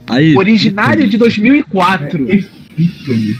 Aí. 0.07 0.35
Originário 0.35 1.07
de 1.07 1.17
2004. 1.17 2.29
É 2.29 2.35
epítome. 2.35 3.37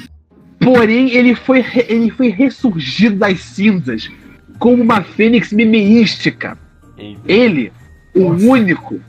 Porém, 0.60 1.12
ele 1.12 1.36
foi, 1.36 1.66
ele 1.90 2.10
foi 2.10 2.30
ressurgido 2.30 3.18
das 3.18 3.40
cinzas 3.42 4.10
como 4.58 4.82
uma 4.82 5.02
fênix 5.02 5.52
memeística. 5.52 6.58
Ele, 7.26 7.72
o 8.16 8.30
Nossa. 8.34 8.46
único, 8.46 9.00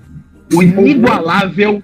o 0.53 0.63
inigualável 0.63 1.83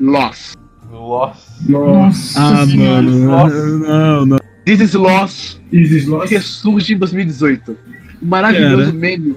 Lost. 0.00 0.54
Lost. 0.90 1.48
Nossa. 1.68 2.40
Ah, 2.40 2.66
mano. 2.66 3.10
Nossa. 3.26 3.66
Não, 3.66 4.26
não. 4.26 4.38
This 4.64 4.80
is 4.80 4.94
Lost 4.94 5.58
Isis 5.72 6.06
Lost. 6.06 6.30
ressurge 6.30 6.94
em 6.94 6.98
2018. 6.98 7.76
O 8.20 8.26
maravilhoso 8.26 8.86
Cara. 8.86 8.92
meme. 8.92 9.36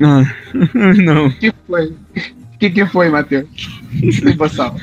Ah, 0.00 0.24
não. 1.02 1.26
O 1.26 1.30
que 1.38 1.52
foi? 1.66 1.86
O 1.86 2.58
que, 2.58 2.70
que 2.70 2.86
foi, 2.86 3.08
Matheus? 3.10 3.46
Sem 4.12 4.32
emoção. 4.32 4.74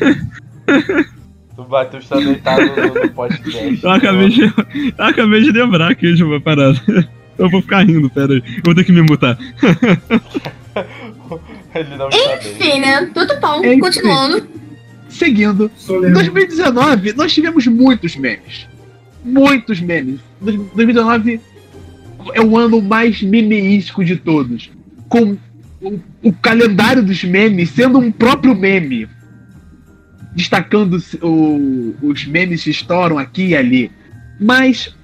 Tu 1.56 1.64
bateu 1.66 2.00
está 2.00 2.18
deitado 2.18 2.62
no, 2.66 3.04
no 3.04 3.10
podcast. 3.12 3.84
Eu 3.84 3.90
acabei, 3.92 4.30
de, 4.30 4.42
eu 4.44 4.54
acabei 4.98 5.42
de 5.42 5.52
lembrar 5.52 5.92
aqui 5.92 6.14
de 6.14 6.24
uma 6.24 6.40
parada. 6.40 6.80
Eu 7.42 7.50
vou 7.50 7.62
ficar 7.62 7.86
rindo, 7.86 8.10
pera 8.10 8.34
aí. 8.34 8.44
Eu 8.58 8.62
vou 8.64 8.76
ter 8.76 8.84
que 8.84 8.92
me 8.92 9.02
mutar. 9.02 9.38
Enfim, 12.46 12.80
né? 12.80 13.06
Tudo 13.14 13.40
bom. 13.40 13.60
Enfim. 13.66 13.80
Continuando. 13.80 14.48
Seguindo, 15.10 15.66
Em 15.66 15.80
Soleno. 15.80 16.14
2019, 16.14 17.14
nós 17.14 17.34
tivemos 17.34 17.68
muitos 17.68 18.16
memes. 18.16 18.68
Muitos 19.24 19.82
memes. 19.82 20.20
2019 20.40 21.40
é 22.34 22.42
o 22.42 22.58
ano 22.58 22.82
mais 22.82 23.22
memeístico 23.22 24.04
de 24.06 24.16
todos. 24.16 24.70
Com 25.10 25.38
o, 25.82 26.00
o 26.24 26.32
calendário 26.34 27.04
dos 27.04 27.24
memes 27.24 27.70
sendo 27.72 28.00
um 28.00 28.12
próprio 28.12 28.56
meme. 28.56 29.08
Destacando 30.34 30.98
o- 31.22 31.94
os 32.02 32.26
memes 32.26 32.64
que 32.64 32.70
estouram 32.70 33.18
aqui 33.18 33.48
e 33.48 33.56
ali. 33.56 33.92
Mas 34.40 34.96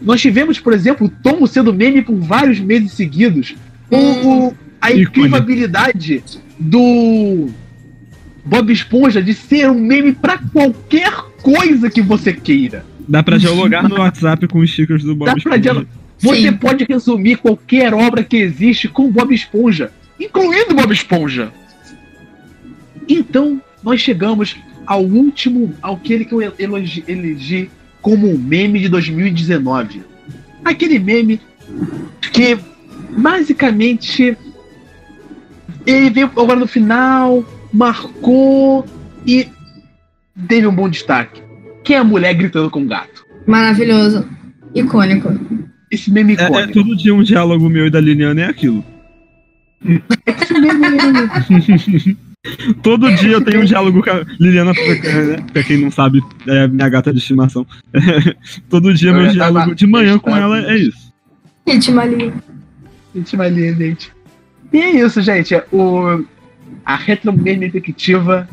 nós 0.00 0.20
tivemos, 0.20 0.58
por 0.58 0.72
exemplo, 0.72 1.06
o 1.06 1.10
Tom 1.10 1.46
sendo 1.46 1.72
meme 1.72 2.02
por 2.02 2.16
vários 2.16 2.60
meses 2.60 2.92
seguidos. 2.92 3.54
O- 3.90 4.46
o- 4.48 4.54
a 4.80 4.92
incrível 4.92 5.36
habilidade 5.36 6.22
do 6.58 7.48
Bob 8.44 8.70
Esponja 8.72 9.22
de 9.22 9.32
ser 9.34 9.70
um 9.70 9.80
meme 9.80 10.12
pra 10.12 10.38
qualquer 10.38 11.12
coisa 11.42 11.88
que 11.90 12.02
você 12.02 12.32
queira. 12.32 12.84
Dá 13.08 13.22
pra 13.22 13.38
dialogar 13.38 13.88
no 13.88 13.98
WhatsApp 13.98 14.46
com 14.48 14.58
os 14.58 14.70
stickers 14.70 15.02
do 15.02 15.14
Bob 15.14 15.26
Dá 15.26 15.32
pra 15.32 15.38
Esponja. 15.38 15.58
dialogar. 15.58 15.88
Você 16.18 16.42
Sim. 16.50 16.52
pode 16.56 16.84
resumir 16.88 17.36
qualquer 17.36 17.92
obra 17.92 18.22
que 18.24 18.36
existe 18.36 18.88
com 18.88 19.10
Bob 19.10 19.34
Esponja, 19.34 19.90
incluindo 20.18 20.74
Bob 20.74 20.92
Esponja. 20.92 21.50
Então, 23.08 23.60
nós 23.82 24.00
chegamos 24.00 24.56
ao 24.86 25.02
último, 25.02 25.74
ao 25.82 25.94
aquele 25.94 26.24
que 26.24 26.32
eu 26.34 26.42
elegi, 26.58 27.04
elegi 27.06 27.70
como 28.04 28.30
um 28.30 28.36
meme 28.38 28.78
de 28.80 28.88
2019. 28.90 30.02
Aquele 30.62 30.98
meme 30.98 31.40
que 32.32 32.58
basicamente 33.16 34.36
ele 35.86 36.10
veio 36.10 36.26
agora 36.26 36.56
no 36.56 36.66
final, 36.66 37.42
marcou 37.72 38.84
e 39.26 39.48
teve 40.46 40.66
um 40.66 40.74
bom 40.74 40.86
destaque. 40.88 41.42
Que 41.82 41.94
é 41.94 41.98
a 41.98 42.04
mulher 42.04 42.34
gritando 42.34 42.70
com 42.70 42.82
o 42.82 42.86
gato. 42.86 43.24
Maravilhoso. 43.46 44.28
Icônico. 44.74 45.32
Esse 45.90 46.10
meme 46.10 46.36
É, 46.36 46.42
é 46.42 46.44
icônico. 46.44 46.72
todo 46.74 46.96
dia 46.96 47.14
um 47.14 47.22
diálogo 47.22 47.70
meu 47.70 47.86
e 47.86 47.90
da 47.90 48.00
Liliana 48.02 48.42
é 48.42 48.48
aquilo. 48.50 48.84
Esse 50.26 50.52
meme- 50.60 52.16
Todo 52.82 53.10
dia 53.14 53.32
eu 53.32 53.40
tenho 53.44 53.62
um 53.62 53.64
diálogo 53.64 54.02
com 54.02 54.10
a 54.10 54.24
Liliana, 54.38 54.72
né? 54.72 55.36
pra 55.52 55.62
quem 55.62 55.78
não 55.78 55.90
sabe, 55.90 56.22
é 56.46 56.64
a 56.64 56.68
minha 56.68 56.88
gata 56.88 57.12
de 57.12 57.18
estimação. 57.18 57.66
Todo 58.68 58.92
dia 58.92 59.10
Eu 59.10 59.14
meu 59.14 59.22
tava- 59.24 59.32
diálogo 59.34 59.74
de 59.74 59.86
manhã 59.86 60.18
com 60.18 60.30
estava- 60.30 60.58
ela 60.58 60.70
é 60.72 60.76
isso. 60.76 61.12
Ritmo 61.66 62.00
ali. 62.00 62.32
Gente, 63.14 63.36
malia, 63.36 63.74
gente. 63.74 64.12
E 64.72 64.78
é 64.78 64.90
isso, 65.04 65.22
gente. 65.22 65.54
O, 65.72 66.24
a 66.84 66.96
retro 66.96 67.32
meme 67.32 67.66
efetiva 67.66 68.46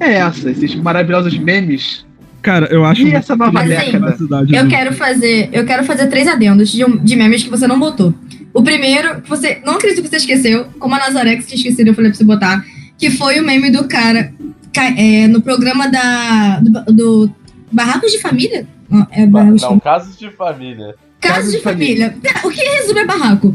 é 0.00 0.14
essa. 0.14 0.50
Esses 0.50 0.74
maravilhosos 0.74 1.36
memes. 1.36 2.06
Cara, 2.40 2.66
eu 2.70 2.84
acho 2.84 3.02
E 3.02 3.12
essa 3.12 3.34
nova 3.36 3.58
assim, 3.60 3.68
década. 3.68 4.00
capacidade 4.06 4.54
Eu 4.54 4.64
do- 4.64 4.70
quero 4.70 4.94
fazer, 4.94 5.48
eu 5.52 5.64
quero 5.66 5.84
fazer 5.84 6.06
três 6.06 6.28
adendos 6.28 6.70
de, 6.70 6.84
um- 6.84 6.96
de 6.96 7.16
memes 7.16 7.42
que 7.42 7.50
você 7.50 7.66
não 7.66 7.78
botou. 7.78 8.14
O 8.54 8.62
primeiro, 8.62 9.20
que 9.20 9.28
você 9.28 9.60
não 9.66 9.74
acredito 9.74 10.02
que 10.02 10.08
você 10.08 10.16
esqueceu, 10.16 10.66
como 10.78 10.94
a 10.94 10.98
você 11.42 11.48
tinha 11.48 11.56
esquecido, 11.58 11.88
eu 11.88 11.94
falei 11.94 12.10
pra 12.10 12.16
você 12.16 12.24
botar, 12.24 12.64
que 12.98 13.10
foi 13.10 13.40
o 13.40 13.44
meme 13.44 13.70
do 13.70 13.86
cara 13.88 14.32
ca- 14.72 14.94
é, 14.96 15.26
no 15.26 15.40
programa 15.42 15.88
da 15.88 16.60
do, 16.60 16.92
do 16.92 17.30
Barracos 17.72 18.12
de 18.12 18.20
Família. 18.20 18.66
Não, 18.88 19.06
é 19.10 19.26
Ba- 19.26 19.40
Barracos 19.40 19.60
de 19.62 19.66
Não, 19.68 19.80
casos 19.80 20.18
de 20.18 20.30
família. 20.30 20.94
Casos 21.20 21.52
de 21.52 21.60
família. 21.60 22.16
É, 22.22 22.46
O 22.46 22.50
que 22.50 22.60
resume 22.62 23.00
é 23.00 23.06
barraco. 23.06 23.54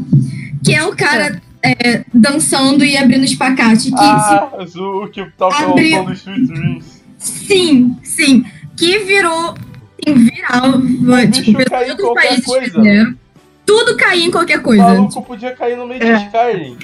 Que 0.64 0.74
é 0.74 0.82
o 0.84 0.94
cara 0.94 1.40
é, 1.62 2.04
dançando 2.12 2.84
e 2.84 2.96
abrindo 2.96 3.24
espacate. 3.24 3.90
Que 3.90 3.96
Ah, 3.98 4.50
o 4.76 5.08
que 5.08 5.24
toca 5.36 5.56
o 5.56 5.78
som 5.78 6.04
do 6.04 6.12
Street 6.12 6.46
Dreams. 6.46 7.02
sim, 7.18 7.96
sim. 8.02 8.44
Que 8.76 8.98
virou 9.00 9.54
assim, 10.06 10.14
viral. 10.14 10.78
bicho 10.78 11.42
tipo, 11.42 11.58
de 11.58 11.64
em 11.74 11.90
outros 11.90 11.96
qualquer 12.08 12.28
países 12.28 12.44
coisa. 12.44 12.72
fizeram. 12.72 13.14
Tudo 13.64 13.96
caía 13.96 14.24
em 14.26 14.30
qualquer 14.30 14.58
O 14.58 14.62
coisa. 14.62 14.82
maluco 14.82 15.22
podia 15.22 15.52
cair 15.54 15.76
no 15.76 15.86
meio 15.86 16.02
É. 16.02 16.16
de 16.16 16.24
Skyrim. 16.26 16.76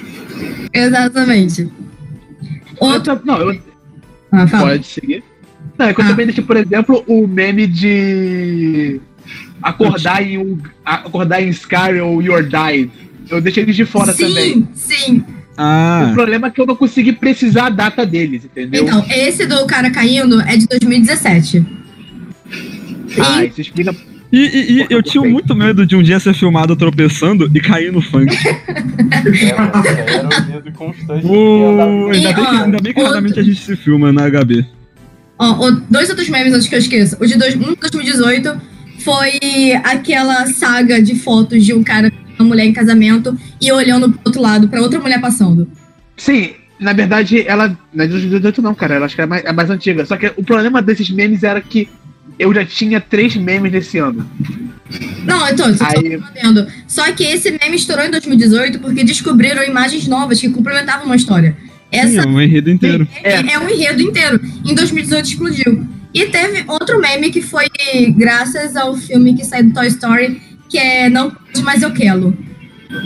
Exatamente. 0.73 1.69
Outro. 2.79 3.13
Eu, 3.13 3.21
não, 3.25 3.37
eu, 3.53 3.61
Ah, 4.31 4.45
pode 4.47 4.85
seguir. 4.85 5.23
Não, 5.77 5.87
é 5.87 5.93
que 5.93 6.01
eu 6.01 6.05
Ah. 6.05 6.07
também 6.09 6.25
deixei, 6.25 6.43
por 6.43 6.57
exemplo, 6.57 7.03
o 7.07 7.27
meme 7.27 7.65
de 7.67 8.99
acordar 9.61 10.21
em 10.23 10.37
um. 10.37 10.57
acordar 10.85 11.41
em 11.41 11.49
Skyrim 11.49 11.99
ou 11.99 12.21
Your 12.21 12.43
Died. 12.43 12.89
Eu 13.29 13.39
deixei 13.41 13.63
eles 13.63 13.75
de 13.75 13.85
fora 13.85 14.11
sim, 14.13 14.27
também. 14.27 14.67
sim. 14.73 15.23
Ah, 15.57 16.07
O 16.09 16.13
problema 16.13 16.47
é 16.47 16.49
que 16.49 16.59
eu 16.61 16.65
não 16.65 16.75
consegui 16.75 17.11
precisar 17.11 17.65
a 17.67 17.69
data 17.69 18.05
deles, 18.05 18.45
entendeu? 18.45 18.83
Então, 18.85 19.05
esse 19.09 19.45
do 19.45 19.65
cara 19.65 19.91
caindo 19.91 20.39
é 20.41 20.55
de 20.55 20.65
2017. 20.67 21.65
ah, 23.19 23.43
E 23.43 23.47
isso 23.49 23.61
explica. 23.61 23.93
E, 24.31 24.37
e- 24.39 24.81
e 24.81 24.87
eu 24.89 25.01
tinha 25.01 25.23
muito 25.27 25.55
medo 25.55 25.85
de 25.85 25.95
um 25.95 26.03
dia 26.03 26.19
ser 26.19 26.33
filmado 26.33 26.75
tropeçando 26.75 27.49
e 27.53 27.59
cair 27.59 27.91
no 27.91 28.01
funk. 28.01 28.35
É, 29.11 30.13
era 30.15 30.27
o 30.27 30.47
medo 30.47 30.71
constante. 30.73 31.25
andar- 31.27 32.13
ainda, 32.13 32.21
bem 32.21 32.33
que, 32.33 32.39
ó, 32.41 32.63
ainda 32.63 32.77
bem 32.79 32.93
que 32.93 33.01
raramente 33.01 33.39
a 33.39 33.43
gente 33.43 33.59
se 33.59 33.75
filma 33.75 34.11
na 34.11 34.29
HB. 34.29 34.65
Ó, 35.37 35.71
dois 35.89 36.09
outros 36.09 36.29
memes 36.29 36.53
antes 36.53 36.67
que 36.67 36.75
eu 36.75 36.79
esqueça. 36.79 37.17
O 37.19 37.25
de 37.25 37.37
dois, 37.37 37.55
um 37.55 37.73
de 37.73 37.75
2018 37.75 38.61
foi 38.99 39.39
aquela 39.83 40.45
saga 40.47 41.01
de 41.01 41.15
fotos 41.15 41.65
de 41.65 41.73
um 41.73 41.83
cara 41.83 42.11
com 42.11 42.17
uma 42.43 42.49
mulher 42.49 42.65
em 42.65 42.73
casamento 42.73 43.37
e 43.61 43.71
olhando 43.71 44.09
pro 44.11 44.19
outro 44.25 44.41
lado, 44.41 44.67
pra 44.67 44.81
outra 44.81 44.99
mulher 44.99 45.19
passando. 45.19 45.67
Sim, 46.17 46.51
na 46.79 46.93
verdade, 46.93 47.43
ela. 47.47 47.77
Não 47.93 48.03
é 48.03 48.07
de 48.07 48.13
2018, 48.13 48.61
não, 48.61 48.75
cara. 48.75 48.95
Ela 48.95 49.05
acho 49.05 49.15
que 49.15 49.21
é 49.21 49.25
mais, 49.25 49.43
é 49.45 49.51
mais 49.51 49.69
antiga. 49.69 50.05
Só 50.05 50.17
que 50.17 50.31
o 50.37 50.43
problema 50.43 50.81
desses 50.81 51.09
memes 51.09 51.43
era 51.43 51.59
que 51.61 51.89
eu 52.37 52.53
já 52.53 52.65
tinha 52.65 52.99
três 53.01 53.35
memes 53.35 53.71
desse 53.71 53.97
ano. 53.97 54.29
Não, 55.25 55.47
então, 55.47 55.75
só 55.75 55.85
Aí- 55.85 55.93
tô 55.93 56.01
entendendo. 56.27 56.67
Só 56.87 57.11
que 57.11 57.23
esse 57.23 57.51
meme 57.51 57.75
estourou 57.75 58.05
em 58.05 58.11
2018 58.11 58.79
porque 58.79 59.03
descobriram 59.03 59.63
imagens 59.63 60.07
novas 60.07 60.39
que 60.39 60.49
complementavam 60.49 61.05
uma 61.05 61.15
história. 61.15 61.55
Sim, 61.61 61.69
Essa 61.91 62.21
é 62.21 62.25
um 62.25 62.39
enredo 62.41 62.69
inteiro. 62.69 63.07
é. 63.23 63.53
é 63.53 63.59
um 63.59 63.69
enredo 63.69 64.01
inteiro. 64.01 64.39
Em 64.65 64.73
2018 64.75 65.25
explodiu. 65.25 65.87
E 66.13 66.25
teve 66.25 66.63
outro 66.67 66.99
meme 66.99 67.29
que 67.31 67.41
foi 67.41 67.67
graças 68.15 68.75
ao 68.75 68.95
filme 68.95 69.35
que 69.35 69.45
saiu 69.45 69.65
do 69.65 69.73
Toy 69.73 69.87
Story, 69.87 70.41
que 70.67 70.77
é 70.77 71.07
Não 71.09 71.29
Pode 71.29 71.61
Mais 71.63 71.81
Eu 71.83 71.91
Quero. 71.91 72.35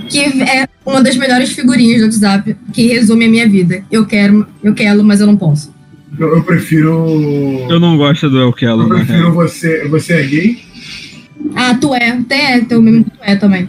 Que 0.10 0.20
é 0.44 0.66
uma 0.86 1.02
das 1.04 1.18
melhores 1.18 1.52
figurinhas 1.52 2.00
do 2.00 2.06
WhatsApp 2.06 2.56
que 2.72 2.88
resume 2.88 3.26
a 3.26 3.30
minha 3.30 3.50
vida. 3.50 3.84
Eu 3.92 4.06
quero, 4.06 4.48
eu 4.64 4.74
quero, 4.74 5.04
mas 5.04 5.20
eu 5.20 5.28
não 5.28 5.36
posso. 5.36 5.73
Eu, 6.20 6.36
eu 6.38 6.44
prefiro. 6.44 7.08
Eu 7.70 7.80
não 7.80 7.98
gosto 7.98 8.30
do 8.30 8.38
El 8.38 8.48
Eu 8.48 8.54
Kello, 8.54 8.88
prefiro 8.88 9.34
você. 9.34 9.88
Você 9.88 10.14
é 10.14 10.24
gay? 10.24 10.64
Ah, 11.56 11.76
tu 11.76 11.94
é. 11.94 12.22
Tem, 12.28 12.42
é, 12.42 12.62
tem 12.62 12.78
o 12.78 12.82
meme 12.82 13.04
do 13.04 13.10
tu 13.10 13.18
é 13.22 13.36
também. 13.36 13.68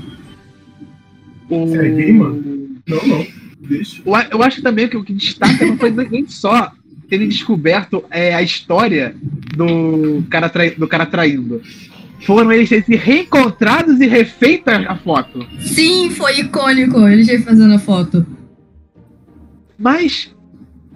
O... 1.48 1.66
Você 1.66 1.78
é 1.78 1.88
gay, 1.88 2.12
mano? 2.12 2.44
Não, 2.86 3.06
não. 3.06 3.26
Deixa. 3.60 4.02
Eu, 4.30 4.42
acho 4.42 4.62
também 4.62 4.88
que 4.88 4.96
o 4.96 5.02
que 5.04 5.14
destaca 5.14 5.64
não 5.64 5.78
foi 5.78 5.90
nem 5.90 6.26
só 6.28 6.70
terem 7.08 7.28
descoberto 7.28 8.04
é, 8.10 8.34
a 8.34 8.42
história 8.42 9.14
do 9.56 10.22
cara, 10.28 10.48
trai- 10.48 10.74
do 10.74 10.86
cara 10.86 11.06
traindo. 11.06 11.62
Foram 12.20 12.52
eles 12.52 12.68
terem 12.68 12.84
se 12.84 12.96
reencontrados 12.96 14.00
e 14.00 14.06
refeita 14.06 14.84
a 14.88 14.96
foto. 14.96 15.46
Sim, 15.60 16.10
foi 16.10 16.40
icônico. 16.40 17.06
Ele 17.08 17.22
já 17.22 17.38
fazendo 17.40 17.74
a 17.74 17.78
foto. 17.78 18.26
Mas 19.78 20.33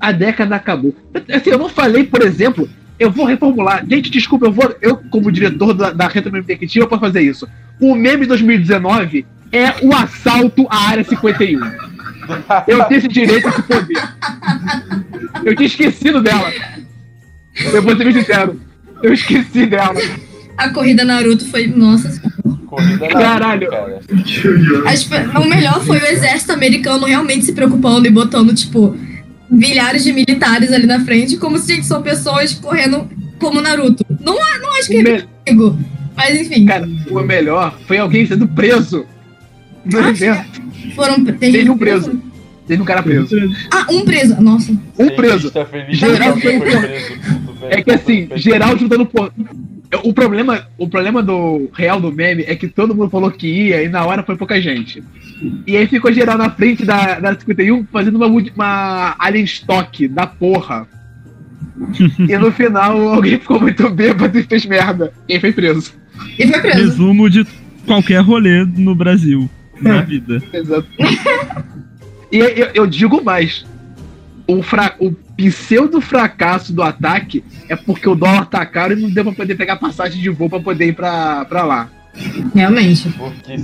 a 0.01 0.13
década 0.13 0.57
acabou. 0.57 0.95
Eu- 1.13 1.37
Assim, 1.37 1.51
eu 1.51 1.59
não 1.59 1.69
falei, 1.69 2.05
por 2.05 2.23
exemplo, 2.23 2.69
eu 2.99 3.11
vou 3.11 3.27
reformular. 3.27 3.85
Gente, 3.89 4.11
desculpa, 4.11 4.47
eu 4.47 4.53
vou. 4.53 4.75
Eu, 4.81 4.97
como 5.11 5.31
diretor 5.33 5.73
da, 5.75 5.91
da 5.91 6.11
eu 6.75 6.87
posso 6.89 7.01
fazer 7.01 7.21
isso. 7.23 7.49
O 7.81 7.95
meme 7.95 8.27
2019 8.27 9.25
é 9.53 9.75
o 9.85 9.95
assalto 9.95 10.67
à 10.69 10.89
área 10.89 11.05
51. 11.05 11.61
Eu 12.67 12.85
tenho 12.85 12.99
esse 12.99 13.09
direito, 13.09 13.49
esse 13.49 13.63
poder. 13.63 14.03
Eu 15.45 15.55
tinha 15.57 15.67
esquecido 15.67 16.21
dela. 16.21 16.53
Eu 17.73 17.83
vou 17.83 17.97
ser 17.97 18.05
bem 18.05 18.13
sincero. 18.13 18.61
Eu 19.03 19.13
esqueci 19.13 19.67
dela. 19.67 19.95
A 20.57 20.69
corrida 20.71 21.05
Naruto 21.05 21.45
foi. 21.47 21.69
Nossa 21.69 22.11
senhora. 22.11 22.35
Corrida 22.67 23.09
Caralho. 23.09 23.71
cara. 23.71 24.01
As 24.87 25.05
pe- 25.05 25.39
o 25.39 25.49
melhor 25.49 25.81
foi 25.85 25.99
o 25.99 26.05
exército 26.07 26.53
americano 26.53 27.07
realmente 27.07 27.45
se 27.47 27.53
preocupando 27.53 28.07
e 28.07 28.11
botando, 28.11 28.55
tipo, 28.55 28.95
milhares 29.51 30.05
de 30.05 30.13
militares 30.13 30.73
ali 30.73 30.87
na 30.87 31.01
frente, 31.05 31.37
como 31.37 31.59
se 31.59 31.75
gente, 31.75 31.87
são 31.87 32.03
pessoas 32.03 32.53
correndo 32.55 33.09
como 33.39 33.61
Naruto. 33.61 34.05
Não, 34.21 34.35
não 34.35 34.73
acho 34.79 34.89
que 34.89 34.97
O 34.97 35.09
é 35.09 35.25
perigo. 35.45 35.79
Mas 36.17 36.41
enfim, 36.41 36.67
Cara, 36.67 36.89
o 37.11 37.21
melhor 37.21 37.79
foi 37.87 37.99
alguém 37.99 38.27
sendo 38.27 38.47
preso. 38.49 39.07
No 39.85 39.99
Ah, 40.01 40.11
evento. 40.11 40.63
foram. 40.95 41.25
Tem 41.25 41.35
Teve 41.35 41.59
gente 41.61 41.71
um 41.71 41.79
preso. 41.79 42.21
Teve 42.67 42.83
um 42.83 42.85
cara 42.85 43.03
preso. 43.03 43.35
Ah, 43.71 43.87
um 43.91 44.05
preso. 44.05 44.41
Nossa. 44.43 44.73
Um 44.99 45.09
preso. 45.11 45.51
Feliz 45.71 45.97
Geral 45.99 46.35
que 46.35 46.41
foi 46.43 46.55
alguém 46.57 46.57
um- 46.57 46.61
preso. 46.81 47.13
É 47.71 47.83
que 47.83 47.91
assim, 47.91 48.21
tudo 48.23 48.29
bem. 48.31 48.39
geral 48.39 48.77
juntando 48.77 49.07
por. 49.07 49.33
O 50.05 50.13
problema, 50.13 50.67
o 50.77 50.87
problema 50.87 51.23
do 51.23 51.71
real 51.73 51.99
do 51.99 52.13
meme 52.13 52.45
é 52.47 52.55
que 52.55 52.69
todo 52.69 52.95
mundo 52.95 53.09
falou 53.09 53.31
que 53.31 53.47
ia 53.47 53.83
e 53.83 53.89
na 53.89 54.05
hora 54.05 54.23
foi 54.23 54.37
pouca 54.37 54.61
gente. 54.61 55.03
E 55.67 55.77
aí 55.77 55.87
ficou 55.87 56.13
geral 56.13 56.37
na 56.37 56.51
frente 56.51 56.85
da, 56.85 57.19
da 57.19 57.35
51 57.35 57.87
fazendo 57.87 58.17
uma, 58.17 58.27
uma 58.27 59.17
alien 59.19 59.45
stock 59.45 60.07
da 60.09 60.27
porra. 60.27 60.87
e 62.29 62.37
no 62.37 62.53
final 62.53 63.09
alguém 63.09 63.39
ficou 63.39 63.61
muito 63.61 63.89
bêbado 63.89 64.39
e 64.39 64.43
fez 64.43 64.67
merda. 64.67 65.13
E 65.27 65.35
aí 65.35 65.41
foi 65.41 65.53
preso. 65.53 65.95
E 66.39 66.47
foi 66.47 66.61
preso. 66.61 66.79
Resumo 66.79 67.31
de 67.31 67.47
qualquer 67.87 68.21
rolê 68.21 68.65
no 68.65 68.95
Brasil, 68.95 69.49
na 69.81 70.03
vida. 70.03 70.43
Exato. 70.53 70.87
e 72.31 72.39
eu, 72.39 72.71
eu 72.75 72.87
digo 72.87 73.25
mais. 73.25 73.65
O, 74.47 74.63
fra, 74.63 74.95
o 74.99 75.15
pseudo 75.39 76.01
fracasso 76.01 76.73
do 76.73 76.83
ataque 76.83 77.45
é 77.69 77.77
porque 77.77 78.09
o 78.09 78.15
dólar 78.15 78.47
tá 78.47 78.67
caro 78.67 78.93
e 78.93 79.01
não 79.01 79.09
deu 79.09 79.25
pra 79.25 79.33
poder 79.33 79.55
pegar 79.55 79.77
passagem 79.77 80.21
de 80.21 80.29
voo 80.29 80.51
pra 80.51 80.59
poder 80.59 80.89
ir 80.89 80.95
pra, 80.95 81.45
pra 81.45 81.63
lá. 81.65 81.89
Realmente. 82.55 83.09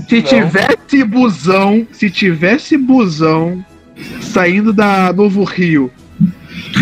Se 0.09 0.23
tivesse 0.23 1.03
busão, 1.05 1.87
se 1.91 2.09
tivesse 2.09 2.77
busão 2.77 3.65
saindo 4.21 4.73
da 4.73 5.13
Novo 5.13 5.43
Rio 5.45 5.91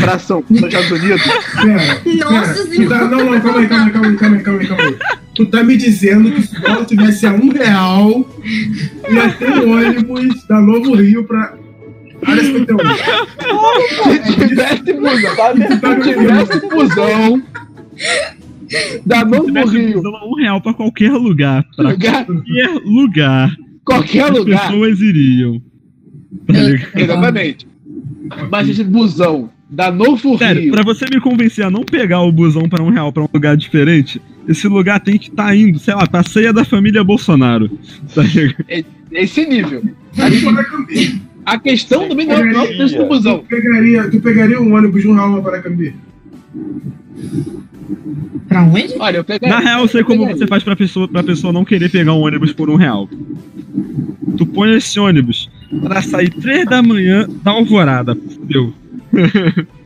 pra 0.01 0.19
São 0.19 0.43
Paulo, 0.43 0.67
Estados 0.67 0.91
Unidos, 0.91 1.23
Pera, 1.63 2.31
Nossa 2.31 2.67
senhora. 2.67 3.05
não, 3.09 3.31
não, 3.31 3.41
calma 3.41 3.61
aí, 3.61 3.69
calma 3.69 3.85
aí, 3.85 3.91
calma 3.93 4.09
aí, 4.09 4.17
calma 4.17 4.37
aí, 4.37 4.43
calma 4.43 4.61
aí, 4.61 4.67
calma 4.67 4.83
aí. 4.83 4.99
Tu 5.35 5.47
tá 5.47 5.65
me 5.65 5.77
dizendo 5.77 6.31
que 6.31 6.43
se 6.43 6.57
o 6.57 6.61
dólar 6.61 6.85
tivesse 6.85 7.27
a 7.27 7.33
um 7.33 7.49
real, 7.49 8.31
ia 9.09 9.33
ter 9.33 9.51
um 9.51 9.73
ônibus 9.73 10.47
da 10.47 10.61
Novo 10.61 10.95
Rio 10.95 11.25
pra. 11.25 11.55
Área 12.27 12.45
51. 12.45 12.79
Se 14.23 14.49
tivesse 14.49 14.93
busão, 14.93 15.37
Tá 15.81 16.03
se 16.03 16.15
tivesse 16.15 16.69
busão 16.69 17.43
da 19.05 19.25
Novo 19.25 19.47
Tivesse 19.47 19.79
Rio, 19.79 19.95
busão 19.95 20.17
a 20.17 20.27
um 20.27 20.35
real 20.35 20.61
pra 20.61 20.75
qualquer 20.75 21.13
lugar. 21.13 21.65
Pra 21.77 21.91
lugar, 21.91 22.25
qualquer 22.25 22.71
lugar. 22.85 23.57
qualquer 23.85 24.25
As 24.25 24.39
lugar, 24.39 24.67
pessoas 24.69 25.01
iriam. 25.01 25.63
Tá 26.47 27.01
exatamente. 27.01 27.67
Mas 28.51 28.69
esse 28.69 28.85
busão 28.85 29.51
da 29.69 29.91
Novo 29.91 30.39
Sério, 30.39 30.63
Rio, 30.63 30.73
pra 30.73 30.83
você 30.83 31.07
me 31.13 31.21
convencer 31.21 31.65
a 31.65 31.71
não 31.71 31.83
pegar 31.83 32.21
o 32.23 32.33
busão 32.33 32.69
pra 32.69 32.83
um 32.83 32.91
real 32.91 33.13
pra 33.13 33.23
um 33.23 33.29
lugar 33.33 33.57
diferente, 33.57 34.21
esse 34.49 34.69
lugar 34.69 35.01
tem 35.01 35.19
que 35.19 35.29
estar 35.29 35.55
indo, 35.55 35.79
sei 35.79 35.95
lá, 35.95 36.07
pra 36.07 36.23
ceia 36.23 36.53
da 36.53 36.65
família 36.65 37.05
Bolsonaro. 37.05 37.71
Tá 38.15 38.23
ligado? 38.23 38.65
é 38.69 38.85
esse 39.13 39.45
nível. 39.47 39.83
Aí. 40.19 41.21
A 41.45 41.59
questão 41.59 42.09
também 42.09 42.27
não 42.27 42.37
é 42.37 42.63
o 42.63 42.77
preço 42.77 42.97
do 42.97 43.07
busão. 43.07 43.39
Tu 43.39 43.47
pegaria, 43.47 44.11
tu 44.11 44.21
pegaria 44.21 44.61
um 44.61 44.75
ônibus 44.75 45.03
de 45.03 45.09
um 45.09 45.15
real 45.15 45.33
pra 45.33 45.43
Paracambi? 45.43 45.95
Pra 48.49 48.63
onde? 48.63 48.95
Olha, 48.99 49.17
eu 49.19 49.25
pegaria. 49.25 49.57
Na 49.57 49.61
real, 49.61 49.83
eu 49.83 49.89
sei 49.89 50.05
como 50.05 50.27
você 50.27 50.47
faz 50.47 50.63
pra 50.63 50.77
pessoa, 50.77 51.09
pra 51.09 51.23
pessoa 51.23 51.53
não 51.53 51.65
querer 51.65 51.91
pegar 51.91 52.13
um 52.13 52.21
ônibus 52.21 52.53
por 52.53 52.71
um 52.71 52.77
real. 52.77 53.09
Tu 54.37 54.47
põe 54.47 54.75
esse 54.77 55.01
ônibus 55.01 55.51
pra 55.83 56.03
sair 56.03 56.31
três 56.31 56.65
da 56.67 56.83
manhã 56.83 57.27
da 57.43 57.51
alvorada. 57.51 58.15
Fudeu. 58.15 58.73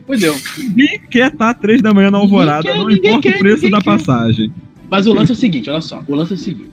Fudeu. 0.05 0.35
Ninguém 0.57 1.01
quer 1.09 1.31
estar 1.31 1.53
três 1.55 1.81
da 1.81 1.93
manhã 1.93 2.11
na 2.11 2.17
alvorada, 2.17 2.63
quer, 2.63 2.77
não 2.77 2.89
importa 2.89 3.21
quer, 3.21 3.35
o 3.35 3.39
preço 3.39 3.69
da 3.69 3.79
quer. 3.79 3.85
passagem. 3.85 4.51
Mas 4.89 5.05
o 5.07 5.13
lance 5.13 5.31
é 5.31 5.33
o 5.33 5.37
seguinte, 5.37 5.69
olha 5.69 5.81
só. 5.81 6.03
O 6.07 6.15
lance 6.15 6.33
é 6.33 6.35
o 6.35 6.39
seguinte. 6.39 6.71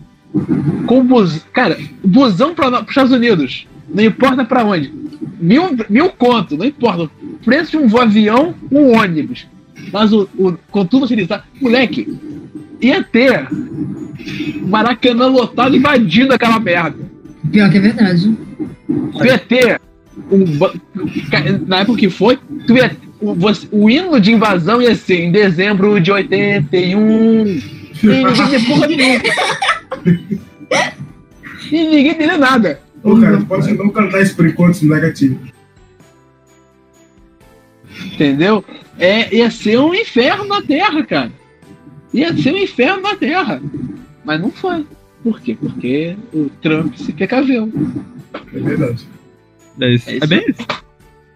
Com 0.86 1.00
o 1.00 1.04
bus... 1.04 1.44
Cara, 1.52 1.78
o 2.02 2.08
busão 2.08 2.54
para 2.54 2.82
os 2.82 2.88
Estados 2.88 3.12
Unidos, 3.12 3.66
não 3.88 4.04
importa 4.04 4.44
pra 4.44 4.64
onde. 4.64 4.92
Mil, 5.38 5.76
mil 5.90 6.10
conto, 6.10 6.56
não 6.56 6.64
importa. 6.64 7.10
Preço 7.44 7.72
de 7.72 7.76
um 7.76 7.98
avião, 7.98 8.54
um 8.70 8.96
ônibus. 8.96 9.46
Mas 9.92 10.12
o, 10.12 10.28
o, 10.38 10.52
com 10.70 10.84
tudo 10.86 11.04
utilizar. 11.04 11.46
Moleque, 11.60 12.18
ia 12.80 13.02
ter 13.02 13.46
Maracanã 14.66 15.26
lotado 15.26 15.76
invadindo 15.76 16.32
aquela 16.32 16.58
merda. 16.58 16.96
Pior 17.50 17.70
que 17.70 17.76
é 17.78 17.80
verdade. 17.80 18.36
Tu 18.86 19.24
ia 19.24 19.38
ter. 19.38 19.80
Um, 20.30 20.44
na 21.66 21.80
época 21.80 21.98
que 21.98 22.08
foi, 22.08 22.38
tu 22.66 22.76
ia, 22.76 22.96
o, 23.20 23.34
você- 23.34 23.66
o 23.70 23.90
hino 23.90 24.18
de 24.20 24.32
invasão 24.32 24.80
ia 24.80 24.94
ser 24.94 25.20
em 25.24 25.32
dezembro 25.32 26.00
de 26.00 26.10
81. 26.10 27.46
E 27.46 28.06
ninguém 28.06 28.64
porra 28.66 28.86
nenhuma. 28.86 29.22
E 31.72 31.82
ninguém 31.82 32.10
entendeu 32.10 32.38
nada. 32.38 32.80
Ô, 33.04 33.20
cara, 33.20 33.36
tu 33.36 33.46
pode 33.46 33.72
não 33.74 33.90
cantar 33.90 34.22
isso 34.22 34.34
por 34.34 34.46
enquanto, 34.46 34.82
é 34.82 34.86
negativo. 34.86 35.38
Entendeu? 38.06 38.64
É, 38.98 39.34
ia 39.34 39.50
ser 39.50 39.78
um 39.78 39.94
inferno 39.94 40.44
na 40.46 40.62
Terra, 40.62 41.04
cara. 41.04 41.32
Ia 42.14 42.34
ser 42.34 42.52
um 42.54 42.58
inferno 42.58 43.02
na 43.02 43.14
Terra. 43.14 43.60
Mas 44.24 44.40
não 44.40 44.50
foi. 44.50 44.86
Por 45.22 45.40
quê? 45.40 45.56
Porque 45.60 46.16
o 46.32 46.48
Trump 46.62 46.94
se 46.96 47.12
precaveu. 47.12 47.70
É 48.54 48.58
verdade. 48.58 49.06
É, 49.80 49.90
isso. 49.90 50.08
É 50.08 50.12
é 50.12 50.16
isso. 50.16 50.26
bem 50.26 50.44
isso. 50.48 50.66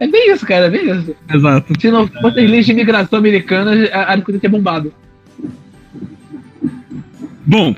É 0.01 0.07
bem 0.07 0.33
isso, 0.33 0.47
cara. 0.47 0.67
É 0.67 0.71
bem 0.71 0.91
isso. 0.91 1.17
Exato. 1.33 1.81
Se 1.81 1.91
não 1.91 2.07
fosse 2.07 2.41
as 2.41 2.51
leis 2.51 2.65
de 2.65 2.73
imigração 2.73 3.19
americana, 3.19 3.73
a 3.93 4.11
área 4.11 4.23
poderia 4.23 4.41
ter 4.41 4.49
bombado. 4.49 4.93
Bom, 7.45 7.75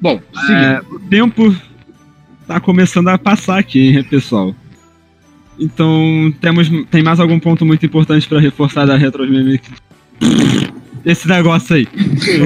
Bom, 0.00 0.20
seguinte. 0.34 0.52
é, 0.52 0.80
o 0.90 0.98
tempo 1.00 1.54
tá 2.50 2.58
começando 2.58 3.06
a 3.06 3.16
passar 3.16 3.60
aqui, 3.60 3.96
hein, 3.96 4.02
pessoal. 4.02 4.52
Então, 5.56 6.34
temos, 6.40 6.68
tem 6.90 7.00
mais 7.00 7.20
algum 7.20 7.38
ponto 7.38 7.64
muito 7.64 7.86
importante 7.86 8.26
pra 8.28 8.40
reforçar 8.40 8.86
da 8.86 8.96
Retromimic? 8.96 9.70
Esse 11.04 11.28
negócio 11.28 11.76
aí. 11.76 11.86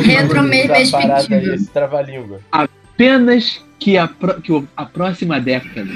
Retro 0.04 0.42
meio 0.42 0.70
Essa 0.70 0.90
parada 0.92 1.14
aí, 1.14 1.26
perspectiva. 1.28 1.54
esse 1.54 1.70
trava-língua. 1.70 2.40
apenas 2.52 3.62
que 3.78 3.96
a, 3.96 4.06
pro- 4.06 4.40
que 4.42 4.64
a 4.76 4.84
próxima 4.84 5.40
década 5.40 5.90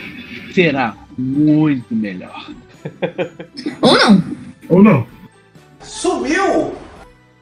será 0.54 0.96
muito 1.18 1.94
melhor. 1.94 2.50
Ou 3.82 3.98
não. 3.98 4.24
Ou 4.70 4.82
não. 4.82 5.06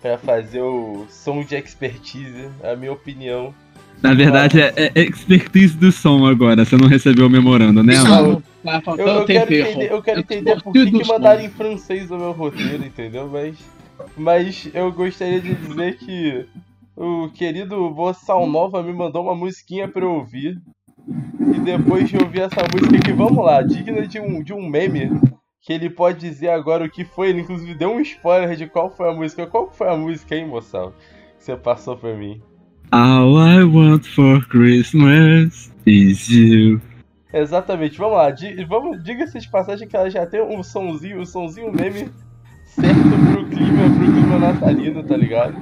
Pra 0.02 0.18
fazer 0.18 0.62
o 0.62 1.06
som 1.08 1.44
de 1.44 1.54
expertise, 1.54 2.48
a 2.64 2.74
minha 2.74 2.92
opinião. 2.92 3.54
Na 4.02 4.14
verdade, 4.14 4.60
é, 4.60 4.92
é 4.94 5.00
expertise 5.02 5.76
do 5.76 5.90
som 5.90 6.26
agora. 6.26 6.64
Você 6.64 6.76
não 6.76 6.88
recebeu 6.88 7.26
o 7.26 7.30
memorando, 7.30 7.82
né? 7.82 7.94
Não. 7.96 8.42
Tá 8.62 8.76
Eu, 8.76 8.82
faltando 8.82 9.10
eu 9.10 9.24
quero 9.24 9.54
entender, 9.54 9.92
eu 9.92 10.02
quero 10.02 10.20
entender 10.20 10.62
por 10.62 10.72
que, 10.72 10.90
que 10.90 11.06
mandaram 11.06 11.40
em 11.40 11.48
francês 11.48 12.10
o 12.10 12.18
meu 12.18 12.32
roteiro, 12.32 12.84
entendeu? 12.84 13.28
Mas, 13.28 13.56
mas 14.16 14.68
eu 14.74 14.90
gostaria 14.92 15.40
de 15.40 15.54
dizer 15.54 15.96
que 15.98 16.46
o 16.96 17.28
querido 17.28 17.88
Bossal 17.90 18.46
Nova 18.46 18.82
me 18.82 18.92
mandou 18.92 19.22
uma 19.22 19.34
musiquinha 19.34 19.86
pra 19.86 20.02
eu 20.02 20.14
ouvir. 20.14 20.60
E 21.08 21.60
depois 21.60 22.08
de 22.08 22.16
ouvir 22.16 22.40
essa 22.40 22.62
música 22.72 22.96
aqui, 22.96 23.12
vamos 23.12 23.44
lá, 23.44 23.62
digna 23.62 24.04
de 24.04 24.18
um, 24.18 24.42
de 24.42 24.52
um 24.52 24.68
meme, 24.68 25.10
que 25.62 25.72
ele 25.72 25.88
pode 25.88 26.18
dizer 26.18 26.48
agora 26.48 26.84
o 26.84 26.90
que 26.90 27.04
foi. 27.04 27.28
Ele 27.28 27.42
inclusive 27.42 27.74
deu 27.74 27.90
um 27.90 28.00
spoiler 28.00 28.56
de 28.56 28.66
qual 28.66 28.90
foi 28.90 29.08
a 29.08 29.12
música. 29.12 29.46
Qual 29.46 29.70
foi 29.70 29.88
a 29.88 29.96
música, 29.96 30.34
hein, 30.34 30.48
moçal? 30.48 30.92
Que 31.38 31.44
você 31.44 31.56
passou 31.56 31.96
pra 31.96 32.14
mim. 32.16 32.42
All 32.92 33.36
I 33.38 33.64
want 33.64 34.06
for 34.06 34.40
Christmas 34.46 35.72
is 35.84 36.28
you. 36.28 36.80
Exatamente, 37.32 37.98
vamos 37.98 38.16
lá. 38.16 38.32
Vamos, 38.68 39.02
diga-se 39.02 39.38
de 39.38 39.50
passagem 39.50 39.86
que 39.88 39.96
ela 39.96 40.08
já 40.10 40.24
tem 40.24 40.40
um 40.40 40.62
sonzinho, 40.62 41.20
um 41.20 41.26
sonzinho 41.26 41.72
meme 41.72 42.08
certo 42.64 43.00
pro 43.32 43.44
clima, 43.46 43.82
pro 43.96 44.12
clima 44.12 44.38
natalino, 44.38 45.02
tá 45.02 45.16
ligado? 45.16 45.54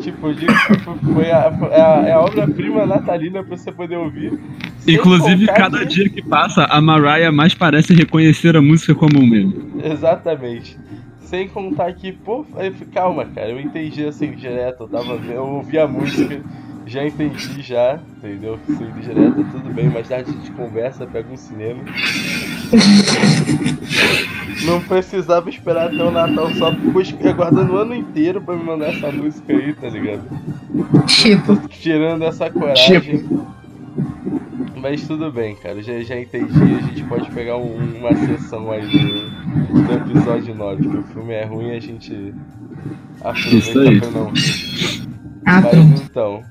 Tipo, 0.00 0.34
digo 0.34 0.52
foi- 1.14 1.30
a, 1.30 1.48
a, 1.48 2.06
é 2.08 2.12
a 2.12 2.20
obra-prima 2.20 2.84
natalina 2.86 3.42
pra 3.44 3.56
você 3.56 3.70
poder 3.70 3.96
ouvir. 3.96 4.38
Inclusive, 4.88 5.46
cada 5.46 5.80
que- 5.80 5.86
dia 5.86 6.08
que 6.08 6.22
passa, 6.22 6.64
a 6.64 6.80
Mariah 6.80 7.30
mais 7.30 7.54
parece 7.54 7.94
reconhecer 7.94 8.56
a 8.56 8.62
música 8.62 8.94
como 8.94 9.20
um 9.20 9.26
meme. 9.26 9.54
Exatamente. 9.84 10.76
Sem 11.26 11.48
contar 11.48 11.92
que, 11.92 12.12
pô, 12.12 12.44
calma, 12.92 13.24
cara, 13.26 13.50
eu 13.50 13.60
entendi 13.60 14.04
assim 14.06 14.30
direto, 14.32 14.84
eu 14.84 14.88
tava 14.88 15.16
vendo, 15.16 15.32
eu 15.32 15.44
ouvi 15.44 15.76
a 15.78 15.86
música, 15.86 16.40
já 16.86 17.04
entendi 17.04 17.60
já, 17.62 17.98
entendeu? 18.18 18.58
Fui 18.64 18.86
direto, 19.02 19.44
tudo 19.50 19.74
bem, 19.74 19.88
mais 19.88 20.08
tarde 20.08 20.30
a 20.30 20.32
gente 20.32 20.52
conversa, 20.52 21.04
pega 21.06 21.28
um 21.32 21.36
cinema. 21.36 21.80
Não 24.64 24.80
precisava 24.80 25.50
esperar 25.50 25.88
até 25.88 26.02
o 26.02 26.10
Natal, 26.10 26.48
só 26.54 26.72
ficou 26.72 27.02
aguardando 27.28 27.74
o 27.74 27.76
ano 27.76 27.94
inteiro 27.94 28.40
pra 28.40 28.54
me 28.56 28.62
mandar 28.64 28.88
essa 28.94 29.10
música 29.10 29.52
aí, 29.52 29.72
tá 29.74 29.88
ligado? 29.88 30.22
Tipo, 31.06 31.56
tirando 31.68 32.22
essa 32.24 32.48
coragem. 32.50 33.24
Mas 34.76 35.06
tudo 35.06 35.32
bem, 35.32 35.56
cara, 35.56 35.82
já, 35.82 35.98
já 36.00 36.18
entendi. 36.20 36.52
A 36.52 36.82
gente 36.86 37.02
pode 37.04 37.28
pegar 37.30 37.56
um- 37.56 37.98
uma 37.98 38.14
sessão 38.14 38.70
aí 38.70 38.86
do, 38.86 39.55
do 39.82 39.92
episódio 39.92 40.54
9, 40.54 40.88
que 40.88 40.96
o 40.96 41.02
filme 41.02 41.34
é 41.34 41.44
ruim 41.44 41.70
a 41.72 41.80
gente 41.80 42.34
aproveita 43.22 44.06
pra 44.06 44.20
não 44.20 44.32
ah, 45.46 45.60
Mas 45.62 46.00
então. 46.02 46.42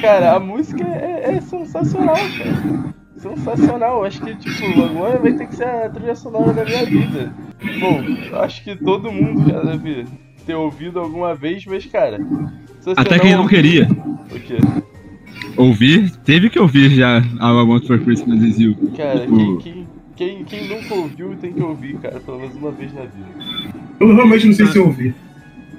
Cara, 0.00 0.36
a 0.36 0.40
música 0.40 0.84
é, 0.84 1.36
é 1.36 1.40
sensacional, 1.40 2.16
cara. 2.16 2.94
Sensacional. 3.16 4.04
Acho 4.04 4.20
que, 4.22 4.34
tipo, 4.36 4.82
agora 4.82 5.18
vai 5.18 5.32
ter 5.34 5.46
que 5.46 5.56
ser 5.56 5.66
a 5.66 5.88
trilha 5.90 6.14
sonora 6.14 6.52
da 6.52 6.64
minha 6.64 6.84
vida. 6.84 7.32
Bom, 7.80 8.02
acho 8.38 8.64
que 8.64 8.74
todo 8.76 9.12
mundo 9.12 9.48
já 9.50 9.60
deve 9.62 10.06
ter 10.46 10.54
ouvido 10.54 10.98
alguma 10.98 11.34
vez, 11.34 11.64
mas, 11.66 11.86
cara. 11.86 12.18
Até 12.96 13.18
quem 13.18 13.36
não 13.36 13.46
queria 13.46 13.86
O 14.30 14.40
quê? 14.40 14.56
ouvir, 15.56 16.10
teve 16.24 16.50
que 16.50 16.58
ouvir 16.58 16.90
já 16.90 17.18
I 17.18 17.52
want 17.64 17.86
for 17.86 17.98
Christmas 18.00 18.42
is 18.42 18.58
you. 18.58 18.74
Cara, 18.96 19.20
Tipo, 19.20 19.36
quem, 19.36 19.58
quem, 19.58 19.81
quem, 20.16 20.44
quem 20.44 20.68
nunca 20.68 20.94
ouviu 20.94 21.36
tem 21.40 21.52
que 21.52 21.62
ouvir, 21.62 21.96
cara, 21.98 22.20
pelo 22.20 22.38
menos 22.40 22.54
uma 22.56 22.70
vez 22.70 22.92
na 22.94 23.02
vida. 23.02 23.72
Eu 24.00 24.14
realmente 24.14 24.46
não 24.46 24.52
sei 24.54 24.66
se 24.66 24.76
eu 24.78 24.86
ouvi. 24.86 25.14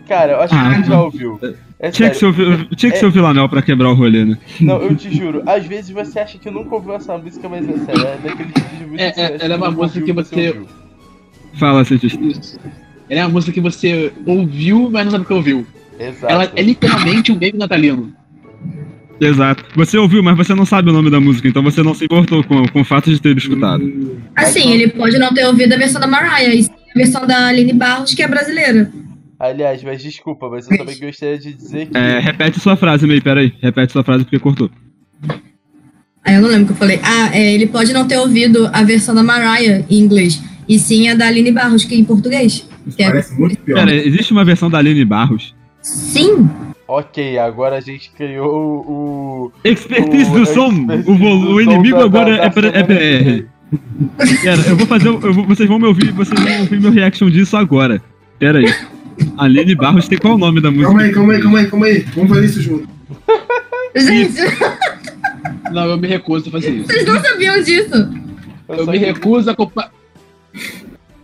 Cara, 0.08 0.34
eu 0.34 0.42
acho 0.42 0.54
Ah, 0.56 0.76
que 0.76 0.82
tu 0.84 0.88
já 0.90 1.02
ouviu. 1.02 1.40
É 1.80 1.92
Tinha 1.92 2.10
que, 2.10 2.26
ouvir, 2.26 2.68
tinha 2.76 2.92
que 2.92 2.98
É- 2.98 3.00
ser 3.00 3.06
ouvir 3.06 3.20
Lanel 3.20 3.48
pra 3.50 3.62
quebrar 3.62 3.90
o 3.90 3.94
rolê, 3.94 4.24
né? 4.24 4.38
Não, 4.62 4.82
eu 4.82 4.96
te 4.96 5.14
juro, 5.14 5.44
às 5.46 5.66
vezes 5.66 5.90
você 5.92 6.20
acha 6.20 6.38
que 6.38 6.50
nunca 6.50 6.76
ouviu 6.76 6.94
essa 6.94 7.18
música, 7.18 7.48
mas 7.50 7.68
é 7.68 7.78
sério, 7.78 8.08
é 8.08 8.18
daquele 8.18 8.52
tipo 8.54 8.76
de 8.78 8.86
música 8.86 9.04
É, 9.04 9.12
que 9.12 9.16
você 9.16 9.22
é, 9.22 9.38
ela 9.46 9.54
é 9.54 9.58
uma 9.58 9.72
música 9.72 10.06
que 10.06 10.14
você- 10.14 10.48
ouviu. 10.50 10.68
Fala. 11.60 11.82
Isso. 11.84 12.60
Ela 13.10 13.20
é 13.22 13.24
uma 13.26 13.30
música 13.34 13.52
que 13.52 13.62
você 13.62 14.12
ouviu, 14.26 14.90
mas 14.92 15.06
não 15.06 15.12
sabe 15.12 15.24
o 15.24 15.28
que 15.28 15.34
ouviu. 15.34 15.66
Exato. 16.00 16.34
Ela 16.34 16.52
é 16.56 16.62
literalmente 16.62 17.32
um 17.32 17.38
meme 17.38 17.58
natalino. 17.60 18.14
Exato. 19.20 19.64
Você 19.76 19.98
ouviu, 19.98 20.22
mas 20.24 20.36
você 20.36 20.54
não 20.54 20.66
sabe 20.66 20.90
o 20.90 20.94
nome 20.94 21.10
da 21.10 21.20
música, 21.20 21.48
então 21.48 21.64
você 21.64 21.82
não 21.82 21.94
se 21.94 22.06
importou 22.06 22.44
com, 22.44 22.68
com 22.68 22.82
o 22.82 22.86
fato 22.86 23.10
de 23.10 23.22
ter 23.22 23.38
escutado. 23.38 23.84
Assim, 24.36 24.72
ele 24.74 24.90
pode 24.90 25.18
não 25.18 25.34
ter 25.34 25.46
ouvido 25.46 25.74
a 25.74 25.78
versão 25.78 26.02
da 26.02 26.08
Mariah, 26.08 26.54
e 26.54 26.64
sim 26.64 26.72
a 26.96 27.00
versão 27.00 27.26
da 27.26 27.48
Aline 27.48 27.74
Barros, 27.74 28.14
que 28.14 28.22
é 28.22 28.28
brasileira. 28.28 28.92
Aliás, 29.40 29.84
mas 29.84 30.02
desculpa, 30.02 30.48
mas 30.50 30.70
eu 30.70 30.78
também 30.78 30.98
gostaria 31.00 31.38
de 31.38 31.54
dizer 31.54 31.88
que. 31.88 31.98
É, 31.98 32.20
repete 32.20 32.60
sua 32.60 32.76
frase, 32.78 33.06
May, 33.06 33.20
peraí. 33.20 33.54
Repete 33.62 33.92
sua 33.92 34.04
frase 34.04 34.24
porque 34.24 34.40
cortou. 34.40 34.70
Aí 36.26 36.36
eu 36.36 36.42
não 36.42 36.48
lembro 36.50 36.64
o 36.64 36.68
que 36.68 36.74
eu 36.74 36.78
falei. 36.78 37.00
Ah, 37.04 37.30
é, 37.36 37.54
ele 37.54 37.68
pode 37.68 37.92
não 37.92 38.08
ter 38.08 38.18
ouvido 38.18 38.70
a 38.72 38.84
versão 38.84 39.14
da 39.14 39.22
Mariah 39.22 39.84
em 39.90 40.00
inglês. 40.00 40.42
E 40.68 40.80
sim 40.80 41.10
a 41.10 41.16
da 41.16 41.28
Aline 41.28 41.52
Barros, 41.52 41.84
que 41.84 41.94
é 41.94 41.98
em 41.98 42.06
português. 42.06 42.66
Isso 42.88 42.96
Que 42.96 43.04
é- 43.04 43.08
parece 43.08 43.38
muito 43.38 43.58
pior. 43.58 43.76
Pera, 43.76 43.94
existe 43.94 44.32
uma 44.32 44.46
versão 44.46 44.70
da 44.70 44.78
Aline 44.78 45.04
Barros? 45.04 45.54
Sim! 45.82 46.50
Ok, 46.96 47.40
agora 47.40 47.78
a 47.78 47.80
gente 47.82 48.12
criou 48.12 48.52
o. 48.88 49.52
Expertise 49.64 50.30
o 50.30 50.34
do 50.36 50.46
som! 50.46 50.70
expertise 50.72 51.10
O, 51.10 51.14
o 51.16 51.54
som 51.56 51.62
inimigo 51.62 51.98
da- 51.98 52.06
agora 52.06 52.30
da- 52.30 52.36
é, 52.36 52.42
da 52.42 52.50
pra- 52.52 52.68
é 52.68 52.84
BR. 52.84 53.46
Pera, 54.44 54.62
eu 54.70 54.76
vou 54.78 54.86
fazer. 54.86 55.08
eu 55.08 55.34
vou- 55.34 55.46
vocês 55.48 55.68
vão 55.68 55.80
me 55.80 55.88
ouvir. 55.88 56.12
Vocês 56.12 56.40
vão 56.40 56.60
ouvir 56.60 56.80
meu 56.80 56.92
reaction 56.92 57.30
disso 57.32 57.58
agora. 57.58 58.00
Pera 58.38 58.60
aí. 58.60 58.72
Aline 59.38 59.74
Barros 59.76 60.08
tem 60.08 60.20
qual 60.20 60.36
o 60.36 60.38
nome 60.38 60.62
da 60.62 60.70
música? 60.70 60.88
Calma 60.88 61.02
aí, 61.04 61.12
calma 61.12 61.34
aí, 61.34 61.42
calma 61.42 61.58
aí, 61.60 61.68
calma 61.68 61.86
aí. 61.88 62.00
Vamos 62.16 62.30
fazer 62.30 62.46
isso 62.46 62.62
junto. 62.62 62.88
Gente, 63.96 64.34
Não, 65.72 65.86
eu 65.86 65.98
me 65.98 66.08
recuso 66.08 66.50
a 66.50 66.52
fazer 66.52 66.70
isso. 66.72 66.88
vocês 66.88 67.06
não 67.06 67.20
sabiam 67.22 67.62
disso. 67.64 68.10
Eu 68.70 68.76
Eu 68.76 68.86
me 68.88 69.00
que- 69.00 69.06
recuso 69.06 69.50
a 69.50 69.56
compa... 69.56 69.92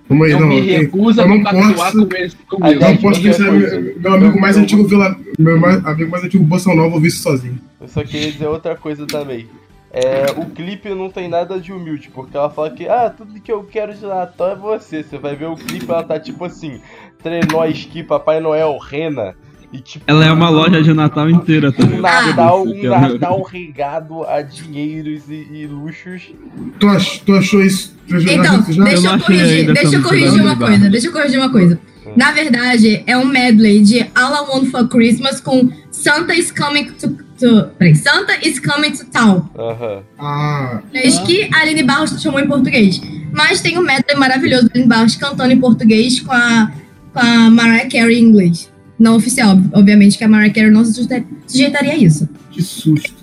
Aí, 0.10 0.32
Eu 0.32 0.40
não. 0.40 0.48
me 0.48 0.58
eu- 0.58 0.80
recuso 0.82 1.22
a 1.22 1.24
eu 1.24 1.30
não 1.30 1.44
posso. 1.44 2.08
com 2.48 2.58
comigo. 2.58 2.80
não 2.82 2.98
posso 2.98 3.22
deixar 3.22 3.46
coisa. 3.48 3.80
meu, 3.80 4.00
meu 4.00 4.14
amigo 4.14 4.40
mais 4.42 4.58
antigo 4.58 4.84
Vila. 4.88 5.16
Meu 5.38 5.60
mais- 5.60 5.86
amigo 5.86 6.10
mais 6.10 6.24
antigo 6.24 6.44
Bossa 6.44 6.74
Nova 6.74 6.96
ouvir 6.96 7.10
isso 7.10 7.22
sozinho. 7.22 7.60
Eu 7.80 7.88
só 7.88 8.04
queria 8.04 8.32
dizer 8.32 8.48
outra 8.48 8.76
coisa 8.76 9.06
também. 9.06 9.48
É, 9.92 10.26
o 10.38 10.46
clipe 10.46 10.90
não 10.90 11.10
tem 11.10 11.28
nada 11.28 11.60
de 11.60 11.72
humilde, 11.74 12.10
porque 12.14 12.38
ela 12.38 12.50
fala 12.50 12.70
que, 12.70 12.88
ah, 12.88 13.10
tudo 13.10 13.40
que 13.40 13.52
eu 13.52 13.64
quero 13.64 13.94
de 13.94 14.06
Natal 14.06 14.52
é 14.52 14.56
você. 14.56 15.02
Você 15.04 15.18
vai 15.18 15.36
ver 15.36 15.48
o 15.48 15.56
clipe, 15.56 15.90
ela 15.90 16.04
tá 16.04 16.20
tipo 16.20 16.46
assim, 16.46 16.80
trenó, 17.24 17.66
esqui, 17.66 18.04
Papai 18.04 18.40
Noel, 18.40 18.78
rena. 18.78 19.36
E 19.72 19.80
tipo, 19.80 20.04
Ela 20.08 20.26
é 20.26 20.32
uma 20.32 20.50
loja 20.50 20.82
de 20.82 20.94
Natal 20.94 21.30
inteira 21.30 21.70
um 21.70 21.72
também. 21.72 22.00
Natal, 22.02 22.64
um 22.64 22.82
Cara. 22.82 23.10
Natal 23.10 23.44
regado 23.44 24.24
a 24.24 24.42
dinheiros 24.42 25.30
e, 25.30 25.48
e 25.52 25.68
luxos. 25.68 26.32
Tu, 26.80 26.88
ach, 26.88 27.20
tu 27.24 27.34
achou 27.34 27.62
isso? 27.62 27.96
Então, 28.08 28.66
já? 28.68 28.84
deixa 28.84 29.08
Eu 29.08 29.14
eu 29.14 29.20
corrigir, 29.20 29.66
deixa 29.66 29.82
eu 29.82 29.86
música 29.86 30.02
corrigir 30.02 30.42
uma 30.42 30.56
coisa, 30.56 30.90
deixa 30.90 31.08
eu 31.08 31.12
corrigir 31.12 31.40
uma 31.40 31.52
coisa. 31.52 31.80
Na 32.16 32.32
verdade, 32.32 33.04
é 33.06 33.16
um 33.16 33.26
medley 33.26 33.84
de 33.84 34.00
All 34.16 34.34
I 34.34 34.50
Want 34.50 34.72
for 34.72 34.88
Christmas 34.88 35.40
com 35.40 35.70
Santa 35.92 36.34
is 36.34 36.52
Coming 36.52 36.86
to. 36.94 37.10
to 37.40 37.70
peraí, 37.78 37.96
Santa 37.96 38.34
is 38.42 38.60
Coming 38.60 38.92
to 38.92 39.06
Town. 39.06 39.48
Aham. 39.56 40.04
Ah, 40.18 40.82
Inglês 40.90 41.20
que 41.20 41.50
a 41.54 41.62
Aline 41.62 41.84
Barros 41.84 42.20
chamou 42.20 42.40
em 42.40 42.48
português. 42.48 43.00
Mas 43.32 43.62
tem 43.62 43.78
um 43.78 43.84
medley 43.84 44.18
maravilhoso 44.18 44.64
da 44.64 44.72
Aline 44.74 44.88
Barros 44.88 45.16
cantando 45.16 45.54
em 45.54 45.60
português 45.60 46.20
com 46.20 46.32
a, 46.32 46.72
com 47.14 47.20
a 47.20 47.50
Mariah 47.52 47.88
Carey 47.88 48.18
em 48.18 48.24
inglês. 48.24 48.69
Não 49.00 49.16
oficial, 49.16 49.58
obviamente, 49.74 50.18
que 50.18 50.24
a 50.24 50.28
Mariah 50.28 50.54
Carey 50.54 50.70
não 50.72 50.84
se 50.84 50.94
sujeita- 50.94 51.26
sujeitaria 51.48 51.94
a 51.94 51.98
isso. 51.98 52.28
que 52.52 52.62
susto. 52.62 53.14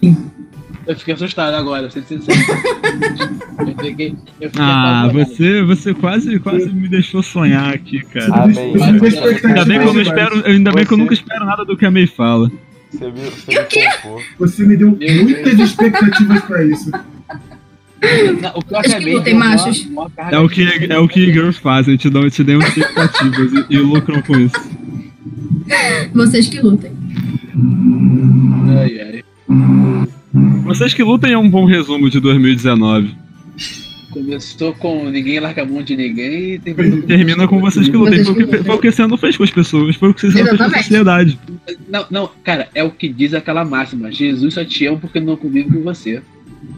Eu 0.86 0.96
fiquei 0.96 1.14
assustado 1.14 1.52
agora, 1.54 1.90
sendo 1.90 2.06
sincero. 2.06 2.38
eu 3.58 3.66
fiquei, 3.84 4.14
eu 4.40 4.48
fiquei 4.50 4.64
Ah, 4.64 5.10
você, 5.12 5.62
você 5.64 5.92
quase, 5.92 6.38
quase 6.38 6.68
me 6.70 6.88
deixou 6.88 7.22
sonhar 7.22 7.74
aqui, 7.74 8.00
cara. 8.04 8.44
Amém. 8.44 8.72
Ainda 9.44 9.64
bem 9.64 9.78
que 9.80 9.84
eu 9.84 9.92
não 9.92 10.02
demais. 10.02 10.06
espero, 10.06 10.46
ainda 10.46 10.72
bem 10.72 10.86
que 10.86 10.92
eu 10.92 10.96
nunca 10.98 11.12
espero 11.14 11.44
nada 11.44 11.64
do 11.64 11.76
que 11.76 11.84
a 11.84 11.90
May 11.90 12.06
fala. 12.06 12.50
Você 12.90 13.10
viu? 13.10 13.30
Você 13.30 13.52
me 13.52 13.90
poupou. 14.02 14.22
Você 14.38 14.64
me 14.64 14.76
deu 14.76 14.90
muitas 14.90 15.58
expectativas 15.58 16.40
pra 16.44 16.64
isso. 16.64 16.90
Não, 18.40 18.52
o 18.54 18.62
que 18.62 18.72
dar 18.72 19.32
uma- 19.32 19.44
machos. 19.46 19.88
É 20.30 20.38
o 20.38 20.48
que, 20.48 20.62
é 20.88 20.98
o 20.98 21.08
que 21.08 21.32
girls 21.32 21.58
fazem, 21.58 21.96
te 21.96 22.08
dão, 22.08 22.28
te 22.30 22.44
dão 22.44 22.58
expectativas 22.60 23.52
e, 23.68 23.74
e 23.74 23.78
lucram 23.78 24.22
com 24.22 24.38
isso. 24.38 24.54
Vocês 26.14 26.48
que 26.48 26.60
lutem. 26.60 26.92
Ai, 28.78 29.00
ai. 29.00 29.24
Vocês 30.64 30.92
que 30.94 31.02
lutem 31.02 31.32
é 31.32 31.38
um 31.38 31.48
bom 31.48 31.64
resumo 31.64 32.10
de 32.10 32.20
2019. 32.20 33.14
Começou 34.10 34.72
com 34.74 35.10
ninguém 35.10 35.38
larga 35.40 35.62
a 35.62 35.66
mão 35.66 35.82
de 35.82 35.94
ninguém 35.94 36.54
e 36.54 36.58
terminou 36.58 37.00
com... 37.02 37.06
Termina 37.06 37.48
com 37.48 37.60
vocês 37.60 37.86
que 37.88 37.96
lutem. 37.96 38.24
Foi 38.24 38.32
o 38.32 38.36
que, 38.48 38.56
foi 38.64 38.74
o 38.74 38.78
que 38.78 38.90
você 38.92 39.06
não 39.06 39.16
fez 39.18 39.36
com 39.36 39.42
as 39.44 39.50
pessoas, 39.50 39.96
foi 39.96 40.08
o 40.10 40.14
que 40.14 40.20
você 40.30 40.42
não 40.42 40.46
fez 40.46 40.56
com 40.58 40.64
a 40.64 40.70
sociedade. 40.82 41.38
Não, 41.88 42.06
não, 42.10 42.30
cara, 42.42 42.68
é 42.74 42.82
o 42.82 42.90
que 42.90 43.08
diz 43.10 43.34
aquela 43.34 43.62
máxima. 43.64 44.10
Jesus 44.10 44.54
só 44.54 44.64
te 44.64 44.86
ama 44.86 44.96
porque 44.98 45.20
não 45.20 45.36
convive 45.36 45.70
com 45.70 45.82
você. 45.82 46.22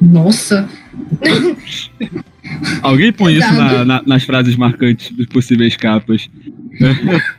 Nossa. 0.02 0.68
Alguém 2.82 3.12
põe 3.12 3.34
isso 3.36 3.52
na- 3.54 3.66
Exato. 3.68 3.84
na- 3.84 4.02
nas 4.04 4.24
frases 4.24 4.56
marcantes 4.56 5.10
dos 5.12 5.26
possíveis 5.26 5.76
capas. 5.76 6.28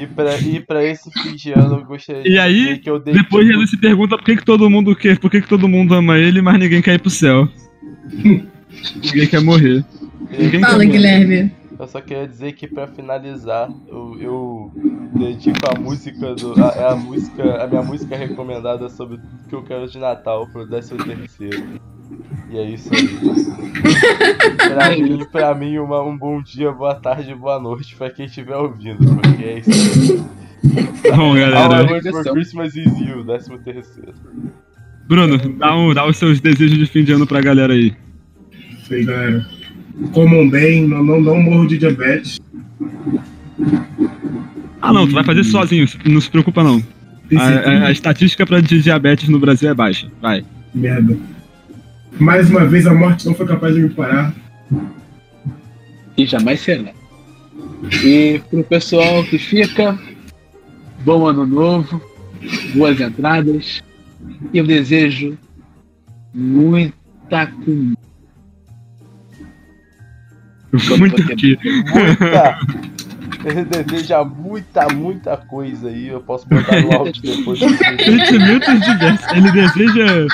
E 0.00 0.06
pra, 0.06 0.38
e 0.38 0.60
pra 0.60 0.84
esse 0.84 1.10
fim 1.10 1.34
de 1.34 1.52
ano 1.52 1.76
eu 1.76 1.84
gostaria 1.84 2.30
E 2.30 2.38
aí, 2.38 2.78
que 2.78 2.90
eu 2.90 2.98
dei 2.98 3.14
Depois 3.14 3.44
tipo, 3.44 3.52
Jesus 3.52 3.70
se 3.70 3.78
pergunta 3.78 4.16
por 4.16 4.24
que, 4.24 4.36
que 4.36 4.44
todo 4.44 4.70
mundo 4.70 4.94
quer, 4.94 5.18
por 5.18 5.30
que, 5.30 5.40
que 5.40 5.48
todo 5.48 5.68
mundo 5.68 5.94
ama 5.94 6.18
ele, 6.18 6.40
mas 6.42 6.58
ninguém 6.58 6.82
quer 6.82 6.94
ir 6.94 7.00
pro 7.00 7.10
céu. 7.10 7.48
ninguém 9.02 9.26
quer 9.28 9.40
morrer. 9.40 9.84
Ninguém 10.30 10.60
Fala, 10.60 10.78
quer 10.78 10.86
morrer. 10.86 10.92
Guilherme. 10.92 11.52
Eu 11.78 11.86
só 11.86 12.00
queria 12.00 12.26
dizer 12.26 12.52
que 12.54 12.66
pra 12.66 12.88
finalizar, 12.88 13.70
eu, 13.86 14.16
eu 14.20 14.72
dedico 15.14 15.58
a 15.70 15.78
música 15.78 16.34
do. 16.34 16.52
A, 16.60 16.68
é 16.70 16.90
a 16.90 16.96
música. 16.96 17.62
A 17.62 17.66
minha 17.68 17.82
música 17.82 18.16
recomendada 18.16 18.88
sobre 18.88 19.18
tudo 19.18 19.48
que 19.48 19.54
eu 19.54 19.62
quero 19.62 19.88
de 19.88 19.98
Natal 19.98 20.48
pro 20.48 20.66
13 20.66 20.96
terceiro. 20.96 21.80
E 22.50 22.56
é 22.58 22.70
isso 22.70 22.88
aí. 22.94 23.08
pra 24.68 24.90
mim, 24.96 25.24
pra 25.30 25.54
mim 25.54 25.78
uma, 25.78 26.02
um 26.02 26.16
bom 26.16 26.42
dia, 26.42 26.70
boa 26.72 26.94
tarde, 26.94 27.34
boa 27.34 27.60
noite 27.60 27.94
pra 27.96 28.10
quem 28.10 28.26
estiver 28.26 28.56
ouvindo, 28.56 28.98
porque 29.16 29.44
é 29.44 29.58
isso 29.58 29.70
aí. 29.70 31.10
Bom, 31.10 31.22
All 31.30 31.36
I 31.36 31.40
galera. 31.50 32.02
for 32.10 32.32
Christmas 32.32 32.74
is 32.76 32.86
you, 33.00 33.24
13 33.24 33.58
terceiro. 33.64 34.14
Bruno, 35.06 35.38
dá, 35.58 35.76
um, 35.76 35.94
dá 35.94 36.06
os 36.06 36.16
seus 36.16 36.40
desejos 36.40 36.76
de 36.78 36.86
fim 36.86 37.04
de 37.04 37.12
ano 37.12 37.26
pra 37.26 37.40
galera 37.40 37.72
aí. 37.72 37.94
Isso 38.82 38.94
aí, 38.94 39.04
galera. 39.04 39.46
Comam 40.12 40.48
bem, 40.48 40.86
não, 40.86 41.02
não, 41.04 41.20
não 41.20 41.42
morro 41.42 41.66
de 41.66 41.78
diabetes. 41.78 42.38
Ah, 44.80 44.92
não, 44.92 45.06
tu 45.06 45.12
vai 45.14 45.24
fazer 45.24 45.44
sozinho, 45.44 45.86
não 46.06 46.20
se 46.20 46.30
preocupa 46.30 46.62
não. 46.62 46.82
A, 47.36 47.42
a- 47.48 47.86
a 47.86 47.90
estatística 47.90 48.46
pra 48.46 48.60
de 48.60 48.80
diabetes 48.82 49.28
no 49.28 49.38
Brasil 49.38 49.68
é 49.70 49.74
baixa. 49.74 50.08
Vai. 50.20 50.44
Merda. 50.74 51.16
Mais 52.12 52.50
uma 52.50 52.64
vez 52.66 52.86
a 52.86 52.94
morte 52.94 53.26
não 53.26 53.34
foi 53.34 53.46
capaz 53.46 53.74
de 53.74 53.80
me 53.80 53.90
parar. 53.90 54.34
E 56.16 56.26
jamais 56.26 56.60
será. 56.60 56.92
E 58.04 58.40
pro 58.50 58.64
pessoal 58.64 59.22
que 59.24 59.38
fica, 59.38 59.98
bom 61.04 61.26
ano 61.26 61.46
novo, 61.46 62.00
boas 62.74 63.00
entradas. 63.00 63.82
E 64.52 64.58
eu 64.58 64.66
desejo 64.66 65.38
muita 66.34 67.46
comida. 67.46 67.98
Muito 70.98 71.32
aqui. 71.32 71.58
Muita! 71.62 72.58
Ele 73.44 73.64
deseja 73.84 74.24
muita, 74.24 74.88
muita 74.88 75.36
coisa 75.36 75.88
aí. 75.88 76.08
Eu 76.08 76.20
posso 76.20 76.48
botar 76.48 76.80
no 76.80 76.92
áudio 76.92 77.22
depois. 77.22 77.58
Sentimentos 78.04 78.80
diversos. 78.80 79.32
Ele 79.32 79.52
deseja 79.52 80.26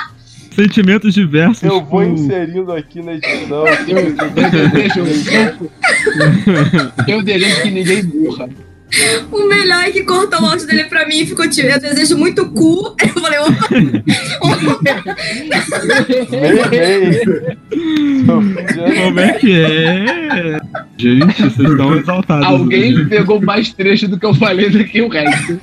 sentimentos 0.54 1.14
diversos. 1.14 1.62
Eu 1.62 1.80
vou 1.80 2.02
com- 2.02 2.04
inserindo 2.04 2.72
aqui 2.72 3.02
na 3.02 3.14
edição. 3.14 3.64
Eu, 3.88 3.98
eu 3.98 4.30
desejo. 4.50 5.70
eu 7.08 7.22
desejo 7.22 7.62
que 7.62 7.70
ninguém 7.70 8.02
morra. 8.02 8.48
O 9.32 9.48
melhor 9.48 9.84
é 9.84 9.90
que 9.90 10.02
cortou 10.04 10.40
o 10.42 10.46
áudio 10.46 10.66
dele 10.66 10.84
pra 10.84 11.06
mim 11.06 11.20
e 11.20 11.26
ficou 11.26 11.48
tipo, 11.48 11.68
eu 11.68 11.80
desejo 11.80 12.16
muito 12.16 12.46
cu. 12.46 12.94
Eu 13.02 13.08
falei, 13.22 13.38
opa. 13.38 13.68
Como 19.04 19.20
é 19.20 19.32
que 19.32 19.52
é? 19.60 20.60
Gente, 20.96 21.42
vocês 21.42 21.70
estão 21.70 21.96
exaltados. 21.96 22.46
Alguém 22.46 22.94
hoje. 22.94 23.04
pegou 23.06 23.40
mais 23.40 23.72
trecho 23.72 24.08
do 24.08 24.18
que 24.18 24.26
eu 24.26 24.34
falei 24.34 24.70
do 24.70 24.84
que 24.84 25.00
o 25.02 25.08
resto. 25.08 25.60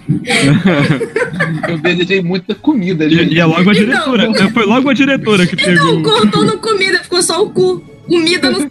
Eu 1.67 1.77
desejei 1.77 2.21
muita 2.21 2.53
comida, 2.55 3.05
E, 3.05 3.09
gente. 3.09 3.33
e 3.35 3.39
é 3.39 3.45
logo 3.45 3.69
a 3.69 3.73
diretora. 3.73 4.49
Foi 4.53 4.65
logo 4.65 4.89
a 4.89 4.93
diretora 4.93 5.45
que 5.47 5.55
pegou. 5.55 5.99
Então, 5.99 6.03
cortou 6.03 6.43
no 6.45 6.57
comida, 6.57 6.99
ficou 7.03 7.21
só 7.21 7.41
o 7.43 7.49
cu. 7.49 7.79
Comida 8.07 8.49
no 8.51 8.69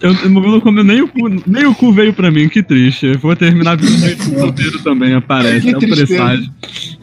Eu, 0.00 0.14
eu 0.14 0.30
não 0.30 0.60
comeu 0.60 0.84
nem 0.84 1.02
o 1.02 1.08
cu, 1.08 1.28
nem 1.46 1.66
o 1.66 1.74
cu 1.74 1.92
veio 1.92 2.12
pra 2.12 2.30
mim, 2.30 2.48
que 2.48 2.62
triste. 2.62 3.06
Eu 3.06 3.18
vou 3.18 3.34
terminar 3.34 3.76
virando 3.76 4.38
solteiro 4.38 4.82
também, 4.82 5.14
aparece. 5.14 5.66
Que 5.66 5.74
é 5.74 5.76
um 5.76 5.80
presságio. 5.80 6.50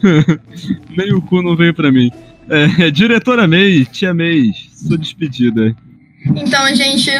nem 0.96 1.12
o 1.12 1.20
cu 1.20 1.42
não 1.42 1.54
veio 1.54 1.74
pra 1.74 1.92
mim. 1.92 2.10
É, 2.48 2.90
diretora 2.90 3.46
May, 3.46 3.84
tia 3.84 4.14
May, 4.14 4.50
sua 4.72 4.96
despedida. 4.96 5.76
Então, 6.24 6.74
gente, 6.74 7.10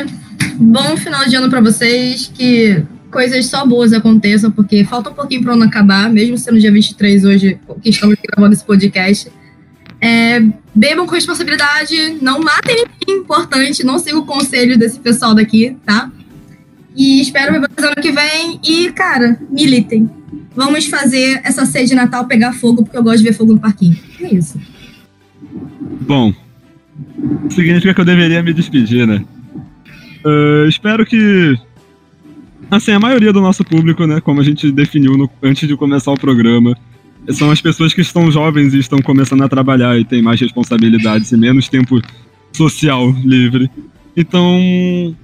bom 0.55 0.97
final 0.97 1.29
de 1.29 1.37
ano 1.37 1.51
pra 1.51 1.61
vocês. 1.61 2.31
Que 2.35 2.83
coisas 3.11 3.47
só 3.47 3.66
boas 3.66 3.93
aconteçam, 3.93 4.51
porque 4.51 4.85
falta 4.85 5.11
um 5.11 5.14
pouquinho 5.14 5.43
pro 5.43 5.53
ano 5.53 5.64
acabar, 5.64 6.11
mesmo 6.11 6.39
sendo 6.39 6.59
dia 6.59 6.72
23 6.72 7.24
hoje, 7.24 7.59
que 7.83 7.91
estamos 7.91 8.16
gravando 8.22 8.55
esse 8.55 8.64
podcast. 8.64 9.31
É, 10.07 10.40
bebam 10.72 11.04
com 11.04 11.16
responsabilidade, 11.16 12.16
não 12.22 12.38
matem 12.38 12.76
ninguém, 12.76 13.22
importante, 13.24 13.82
não 13.82 13.98
siga 13.98 14.16
o 14.16 14.24
conselho 14.24 14.78
desse 14.78 15.00
pessoal 15.00 15.34
daqui, 15.34 15.76
tá? 15.84 16.12
E 16.94 17.20
espero 17.20 17.52
ver 17.52 17.59
vocês 17.59 17.84
ano 17.84 18.00
que 18.00 18.12
vem. 18.12 18.61
E, 18.64 18.92
cara, 18.92 19.36
militem. 19.50 20.09
Vamos 20.54 20.86
fazer 20.86 21.40
essa 21.42 21.66
ceia 21.66 21.86
de 21.86 21.96
Natal 21.96 22.24
pegar 22.24 22.52
fogo, 22.52 22.84
porque 22.84 22.96
eu 22.96 23.02
gosto 23.02 23.18
de 23.18 23.24
ver 23.24 23.32
fogo 23.32 23.52
no 23.52 23.59
parquinho. 23.59 23.98
É 24.20 24.32
isso. 24.32 24.61
Bom, 26.02 26.32
significa 27.50 27.92
que 27.92 28.00
eu 28.00 28.04
deveria 28.04 28.44
me 28.44 28.54
despedir, 28.54 29.09
né? 29.09 29.24
Uh, 30.24 30.68
espero 30.68 31.04
que. 31.04 31.59
Assim, 32.70 32.92
a 32.92 33.00
maioria 33.00 33.32
do 33.32 33.40
nosso 33.40 33.64
público, 33.64 34.07
né? 34.07 34.20
Como 34.20 34.40
a 34.40 34.44
gente 34.44 34.70
definiu 34.70 35.16
no, 35.16 35.28
antes 35.42 35.66
de 35.66 35.76
começar 35.76 36.12
o 36.12 36.18
programa, 36.18 36.76
são 37.31 37.51
as 37.51 37.61
pessoas 37.61 37.93
que 37.93 38.01
estão 38.01 38.31
jovens 38.31 38.74
e 38.74 38.79
estão 38.79 39.01
começando 39.01 39.43
a 39.43 39.49
trabalhar 39.49 39.99
e 39.99 40.05
têm 40.05 40.22
mais 40.22 40.41
responsabilidades 40.41 41.33
e 41.33 41.37
menos 41.37 41.68
tempo 41.68 42.01
social 42.53 43.11
livre. 43.24 43.70
Então, 44.16 45.14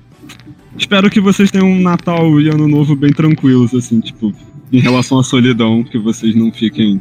espero 0.76 1.10
que 1.10 1.20
vocês 1.20 1.50
tenham 1.50 1.68
um 1.68 1.80
Natal 1.80 2.40
e 2.40 2.48
Ano 2.48 2.68
Novo 2.68 2.94
bem 2.94 3.12
tranquilos, 3.12 3.74
assim, 3.74 4.00
tipo, 4.00 4.34
em 4.72 4.80
relação 4.80 5.18
à 5.18 5.24
solidão, 5.24 5.82
que 5.84 5.98
vocês 5.98 6.34
não 6.34 6.52
fiquem 6.52 7.00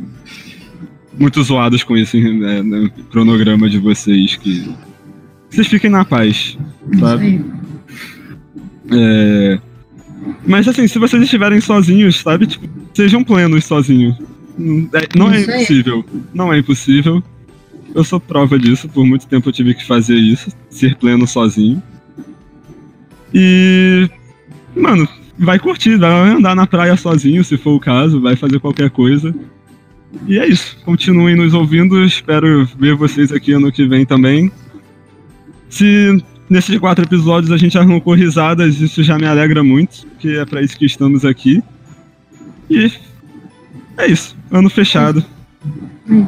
muito 1.18 1.44
zoados 1.44 1.84
com 1.84 1.98
esse 1.98 2.20
né, 2.20 2.64
né, 2.64 2.90
cronograma 3.12 3.70
de 3.70 3.78
vocês, 3.78 4.36
que 4.38 4.70
vocês 5.50 5.68
fiquem 5.68 5.90
na 5.90 6.06
paz, 6.06 6.58
sabe? 7.00 7.44
É... 8.92 9.60
Mas 10.46 10.68
assim, 10.68 10.88
se 10.88 10.98
vocês 11.00 11.22
estiverem 11.24 11.60
sozinhos, 11.60 12.20
sabe, 12.20 12.48
tipo, 12.48 12.68
sejam 12.94 13.24
plenos 13.24 13.66
sozinhos. 13.66 14.16
Não 14.58 15.32
é 15.32 15.42
impossível. 15.42 16.06
Não 16.34 16.54
é 16.54 16.60
impossível. 16.60 17.24
Eu 17.94 18.04
sou 18.04 18.20
prova 18.20 18.58
disso. 18.58 18.88
Por 18.90 19.06
muito 19.06 19.28
tempo 19.28 19.50
eu 19.50 19.54
tive 19.54 19.74
que 19.74 19.86
fazer 19.86 20.16
isso. 20.16 20.52
Ser 20.70 20.96
pleno 20.96 21.28
sozinho. 21.28 21.82
E. 23.34 24.10
Mano, 24.76 25.08
vai 25.38 25.60
curtir, 25.60 25.98
vai 25.98 26.30
andar 26.30 26.56
na 26.56 26.68
praia 26.68 26.96
sozinho, 26.96 27.44
se 27.44 27.58
for 27.58 27.76
o 27.76 27.80
caso, 27.80 28.22
vai 28.22 28.36
fazer 28.36 28.60
qualquer 28.60 28.90
coisa. 28.90 29.34
E 30.28 30.38
é 30.38 30.48
isso. 30.48 30.78
Continuem 30.84 31.36
nos 31.36 31.54
ouvindo. 31.54 32.04
Espero 32.04 32.66
ver 32.78 32.96
vocês 32.96 33.32
aqui 33.32 33.54
ano 33.54 33.72
que 33.72 33.86
vem 33.86 34.06
também. 34.06 34.52
Se 35.70 36.22
nesses 36.50 36.78
quatro 36.80 37.06
episódios 37.06 37.52
a 37.52 37.58
gente 37.58 37.78
arrancou 37.78 38.14
risadas, 38.14 38.82
isso 38.82 39.02
já 39.04 39.18
me 39.18 39.26
alegra 39.26 39.64
muito, 39.64 40.06
porque 40.08 40.30
é 40.30 40.46
para 40.46 40.62
isso 40.62 40.78
que 40.78 40.86
estamos 40.86 41.24
aqui. 41.24 41.64
E 42.70 42.92
é 44.02 44.08
isso. 44.08 44.36
Ano 44.52 44.70
fechado. 44.70 45.24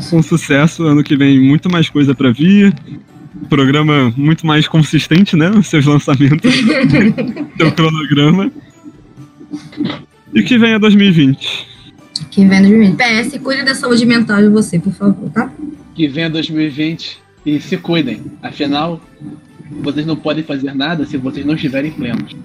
Com 0.10 0.22
sucesso. 0.22 0.84
Ano 0.84 1.04
que 1.04 1.16
vem 1.18 1.40
muito 1.40 1.70
mais 1.70 1.90
coisa 1.90 2.14
para 2.14 2.32
vir. 2.32 2.74
Programa 3.50 4.14
muito 4.16 4.46
mais 4.46 4.68
consistente, 4.68 5.36
né? 5.36 5.50
Os 5.50 5.68
seus 5.68 5.86
lançamentos. 5.86 6.54
seu 7.58 7.72
cronograma. 7.72 8.52
E 10.34 10.44
que 10.44 10.58
venha 10.58 10.80
2020. 10.80 11.68
Que 12.32 12.46
venha 12.46 12.62
2020. 12.62 12.96
PS, 12.96 13.38
cuide 13.44 13.64
da 13.64 13.76
saúde 13.76 14.06
mental 14.06 14.42
de 14.42 14.50
você, 14.50 14.80
por 14.80 14.94
favor, 14.94 15.30
tá? 15.32 15.52
Que 15.96 16.08
venha 16.08 16.30
2020 16.30 17.20
e 17.46 17.60
se 17.60 17.78
cuidem. 17.78 18.24
Afinal, 18.42 19.02
vocês 19.82 20.06
não 20.06 20.16
podem 20.16 20.44
fazer 20.44 20.74
nada 20.74 21.06
se 21.06 21.18
vocês 21.18 21.46
não 21.46 21.56
estiverem 21.56 21.92
plenos. 21.92 22.36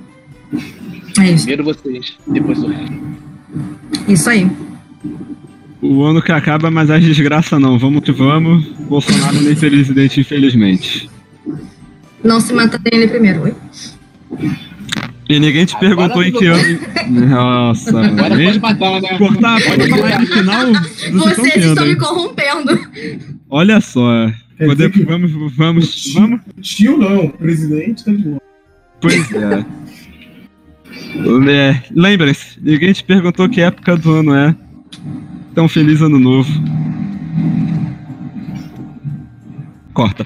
É 1.21 1.31
isso. 1.31 1.45
Primeiro 1.45 1.65
vocês, 1.65 2.17
depois 2.27 2.63
o 2.63 2.69
resto. 2.69 2.95
Isso 4.09 4.31
aí. 4.31 4.51
O 5.81 6.03
ano 6.03 6.21
que 6.21 6.33
acaba, 6.33 6.71
mas 6.71 6.91
a 6.91 6.99
desgraça 6.99 7.59
não. 7.59 7.79
Vamos 7.79 8.03
que 8.03 8.13
vamos. 8.13 8.65
Bolsonaro 8.89 9.41
nem 9.41 9.55
presidente, 9.55 10.21
infelizmente. 10.21 11.09
Não 12.23 12.41
se 12.41 12.53
mata 12.53 12.79
dele 12.79 13.07
primeiro, 13.07 13.43
oi? 13.43 13.55
E 15.29 15.39
ninguém 15.39 15.67
te 15.67 15.77
Agora 15.77 15.89
perguntou 15.89 16.23
em 16.25 16.33
que 16.33 16.47
ano. 16.47 17.29
Nossa, 17.29 17.91
Agora 17.91 18.31
mano. 18.31 18.45
pode 18.45 18.61
matar, 18.61 19.03
né? 19.03 19.19
Cortar, 19.19 19.63
pode 19.63 19.89
falar 19.89 20.21
no 20.21 20.27
final. 20.27 20.67
Vocês 21.13 21.57
estão, 21.57 21.73
estão 21.73 21.87
me 21.87 21.97
corrompendo. 21.97 22.81
Olha 23.51 23.81
só. 23.81 24.31
Poder, 24.59 24.91
vamos, 25.05 25.31
vamos, 25.55 26.13
vamos. 26.15 26.43
Tio 26.61 26.99
não, 26.99 27.29
presidente 27.29 28.05
tá 28.05 28.11
de 28.11 28.23
boa. 28.23 28.43
Pois 29.01 29.33
é. 29.33 29.65
é 31.53 31.83
Lembrem-se, 31.95 32.59
ninguém 32.61 32.93
te 32.93 33.05
perguntou 33.05 33.49
que 33.49 33.61
época 33.61 33.97
do 33.97 34.11
ano 34.11 34.35
é. 34.35 34.57
Então, 35.51 35.69
feliz 35.69 36.01
ano 36.03 36.19
novo. 36.19 36.51
Corta. 39.93 40.25